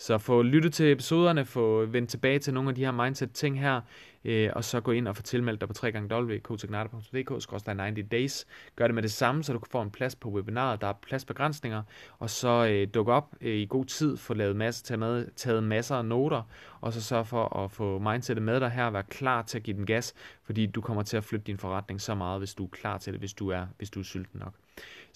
Så 0.00 0.18
få 0.18 0.42
lyttet 0.42 0.72
til 0.72 0.92
episoderne, 0.92 1.44
få 1.44 1.84
vendt 1.86 2.10
tilbage 2.10 2.38
til 2.38 2.54
nogle 2.54 2.68
af 2.68 2.74
de 2.74 2.84
her 2.84 2.90
mindset-ting 2.90 3.60
her, 3.60 3.80
øh, 4.24 4.50
og 4.52 4.64
så 4.64 4.80
gå 4.80 4.92
ind 4.92 5.08
og 5.08 5.16
få 5.16 5.22
tilmeldt 5.22 5.60
dig 5.60 5.68
på 5.68 5.74
www.coachignider.dk 5.82 7.30
90 7.30 8.08
days. 8.10 8.46
Gør 8.76 8.86
det 8.86 8.94
med 8.94 9.02
det 9.02 9.12
samme, 9.12 9.44
så 9.44 9.52
du 9.52 9.58
kan 9.58 9.70
få 9.70 9.82
en 9.82 9.90
plads 9.90 10.16
på 10.16 10.28
webinaret. 10.28 10.80
Der 10.80 10.86
er 10.86 10.92
pladsbegrænsninger, 10.92 11.82
og 12.18 12.30
så 12.30 12.66
øh, 12.70 12.88
duk 12.94 13.08
op 13.08 13.34
øh, 13.40 13.54
i 13.54 13.66
god 13.66 13.84
tid, 13.84 14.16
få 14.16 14.34
lavet 14.34 14.56
masse, 14.56 14.84
taget, 14.84 14.98
med, 14.98 15.26
taget 15.36 15.62
masser 15.62 15.96
af 15.96 16.04
noter, 16.04 16.42
og 16.80 16.92
så 16.92 17.02
sørg 17.02 17.26
for 17.26 17.64
at 17.64 17.70
få 17.70 17.98
mindsetet 17.98 18.42
med 18.42 18.60
dig 18.60 18.70
her, 18.70 18.84
og 18.84 18.92
være 18.92 19.02
klar 19.02 19.42
til 19.42 19.58
at 19.58 19.64
give 19.64 19.76
den 19.76 19.86
gas, 19.86 20.14
fordi 20.44 20.66
du 20.66 20.80
kommer 20.80 21.02
til 21.02 21.16
at 21.16 21.24
flytte 21.24 21.46
din 21.46 21.58
forretning 21.58 22.00
så 22.00 22.14
meget, 22.14 22.40
hvis 22.40 22.54
du 22.54 22.64
er 22.64 22.68
klar 22.68 22.98
til 22.98 23.12
det, 23.12 23.20
hvis 23.20 23.32
du 23.32 23.48
er, 23.48 23.66
hvis 23.78 23.90
du 23.90 24.00
er 24.00 24.04
sulten 24.04 24.40
nok. 24.40 24.52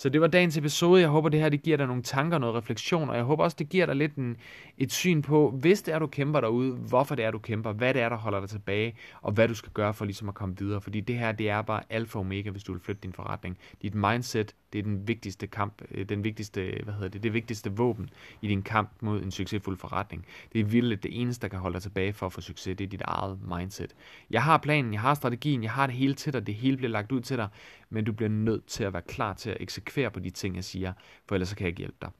Så 0.02 0.08
det 0.08 0.20
var 0.20 0.26
dagens 0.26 0.56
episode. 0.56 1.00
Jeg 1.00 1.08
håber, 1.08 1.28
det 1.28 1.40
her 1.40 1.48
det 1.48 1.62
giver 1.62 1.76
dig 1.76 1.86
nogle 1.86 2.02
tanker, 2.02 2.38
noget 2.38 2.54
refleksion, 2.54 3.10
og 3.10 3.16
jeg 3.16 3.24
håber 3.24 3.44
også, 3.44 3.56
det 3.58 3.68
giver 3.68 3.86
dig 3.86 3.96
lidt 3.96 4.14
en, 4.14 4.36
et 4.78 4.92
syn 4.92 5.22
på, 5.22 5.50
hvis 5.50 5.82
det 5.82 5.94
er, 5.94 5.98
du 5.98 6.06
kæmper 6.06 6.40
derude, 6.40 6.72
hvorfor 6.72 7.14
det 7.14 7.24
er, 7.24 7.30
du 7.30 7.38
kæmper, 7.38 7.72
hvad 7.72 7.94
det 7.94 8.02
er, 8.02 8.08
der 8.08 8.16
holder 8.16 8.40
dig 8.40 8.48
tilbage, 8.48 8.94
og 9.20 9.32
hvad 9.32 9.48
du 9.48 9.54
skal 9.54 9.72
gøre 9.72 9.94
for 9.94 10.04
ligesom 10.04 10.28
at 10.28 10.34
komme 10.34 10.54
videre. 10.58 10.80
Fordi 10.80 11.00
det 11.00 11.18
her, 11.18 11.32
det 11.32 11.50
er 11.50 11.62
bare 11.62 11.82
alfa 11.90 12.18
og 12.18 12.20
omega, 12.20 12.50
hvis 12.50 12.64
du 12.64 12.72
vil 12.72 12.80
flytte 12.80 13.02
din 13.02 13.12
forretning. 13.12 13.58
Dit 13.82 13.94
mindset, 13.94 14.54
det 14.72 14.78
er 14.78 14.82
den 14.82 15.08
vigtigste 15.08 15.46
kamp, 15.46 15.82
øh, 15.90 16.08
den 16.08 16.24
vigtigste, 16.24 16.80
hvad 16.84 16.94
hedder 16.94 17.08
det, 17.08 17.22
det 17.22 17.34
vigtigste 17.34 17.72
våben 17.72 18.10
i 18.40 18.48
din 18.48 18.62
kamp 18.62 18.90
mod 19.00 19.22
en 19.22 19.30
succesfuld 19.30 19.76
forretning. 19.76 20.26
Det 20.52 20.60
er 20.60 20.64
vildt, 20.64 21.02
det 21.02 21.20
eneste, 21.20 21.42
der 21.42 21.48
kan 21.48 21.58
holde 21.58 21.74
dig 21.74 21.82
tilbage 21.82 22.12
for 22.12 22.26
at 22.26 22.32
få 22.32 22.40
succes, 22.40 22.76
det 22.76 22.84
er 22.84 22.88
dit 22.88 23.02
eget 23.04 23.38
mindset. 23.58 23.94
Jeg 24.30 24.42
har 24.42 24.58
planen, 24.58 24.92
jeg 24.92 25.00
har 25.00 25.14
strategien, 25.14 25.62
jeg 25.62 25.70
har 25.70 25.86
det 25.86 25.96
hele 25.96 26.14
til 26.14 26.32
dig, 26.32 26.46
det 26.46 26.54
hele 26.54 26.76
bliver 26.76 26.90
lagt 26.90 27.12
ud 27.12 27.20
til 27.20 27.36
dig, 27.36 27.48
men 27.90 28.04
du 28.04 28.12
bliver 28.12 28.30
nødt 28.30 28.66
til 28.66 28.84
at 28.84 28.92
være 28.92 29.02
klar 29.02 29.34
til 29.34 29.50
at 29.50 29.56
eksekvere 29.60 29.91
på 30.12 30.20
de 30.20 30.30
ting, 30.30 30.56
jeg 30.56 30.64
siger, 30.64 30.92
for 31.28 31.34
ellers 31.34 31.48
så 31.48 31.56
kan 31.56 31.64
jeg 31.64 31.68
ikke 31.68 31.78
hjælpe 31.78 31.96
dig. 32.02 32.10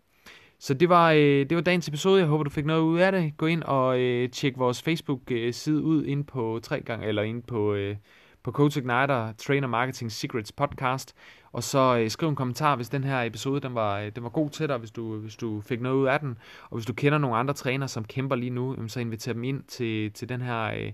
Så 0.59 0.75
det 0.75 0.89
var, 0.89 1.11
øh, 1.11 1.21
det 1.21 1.55
var 1.55 1.61
dagens 1.61 1.89
episode. 1.89 2.21
Jeg 2.21 2.29
håber, 2.29 2.45
du 2.45 2.51
fik 2.51 2.67
noget 2.67 2.81
ud 2.81 2.99
af 2.99 3.13
det. 3.13 3.37
Gå 3.37 3.47
ind 3.47 3.63
og 3.63 4.01
øh, 4.01 4.31
tjek 4.31 4.59
vores 4.59 4.83
Facebook-side 4.83 5.83
ud 5.83 6.05
ind 6.05 6.25
på 6.25 6.61
tre 6.63 6.81
gange, 6.81 7.07
eller 7.07 7.23
ind 7.23 7.43
på, 7.43 7.75
øh, 7.75 7.97
på 8.43 8.53
Coach 8.53 8.79
Igniter 8.79 9.33
Trainer 9.33 9.69
Marketing 9.69 10.13
Secrets 10.13 10.53
podcast. 10.53 11.15
Og 11.53 11.63
så 11.63 11.99
øh, 11.99 12.11
skriv 12.11 12.29
en 12.29 12.37
kommentar, 12.37 12.77
hvis 12.77 12.89
den 12.89 13.05
her 13.05 13.23
episode 13.23 13.61
den 13.61 13.75
var, 13.75 14.01
øh, 14.01 14.13
den 14.15 14.23
var 14.23 14.31
god 14.31 14.51
til 14.51 14.69
dig, 14.69 14.79
hvis 14.79 14.91
du, 14.91 15.17
hvis 15.17 15.37
du 15.37 15.61
fik 15.61 15.81
noget 15.81 15.97
ud 15.97 16.07
af 16.07 16.21
den. 16.21 16.39
Og 16.71 16.77
hvis 16.77 16.87
du 16.87 16.93
kender 16.93 17.19
nogle 17.19 17.37
andre 17.37 17.55
trænere, 17.55 17.89
som 17.89 18.05
kæmper 18.05 18.37
lige 18.37 18.51
nu, 18.51 18.89
så 18.89 19.01
inviter 19.01 19.33
dem 19.33 19.45
ind 19.45 19.63
til, 19.63 20.13
til 20.13 20.29
den 20.29 20.41
her, 20.41 20.63
øh, 20.65 20.93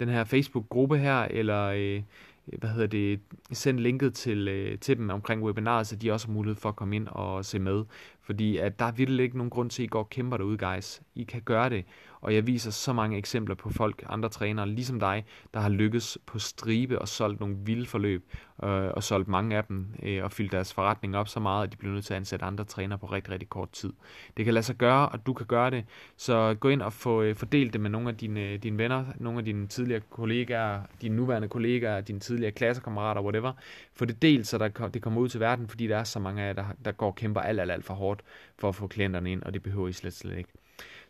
den 0.00 0.08
her 0.08 0.24
Facebook-gruppe 0.24 0.98
her, 0.98 1.18
eller... 1.30 1.64
Øh, 1.64 2.02
hvad 2.46 2.70
hedder 2.70 2.86
det, 2.86 3.20
send 3.52 3.78
linket 3.78 4.14
til, 4.14 4.48
øh, 4.48 4.78
til 4.78 4.96
dem 4.96 5.10
omkring 5.10 5.42
webinaret, 5.42 5.86
så 5.86 5.96
de 5.96 6.12
også 6.12 6.26
har 6.26 6.34
mulighed 6.34 6.60
for 6.60 6.68
at 6.68 6.76
komme 6.76 6.96
ind 6.96 7.08
og 7.08 7.44
se 7.44 7.58
med. 7.58 7.84
Fordi 8.22 8.56
at 8.56 8.78
der 8.78 8.84
er 8.84 8.92
virkelig 8.92 9.22
ikke 9.24 9.36
nogen 9.36 9.50
grund 9.50 9.70
til, 9.70 9.82
at 9.82 9.84
I 9.84 9.88
går 9.88 9.98
og 9.98 10.10
kæmper 10.10 10.36
derude, 10.36 10.58
guys. 10.58 11.02
I 11.14 11.24
kan 11.24 11.42
gøre 11.42 11.70
det. 11.70 11.84
Og 12.24 12.34
jeg 12.34 12.46
viser 12.46 12.70
så 12.70 12.92
mange 12.92 13.18
eksempler 13.18 13.54
på 13.54 13.70
folk, 13.70 14.04
andre 14.08 14.28
trænere, 14.28 14.68
ligesom 14.68 15.00
dig, 15.00 15.24
der 15.54 15.60
har 15.60 15.68
lykkes 15.68 16.18
på 16.26 16.38
stribe 16.38 16.98
og 16.98 17.08
solgt 17.08 17.40
nogle 17.40 17.56
vilde 17.64 17.86
forløb, 17.86 18.24
øh, 18.64 18.68
og 18.70 19.02
solgt 19.02 19.28
mange 19.28 19.56
af 19.56 19.64
dem, 19.64 19.86
øh, 20.02 20.24
og 20.24 20.32
fyldt 20.32 20.52
deres 20.52 20.72
forretning 20.72 21.16
op 21.16 21.28
så 21.28 21.40
meget, 21.40 21.66
at 21.66 21.72
de 21.72 21.76
bliver 21.76 21.94
nødt 21.94 22.04
til 22.04 22.14
at 22.14 22.16
ansætte 22.16 22.44
andre 22.44 22.64
trænere 22.64 22.98
på 22.98 23.06
rigtig, 23.06 23.32
rigtig 23.32 23.48
kort 23.48 23.70
tid. 23.70 23.92
Det 24.36 24.44
kan 24.44 24.54
lade 24.54 24.64
sig 24.64 24.76
gøre, 24.76 25.08
og 25.08 25.26
du 25.26 25.32
kan 25.32 25.46
gøre 25.46 25.70
det. 25.70 25.84
Så 26.16 26.54
gå 26.60 26.68
ind 26.68 26.82
og 26.82 26.92
få 26.92 27.22
øh, 27.22 27.36
fordelt 27.36 27.72
det 27.72 27.80
med 27.80 27.90
nogle 27.90 28.08
af 28.08 28.16
dine, 28.16 28.40
øh, 28.40 28.62
dine 28.62 28.78
venner, 28.78 29.04
nogle 29.16 29.38
af 29.38 29.44
dine 29.44 29.66
tidligere 29.66 30.00
kollegaer, 30.10 30.82
dine 31.02 31.16
nuværende 31.16 31.48
kollegaer, 31.48 32.00
dine 32.00 32.20
tidligere 32.20 32.52
klassekammerater, 32.52 33.22
whatever. 33.22 33.52
Få 33.92 34.04
det 34.04 34.22
delt, 34.22 34.46
så 34.46 34.58
der, 34.58 34.68
det 34.68 35.02
kommer 35.02 35.20
ud 35.20 35.28
til 35.28 35.40
verden, 35.40 35.68
fordi 35.68 35.86
der 35.86 35.96
er 35.96 36.04
så 36.04 36.18
mange 36.18 36.42
af 36.42 36.46
jer, 36.46 36.52
der, 36.52 36.64
der 36.84 36.92
går 36.92 37.06
og 37.06 37.14
kæmper 37.14 37.40
alt, 37.40 37.60
alt, 37.60 37.70
alt 37.70 37.84
for 37.84 37.94
hårdt 37.94 38.22
for 38.58 38.68
at 38.68 38.74
få 38.74 38.86
klienterne 38.86 39.32
ind, 39.32 39.42
og 39.42 39.54
det 39.54 39.62
behøver 39.62 39.88
I 39.88 39.92
slet, 39.92 40.12
slet 40.12 40.38
ikke. 40.38 40.63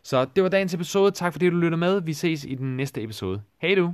Så 0.05 0.25
det 0.35 0.43
var 0.43 0.49
dagens 0.49 0.73
episode. 0.73 1.11
Tak 1.11 1.33
fordi 1.33 1.49
du 1.49 1.55
lyttede 1.55 1.79
med. 1.79 2.01
Vi 2.01 2.13
ses 2.13 2.45
i 2.45 2.55
den 2.55 2.77
næste 2.77 3.03
episode. 3.03 3.41
Hej 3.61 3.75
du! 3.75 3.93